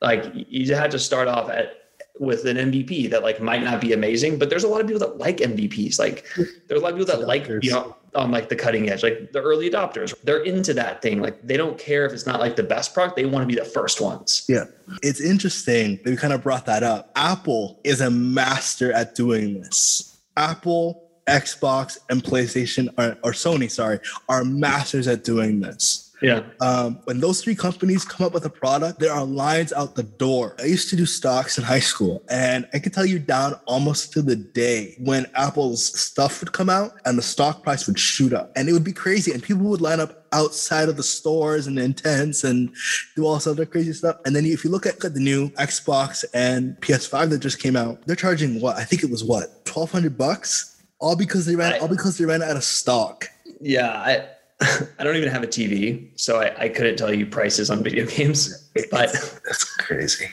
Like 0.00 0.24
you 0.34 0.74
have 0.74 0.90
to 0.90 0.98
start 0.98 1.28
off 1.28 1.50
at 1.50 1.74
with 2.20 2.46
an 2.46 2.56
MVP 2.56 3.10
that 3.10 3.22
like 3.22 3.40
might 3.40 3.62
not 3.62 3.80
be 3.80 3.92
amazing, 3.92 4.38
but 4.38 4.50
there's 4.50 4.64
a 4.64 4.68
lot 4.68 4.80
of 4.80 4.86
people 4.86 5.00
that 5.00 5.18
like 5.18 5.38
MVPs. 5.38 5.98
Like 5.98 6.26
there's 6.36 6.80
a 6.80 6.84
lot 6.84 6.92
of 6.92 6.98
people 6.98 7.16
that 7.16 7.26
like 7.26 7.48
you 7.62 7.70
know 7.70 7.96
on 8.14 8.30
like 8.30 8.48
the 8.48 8.56
cutting 8.56 8.88
edge, 8.90 9.02
like 9.02 9.32
the 9.32 9.40
early 9.40 9.70
adopters. 9.70 10.14
They're 10.22 10.42
into 10.42 10.74
that 10.74 11.02
thing. 11.02 11.20
Like 11.20 11.46
they 11.46 11.56
don't 11.56 11.78
care 11.78 12.06
if 12.06 12.12
it's 12.12 12.26
not 12.26 12.40
like 12.40 12.56
the 12.56 12.62
best 12.62 12.94
product. 12.94 13.16
They 13.16 13.26
want 13.26 13.42
to 13.42 13.46
be 13.46 13.58
the 13.58 13.66
first 13.66 14.00
ones. 14.00 14.44
Yeah. 14.48 14.64
It's 15.02 15.20
interesting 15.20 16.00
that 16.04 16.10
we 16.10 16.16
kind 16.16 16.32
of 16.32 16.42
brought 16.42 16.66
that 16.66 16.82
up. 16.82 17.12
Apple 17.16 17.80
is 17.84 18.00
a 18.00 18.10
master 18.10 18.92
at 18.92 19.14
doing 19.14 19.60
this. 19.60 20.18
Apple, 20.36 21.10
Xbox, 21.26 21.98
and 22.08 22.22
PlayStation, 22.22 22.88
or, 22.96 23.18
or 23.22 23.32
Sony, 23.32 23.70
sorry, 23.70 24.00
are 24.28 24.44
masters 24.44 25.06
at 25.06 25.24
doing 25.24 25.60
this. 25.60 26.07
Yeah. 26.20 26.42
Um, 26.60 27.00
when 27.04 27.20
those 27.20 27.42
three 27.42 27.54
companies 27.54 28.04
come 28.04 28.26
up 28.26 28.32
with 28.32 28.44
a 28.44 28.50
product, 28.50 28.98
there 28.98 29.12
are 29.12 29.24
lines 29.24 29.72
out 29.72 29.94
the 29.94 30.02
door. 30.02 30.56
I 30.58 30.64
used 30.64 30.90
to 30.90 30.96
do 30.96 31.06
stocks 31.06 31.58
in 31.58 31.64
high 31.64 31.80
school, 31.80 32.22
and 32.28 32.68
I 32.74 32.78
can 32.78 32.92
tell 32.92 33.06
you 33.06 33.18
down 33.18 33.58
almost 33.66 34.12
to 34.14 34.22
the 34.22 34.36
day 34.36 34.96
when 34.98 35.26
Apple's 35.34 35.98
stuff 35.98 36.40
would 36.40 36.52
come 36.52 36.68
out 36.68 36.92
and 37.04 37.16
the 37.16 37.22
stock 37.22 37.62
price 37.62 37.86
would 37.86 37.98
shoot 37.98 38.32
up, 38.32 38.52
and 38.56 38.68
it 38.68 38.72
would 38.72 38.84
be 38.84 38.92
crazy. 38.92 39.32
And 39.32 39.42
people 39.42 39.64
would 39.66 39.80
line 39.80 40.00
up 40.00 40.26
outside 40.32 40.88
of 40.88 40.96
the 40.96 41.02
stores 41.02 41.66
and 41.66 41.78
the 41.78 41.82
intents 41.82 42.44
and 42.44 42.74
do 43.16 43.24
all 43.24 43.34
this 43.34 43.46
other 43.46 43.64
crazy 43.64 43.92
stuff. 43.92 44.16
And 44.26 44.34
then 44.36 44.44
if 44.44 44.64
you 44.64 44.70
look 44.70 44.86
at 44.86 45.00
the 45.00 45.10
new 45.10 45.48
Xbox 45.50 46.24
and 46.34 46.76
PS5 46.80 47.30
that 47.30 47.38
just 47.38 47.60
came 47.60 47.76
out, 47.76 48.06
they're 48.06 48.16
charging 48.16 48.60
what? 48.60 48.76
I 48.76 48.84
think 48.84 49.02
it 49.02 49.10
was 49.10 49.24
what 49.24 49.64
twelve 49.64 49.92
hundred 49.92 50.18
bucks, 50.18 50.82
all 51.00 51.16
because 51.16 51.46
they 51.46 51.54
ran 51.54 51.80
all 51.80 51.88
because 51.88 52.18
they 52.18 52.24
ran 52.24 52.42
out 52.42 52.56
of 52.56 52.64
stock. 52.64 53.28
Yeah. 53.60 53.90
I 53.90 54.28
I 54.60 55.04
don't 55.04 55.16
even 55.16 55.28
have 55.28 55.42
a 55.42 55.46
TV, 55.46 56.08
so 56.16 56.40
I, 56.40 56.64
I 56.64 56.68
couldn't 56.68 56.96
tell 56.96 57.14
you 57.14 57.26
prices 57.26 57.70
on 57.70 57.82
video 57.82 58.06
games. 58.06 58.68
But 58.90 59.12
That's 59.44 59.76
crazy. 59.76 60.28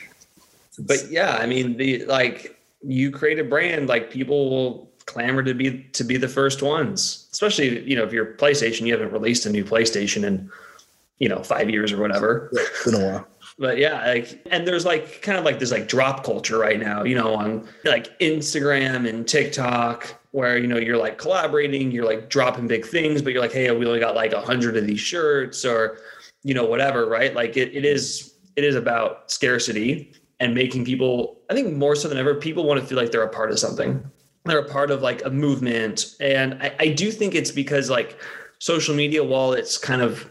but 0.78 1.10
yeah, 1.10 1.36
I 1.36 1.46
mean 1.46 1.76
the 1.76 2.04
like 2.06 2.58
you 2.82 3.10
create 3.10 3.38
a 3.38 3.44
brand, 3.44 3.88
like 3.88 4.10
people 4.10 4.50
will 4.50 4.90
clamor 5.06 5.42
to 5.42 5.54
be 5.54 5.84
to 5.92 6.04
be 6.04 6.16
the 6.16 6.28
first 6.28 6.62
ones. 6.62 7.28
Especially, 7.32 7.88
you 7.88 7.96
know, 7.96 8.04
if 8.04 8.12
you're 8.12 8.34
PlayStation, 8.34 8.86
you 8.86 8.92
haven't 8.92 9.12
released 9.12 9.46
a 9.46 9.50
new 9.50 9.64
PlayStation 9.64 10.24
in, 10.24 10.50
you 11.18 11.28
know, 11.28 11.42
five 11.42 11.70
years 11.70 11.92
or 11.92 12.00
whatever. 12.00 12.50
Yeah, 12.52 12.62
it's 12.62 12.84
been 12.84 12.94
a 13.00 13.06
while. 13.12 13.28
But 13.58 13.78
yeah, 13.78 14.06
like 14.06 14.46
and 14.50 14.66
there's 14.68 14.84
like 14.84 15.22
kind 15.22 15.38
of 15.38 15.44
like 15.44 15.58
this 15.58 15.70
like 15.70 15.88
drop 15.88 16.24
culture 16.24 16.58
right 16.58 16.78
now, 16.78 17.04
you 17.04 17.14
know, 17.14 17.34
on 17.34 17.66
like 17.84 18.18
Instagram 18.18 19.08
and 19.08 19.26
TikTok 19.26 20.14
where 20.32 20.58
you 20.58 20.66
know 20.66 20.76
you're 20.76 20.98
like 20.98 21.16
collaborating, 21.16 21.90
you're 21.90 22.04
like 22.04 22.28
dropping 22.28 22.66
big 22.66 22.84
things, 22.84 23.22
but 23.22 23.32
you're 23.32 23.40
like, 23.40 23.52
hey, 23.52 23.70
we 23.70 23.86
only 23.86 24.00
got 24.00 24.14
like 24.14 24.32
a 24.34 24.40
hundred 24.40 24.76
of 24.76 24.86
these 24.86 25.00
shirts 25.00 25.64
or 25.64 25.98
you 26.46 26.54
know, 26.54 26.64
whatever, 26.64 27.08
right? 27.08 27.34
Like 27.34 27.56
it, 27.56 27.74
it 27.74 27.84
is 27.84 28.34
it 28.54 28.64
is 28.64 28.76
about 28.76 29.30
scarcity 29.30 30.12
and 30.38 30.54
making 30.54 30.84
people, 30.84 31.40
I 31.50 31.54
think 31.54 31.74
more 31.74 31.96
so 31.96 32.08
than 32.08 32.18
ever, 32.18 32.34
people 32.34 32.64
want 32.64 32.80
to 32.80 32.86
feel 32.86 32.96
like 32.96 33.10
they're 33.10 33.22
a 33.22 33.28
part 33.28 33.50
of 33.50 33.58
something. 33.58 34.02
They're 34.44 34.60
a 34.60 34.68
part 34.68 34.90
of 34.90 35.02
like 35.02 35.24
a 35.24 35.30
movement. 35.30 36.14
And 36.20 36.54
I, 36.62 36.74
I 36.78 36.88
do 36.88 37.10
think 37.10 37.34
it's 37.34 37.50
because 37.50 37.90
like 37.90 38.18
social 38.58 38.94
media, 38.94 39.24
while 39.24 39.52
it's 39.52 39.76
kind 39.76 40.02
of 40.02 40.30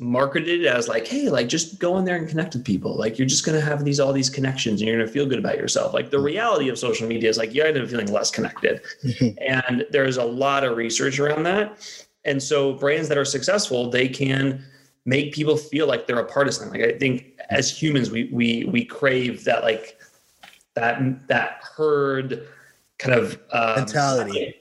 marketed 0.00 0.64
as 0.64 0.86
like, 0.88 1.06
hey, 1.06 1.28
like 1.28 1.48
just 1.48 1.78
go 1.78 1.98
in 1.98 2.04
there 2.04 2.16
and 2.16 2.28
connect 2.28 2.54
with 2.54 2.64
people. 2.64 2.96
Like 2.96 3.18
you're 3.18 3.26
just 3.26 3.44
gonna 3.44 3.60
have 3.60 3.84
these 3.84 3.98
all 3.98 4.12
these 4.12 4.30
connections 4.30 4.80
and 4.80 4.88
you're 4.88 4.98
gonna 4.98 5.10
feel 5.10 5.26
good 5.26 5.38
about 5.38 5.58
yourself. 5.58 5.92
Like 5.92 6.10
the 6.10 6.20
reality 6.20 6.68
of 6.68 6.78
social 6.78 7.08
media 7.08 7.28
is 7.28 7.36
like 7.38 7.52
you 7.54 7.62
end 7.64 7.76
up 7.76 7.88
feeling 7.88 8.12
less 8.12 8.30
connected. 8.30 8.80
and 9.40 9.84
there's 9.90 10.16
a 10.16 10.24
lot 10.24 10.64
of 10.64 10.76
research 10.76 11.18
around 11.18 11.42
that. 11.44 11.78
And 12.24 12.42
so 12.42 12.74
brands 12.74 13.08
that 13.08 13.18
are 13.18 13.24
successful, 13.24 13.90
they 13.90 14.08
can 14.08 14.64
make 15.04 15.32
people 15.32 15.56
feel 15.56 15.86
like 15.86 16.06
they're 16.06 16.18
a 16.18 16.24
part 16.24 16.46
of 16.46 16.54
something. 16.54 16.80
Like 16.80 16.94
I 16.94 16.98
think 16.98 17.32
as 17.50 17.70
humans, 17.70 18.10
we 18.10 18.30
we 18.32 18.64
we 18.64 18.84
crave 18.84 19.44
that 19.44 19.62
like 19.64 19.98
that 20.74 21.26
that 21.28 21.60
herd 21.76 22.46
kind 22.98 23.14
of 23.18 23.40
um, 23.52 23.76
Mentality. 23.76 24.54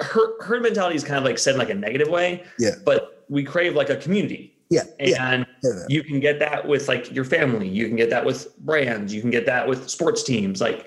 Herd, 0.00 0.30
herd 0.40 0.62
mentality 0.62 0.96
is 0.96 1.04
kind 1.04 1.16
of 1.16 1.24
like 1.24 1.38
said 1.38 1.54
in 1.54 1.58
like 1.58 1.70
a 1.70 1.74
negative 1.74 2.08
way, 2.08 2.42
Yeah. 2.58 2.72
but 2.84 3.24
we 3.28 3.44
crave 3.44 3.74
like 3.76 3.88
a 3.88 3.96
community. 3.96 4.55
Yeah. 4.70 4.82
And 4.98 5.46
Yeah. 5.62 5.70
you 5.88 6.02
can 6.02 6.20
get 6.20 6.38
that 6.40 6.66
with 6.66 6.88
like 6.88 7.12
your 7.14 7.24
family. 7.24 7.68
You 7.68 7.86
can 7.86 7.96
get 7.96 8.10
that 8.10 8.24
with 8.24 8.56
brands. 8.58 9.14
You 9.14 9.20
can 9.20 9.30
get 9.30 9.46
that 9.46 9.68
with 9.68 9.88
sports 9.88 10.22
teams. 10.22 10.60
Like 10.60 10.86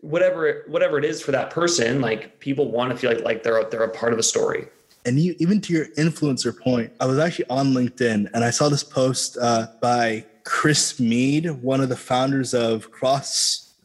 whatever 0.00 0.64
whatever 0.68 0.98
it 0.98 1.04
is 1.04 1.20
for 1.22 1.30
that 1.32 1.50
person, 1.50 2.00
like 2.00 2.40
people 2.40 2.70
want 2.70 2.90
to 2.90 2.96
feel 2.96 3.12
like 3.12 3.24
like 3.24 3.42
they're 3.42 3.64
they're 3.70 3.84
a 3.84 3.88
part 3.90 4.12
of 4.12 4.18
a 4.18 4.22
story. 4.22 4.66
And 5.06 5.18
you, 5.18 5.34
even 5.38 5.62
to 5.62 5.72
your 5.72 5.86
influencer 5.96 6.56
point, 6.58 6.92
I 7.00 7.06
was 7.06 7.18
actually 7.18 7.48
on 7.48 7.72
LinkedIn 7.72 8.28
and 8.34 8.44
I 8.44 8.50
saw 8.50 8.68
this 8.68 8.84
post 8.84 9.38
uh, 9.40 9.68
by 9.80 10.26
Chris 10.44 11.00
Meade, 11.00 11.50
one 11.62 11.80
of 11.80 11.88
the 11.88 11.96
founders 11.96 12.52
of 12.52 12.90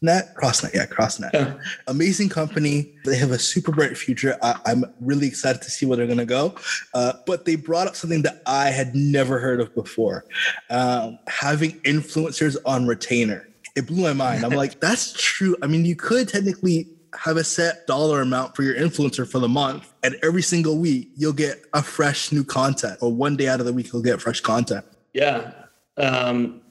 CrossNet. 0.05 0.33
CrossNet, 0.35 0.73
yeah, 0.73 0.85
CrossNet. 0.85 1.33
Yeah. 1.33 1.55
Amazing 1.87 2.29
company. 2.29 2.93
They 3.05 3.17
have 3.17 3.31
a 3.31 3.39
super 3.39 3.71
bright 3.71 3.97
future. 3.97 4.37
I, 4.41 4.59
I'm 4.65 4.85
really 4.99 5.27
excited 5.27 5.61
to 5.63 5.71
see 5.71 5.85
where 5.85 5.97
they're 5.97 6.05
going 6.05 6.17
to 6.19 6.25
go. 6.25 6.55
Uh, 6.93 7.13
but 7.25 7.45
they 7.45 7.55
brought 7.55 7.87
up 7.87 7.95
something 7.95 8.21
that 8.23 8.41
I 8.45 8.69
had 8.69 8.95
never 8.95 9.39
heard 9.39 9.59
of 9.59 9.73
before 9.73 10.25
um, 10.69 11.19
having 11.27 11.79
influencers 11.81 12.57
on 12.65 12.87
retainer. 12.87 13.47
It 13.75 13.87
blew 13.87 14.03
my 14.03 14.13
mind. 14.13 14.45
I'm 14.45 14.51
like, 14.51 14.79
that's 14.81 15.13
true. 15.13 15.55
I 15.61 15.67
mean, 15.67 15.85
you 15.85 15.95
could 15.95 16.29
technically 16.29 16.87
have 17.17 17.37
a 17.37 17.43
set 17.43 17.87
dollar 17.87 18.21
amount 18.21 18.55
for 18.55 18.63
your 18.63 18.75
influencer 18.75 19.29
for 19.29 19.39
the 19.39 19.47
month, 19.47 19.93
and 20.03 20.17
every 20.21 20.41
single 20.41 20.77
week 20.77 21.09
you'll 21.15 21.33
get 21.33 21.61
a 21.73 21.81
fresh 21.81 22.31
new 22.31 22.43
content, 22.43 22.97
or 23.01 23.13
one 23.13 23.37
day 23.37 23.47
out 23.47 23.59
of 23.59 23.65
the 23.65 23.73
week 23.73 23.91
you'll 23.91 24.01
get 24.01 24.21
fresh 24.21 24.41
content. 24.41 24.85
Yeah. 25.13 25.51
Um, 25.97 26.61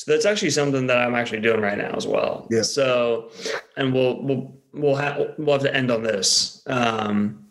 so 0.00 0.10
that's 0.10 0.24
actually 0.24 0.48
something 0.48 0.86
that 0.86 0.96
I'm 0.96 1.14
actually 1.14 1.40
doing 1.40 1.60
right 1.60 1.76
now 1.76 1.92
as 1.94 2.06
well. 2.06 2.46
Yeah. 2.50 2.62
So, 2.62 3.30
and 3.76 3.92
we'll 3.92 4.22
we'll 4.22 4.56
we'll 4.72 4.94
have 4.94 5.34
we'll 5.36 5.52
have 5.52 5.60
to 5.60 5.76
end 5.76 5.90
on 5.90 6.02
this. 6.02 6.62
Um, 6.68 7.44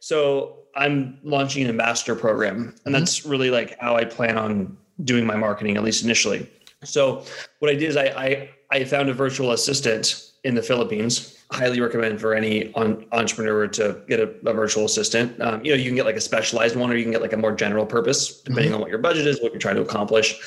so 0.00 0.64
I'm 0.74 1.20
launching 1.22 1.62
an 1.62 1.68
ambassador 1.68 2.16
program, 2.16 2.74
and 2.84 2.92
that's 2.92 3.24
really 3.24 3.48
like 3.48 3.78
how 3.78 3.94
I 3.94 4.06
plan 4.06 4.36
on 4.36 4.76
doing 5.04 5.24
my 5.24 5.36
marketing, 5.36 5.76
at 5.76 5.84
least 5.84 6.02
initially. 6.02 6.50
So 6.82 7.24
what 7.60 7.70
I 7.70 7.74
did 7.74 7.90
is 7.90 7.96
I 7.96 8.06
I, 8.06 8.50
I 8.72 8.84
found 8.84 9.08
a 9.08 9.14
virtual 9.14 9.52
assistant 9.52 10.32
in 10.42 10.56
the 10.56 10.62
Philippines. 10.62 11.44
Highly 11.52 11.80
recommend 11.80 12.20
for 12.20 12.34
any 12.34 12.74
on, 12.74 13.06
entrepreneur 13.12 13.68
to 13.68 14.02
get 14.08 14.18
a, 14.18 14.34
a 14.46 14.52
virtual 14.52 14.84
assistant. 14.86 15.40
Um, 15.40 15.64
you 15.64 15.70
know, 15.70 15.76
you 15.76 15.90
can 15.90 15.94
get 15.94 16.06
like 16.06 16.16
a 16.16 16.20
specialized 16.20 16.74
one, 16.74 16.90
or 16.90 16.96
you 16.96 17.04
can 17.04 17.12
get 17.12 17.22
like 17.22 17.34
a 17.34 17.36
more 17.36 17.52
general 17.52 17.86
purpose, 17.86 18.40
depending 18.40 18.74
on 18.74 18.80
what 18.80 18.90
your 18.90 18.98
budget 18.98 19.28
is, 19.28 19.40
what 19.40 19.52
you're 19.52 19.60
trying 19.60 19.76
to 19.76 19.82
accomplish. 19.82 20.40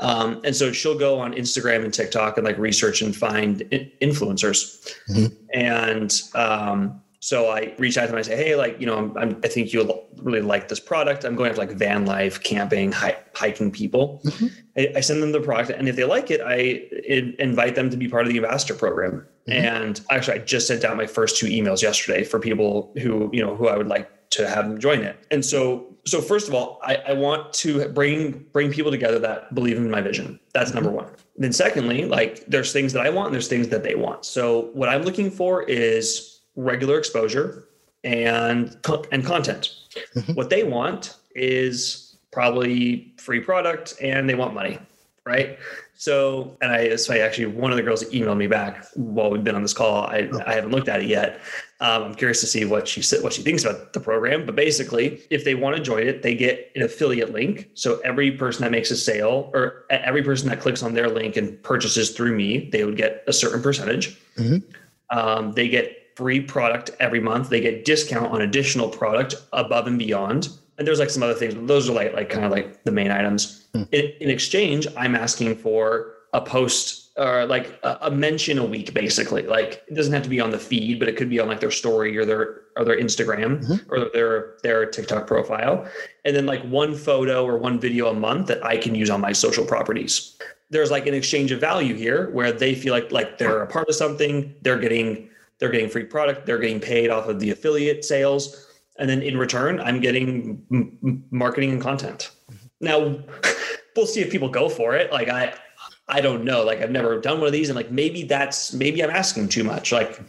Um, 0.00 0.40
and 0.44 0.54
so 0.54 0.72
she'll 0.72 0.98
go 0.98 1.18
on 1.18 1.34
Instagram 1.34 1.84
and 1.84 1.92
TikTok 1.92 2.38
and 2.38 2.46
like 2.46 2.56
research 2.58 3.02
and 3.02 3.14
find 3.14 3.62
in- 3.62 3.90
influencers. 4.00 4.94
Mhm. 5.10 5.32
And 5.54 6.22
um, 6.34 7.00
so 7.20 7.50
I 7.50 7.74
reach 7.78 7.98
out 7.98 8.02
to 8.02 8.08
them. 8.08 8.18
I 8.18 8.22
say, 8.22 8.36
hey, 8.36 8.54
like 8.54 8.80
you 8.80 8.86
know, 8.86 8.96
I'm, 8.96 9.16
I'm, 9.18 9.40
I 9.42 9.48
think 9.48 9.72
you'll 9.72 10.06
really 10.16 10.40
like 10.40 10.68
this 10.68 10.78
product. 10.78 11.24
I'm 11.24 11.34
going 11.34 11.52
to 11.52 11.58
like 11.58 11.72
van 11.72 12.06
life, 12.06 12.42
camping, 12.42 12.92
hi- 12.92 13.18
hiking 13.34 13.72
people. 13.72 14.20
Mm-hmm. 14.24 14.46
I, 14.76 14.92
I 14.96 15.00
send 15.00 15.22
them 15.22 15.32
the 15.32 15.40
product, 15.40 15.70
and 15.70 15.88
if 15.88 15.96
they 15.96 16.04
like 16.04 16.30
it, 16.30 16.40
I 16.40 16.88
in, 17.06 17.34
invite 17.38 17.74
them 17.74 17.90
to 17.90 17.96
be 17.96 18.08
part 18.08 18.26
of 18.26 18.32
the 18.32 18.38
ambassador 18.38 18.74
program. 18.74 19.26
Mm-hmm. 19.48 19.52
And 19.52 20.00
actually, 20.10 20.40
I 20.40 20.44
just 20.44 20.68
sent 20.68 20.84
out 20.84 20.96
my 20.96 21.06
first 21.06 21.36
two 21.36 21.46
emails 21.46 21.82
yesterday 21.82 22.22
for 22.22 22.38
people 22.38 22.92
who 23.02 23.30
you 23.32 23.44
know 23.44 23.56
who 23.56 23.68
I 23.68 23.76
would 23.76 23.88
like 23.88 24.30
to 24.30 24.48
have 24.48 24.68
them 24.68 24.78
join 24.78 25.00
it. 25.00 25.18
And 25.30 25.44
so 25.44 25.86
so 26.04 26.20
first 26.20 26.48
of 26.48 26.54
all, 26.54 26.80
I, 26.84 26.96
I 26.96 27.12
want 27.14 27.52
to 27.54 27.88
bring 27.88 28.46
bring 28.52 28.70
people 28.70 28.92
together 28.92 29.18
that 29.18 29.54
believe 29.54 29.76
in 29.76 29.90
my 29.90 30.00
vision. 30.00 30.38
That's 30.54 30.72
number 30.72 30.90
mm-hmm. 30.90 30.98
one. 30.98 31.12
Then 31.36 31.52
secondly, 31.52 32.04
like 32.04 32.46
there's 32.46 32.72
things 32.72 32.92
that 32.92 33.04
I 33.04 33.10
want 33.10 33.26
and 33.28 33.34
there's 33.34 33.48
things 33.48 33.68
that 33.68 33.82
they 33.82 33.94
want. 33.96 34.24
So 34.24 34.70
what 34.72 34.88
I'm 34.88 35.02
looking 35.02 35.30
for 35.30 35.64
is 35.64 36.37
regular 36.58 36.98
exposure 36.98 37.68
and 38.04 38.76
and 39.12 39.24
content. 39.24 39.70
Mm-hmm. 40.14 40.34
What 40.34 40.50
they 40.50 40.64
want 40.64 41.16
is 41.34 42.16
probably 42.32 43.14
free 43.16 43.40
product 43.40 43.94
and 44.02 44.28
they 44.28 44.34
want 44.34 44.54
money, 44.54 44.78
right? 45.24 45.58
So, 45.94 46.56
and 46.60 46.70
I, 46.70 46.94
so 46.94 47.12
I 47.12 47.18
actually, 47.18 47.46
one 47.46 47.72
of 47.72 47.76
the 47.76 47.82
girls 47.82 48.04
emailed 48.04 48.36
me 48.36 48.46
back 48.46 48.84
while 48.94 49.30
we've 49.30 49.42
been 49.42 49.56
on 49.56 49.62
this 49.62 49.74
call. 49.74 50.04
I, 50.04 50.30
I 50.46 50.54
haven't 50.54 50.70
looked 50.70 50.88
at 50.88 51.00
it 51.00 51.08
yet. 51.08 51.40
Um, 51.80 52.04
I'm 52.04 52.14
curious 52.14 52.40
to 52.40 52.46
see 52.46 52.64
what 52.64 52.86
she 52.86 53.02
said, 53.02 53.24
what 53.24 53.32
she 53.32 53.42
thinks 53.42 53.64
about 53.64 53.92
the 53.92 53.98
program. 53.98 54.46
But 54.46 54.54
basically, 54.54 55.20
if 55.30 55.44
they 55.44 55.56
want 55.56 55.76
to 55.76 55.82
join 55.82 56.06
it, 56.06 56.22
they 56.22 56.36
get 56.36 56.70
an 56.76 56.82
affiliate 56.82 57.32
link. 57.32 57.68
So 57.74 57.98
every 58.04 58.30
person 58.30 58.62
that 58.62 58.70
makes 58.70 58.92
a 58.92 58.96
sale, 58.96 59.50
or 59.52 59.86
every 59.90 60.22
person 60.22 60.48
that 60.50 60.60
clicks 60.60 60.84
on 60.84 60.94
their 60.94 61.08
link 61.08 61.36
and 61.36 61.60
purchases 61.64 62.10
through 62.10 62.36
me, 62.36 62.68
they 62.70 62.84
would 62.84 62.96
get 62.96 63.24
a 63.26 63.32
certain 63.32 63.60
percentage. 63.60 64.20
Mm-hmm. 64.36 65.18
Um, 65.18 65.52
they 65.52 65.68
get 65.68 66.07
free 66.18 66.40
product 66.40 66.90
every 67.00 67.20
month. 67.20 67.48
They 67.48 67.60
get 67.60 67.84
discount 67.84 68.32
on 68.32 68.42
additional 68.42 68.88
product 68.88 69.36
above 69.52 69.86
and 69.86 69.98
beyond 69.98 70.48
and 70.78 70.86
there's 70.86 71.00
like 71.00 71.10
some 71.10 71.22
other 71.22 71.34
things, 71.34 71.54
but 71.54 71.66
those 71.66 71.90
are 71.90 71.92
like 71.92 72.14
like 72.14 72.30
kind 72.30 72.44
of 72.44 72.52
like 72.52 72.84
the 72.84 72.92
main 72.92 73.10
items. 73.10 73.66
Hmm. 73.74 73.82
In, 73.92 74.12
in, 74.20 74.30
exchange, 74.30 74.86
I'm 74.96 75.14
asking 75.14 75.56
for 75.56 76.14
a 76.32 76.40
post 76.40 77.10
or 77.16 77.46
like 77.46 77.78
a, 77.82 77.98
a, 78.02 78.10
mention 78.12 78.58
a 78.58 78.64
week, 78.64 78.94
basically. 78.94 79.42
Like 79.42 79.82
it 79.88 79.94
doesn't 79.94 80.12
have 80.12 80.22
to 80.22 80.28
be 80.28 80.40
on 80.40 80.50
the 80.50 80.58
feed, 80.58 81.00
but 81.00 81.08
it 81.08 81.16
could 81.16 81.28
be 81.28 81.40
on 81.40 81.48
like 81.48 81.58
their 81.58 81.72
story 81.72 82.16
or 82.16 82.24
their 82.24 82.60
or 82.76 82.84
their 82.84 82.96
Instagram 82.98 83.60
mm-hmm. 83.60 83.92
or 83.92 84.08
their 84.14 84.56
their 84.62 84.86
TikTok 84.86 85.26
profile, 85.26 85.86
and 86.24 86.34
then 86.36 86.46
like 86.46 86.62
one 86.62 86.94
photo 86.94 87.44
or 87.44 87.58
one 87.58 87.80
video 87.80 88.08
a 88.08 88.14
month 88.14 88.46
that 88.46 88.64
I 88.64 88.76
can 88.76 88.94
use 88.94 89.10
on 89.10 89.20
my 89.20 89.32
social 89.32 89.66
properties. 89.66 90.38
There's 90.70 90.90
like 90.90 91.06
an 91.06 91.14
exchange 91.14 91.50
of 91.50 91.60
value 91.60 91.94
here 91.94 92.30
where 92.30 92.52
they 92.52 92.74
feel 92.74 92.92
like 92.92 93.10
like 93.10 93.38
they're 93.38 93.62
a 93.62 93.66
part 93.66 93.88
of 93.88 93.96
something. 93.96 94.54
They're 94.62 94.78
getting 94.78 95.28
they're 95.58 95.70
getting 95.70 95.88
free 95.88 96.04
product. 96.04 96.46
They're 96.46 96.58
getting 96.58 96.80
paid 96.80 97.10
off 97.10 97.28
of 97.28 97.40
the 97.40 97.50
affiliate 97.50 98.04
sales. 98.04 98.66
And 98.98 99.08
then 99.08 99.22
in 99.22 99.36
return 99.36 99.80
i'm 99.80 100.00
getting 100.00 100.62
m- 100.72 101.24
marketing 101.30 101.70
and 101.70 101.80
content. 101.80 102.30
Now 102.80 103.18
we'll 103.96 104.06
see 104.06 104.20
if 104.20 104.30
people 104.30 104.48
go 104.48 104.68
for 104.68 104.94
it. 104.94 105.12
Like 105.12 105.28
i 105.28 105.54
i 106.08 106.20
don't 106.20 106.44
know. 106.44 106.64
Like 106.64 106.80
i've 106.80 106.90
never 106.90 107.20
done 107.20 107.38
one 107.38 107.46
of 107.46 107.52
these. 107.52 107.68
And 107.68 107.76
like 107.76 107.90
maybe 107.90 108.24
that's 108.24 108.72
maybe 108.72 109.02
i'm 109.02 109.10
asking 109.10 109.48
too 109.48 109.64
much. 109.64 109.92
Like 109.92 110.20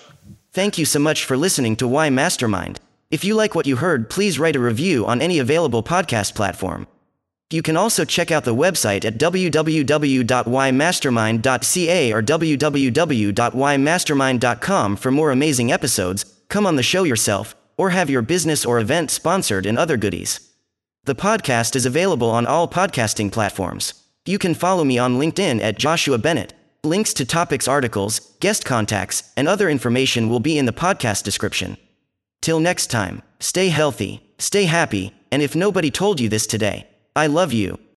Thank 0.52 0.78
you 0.78 0.84
so 0.84 0.98
much 0.98 1.24
for 1.24 1.36
listening 1.36 1.76
to 1.76 1.86
Y 1.88 2.10
Mastermind. 2.10 2.80
If 3.10 3.24
you 3.24 3.34
like 3.34 3.54
what 3.54 3.66
you 3.66 3.76
heard, 3.76 4.10
please 4.10 4.38
write 4.38 4.56
a 4.56 4.60
review 4.60 5.06
on 5.06 5.22
any 5.22 5.38
available 5.38 5.82
podcast 5.82 6.34
platform. 6.34 6.86
You 7.52 7.62
can 7.62 7.76
also 7.76 8.04
check 8.04 8.30
out 8.30 8.44
the 8.44 8.54
website 8.54 9.04
at 9.04 9.18
www.ymastermind.ca 9.18 12.12
or 12.12 12.22
www.ymastermind.com 12.22 14.96
for 14.96 15.10
more 15.10 15.32
amazing 15.32 15.72
episodes, 15.72 16.24
come 16.48 16.64
on 16.64 16.76
the 16.76 16.84
show 16.84 17.02
yourself, 17.02 17.56
or 17.76 17.90
have 17.90 18.08
your 18.08 18.22
business 18.22 18.64
or 18.64 18.78
event 18.78 19.10
sponsored 19.10 19.66
and 19.66 19.76
other 19.76 19.96
goodies. 19.96 20.48
The 21.04 21.16
podcast 21.16 21.74
is 21.74 21.86
available 21.86 22.30
on 22.30 22.46
all 22.46 22.68
podcasting 22.68 23.32
platforms. 23.32 23.94
You 24.26 24.38
can 24.38 24.54
follow 24.54 24.84
me 24.84 24.98
on 24.98 25.18
LinkedIn 25.18 25.60
at 25.60 25.78
Joshua 25.78 26.18
Bennett. 26.18 26.54
Links 26.84 27.12
to 27.14 27.24
topics, 27.24 27.66
articles, 27.66 28.20
guest 28.40 28.64
contacts, 28.64 29.32
and 29.36 29.48
other 29.48 29.68
information 29.68 30.28
will 30.28 30.40
be 30.40 30.56
in 30.56 30.66
the 30.66 30.72
podcast 30.72 31.24
description. 31.24 31.76
Till 32.42 32.60
next 32.60 32.88
time, 32.88 33.22
stay 33.40 33.70
healthy, 33.70 34.22
stay 34.38 34.64
happy, 34.64 35.12
and 35.32 35.42
if 35.42 35.56
nobody 35.56 35.90
told 35.90 36.20
you 36.20 36.28
this 36.28 36.46
today, 36.46 36.86
I 37.20 37.26
love 37.26 37.52
you. 37.52 37.80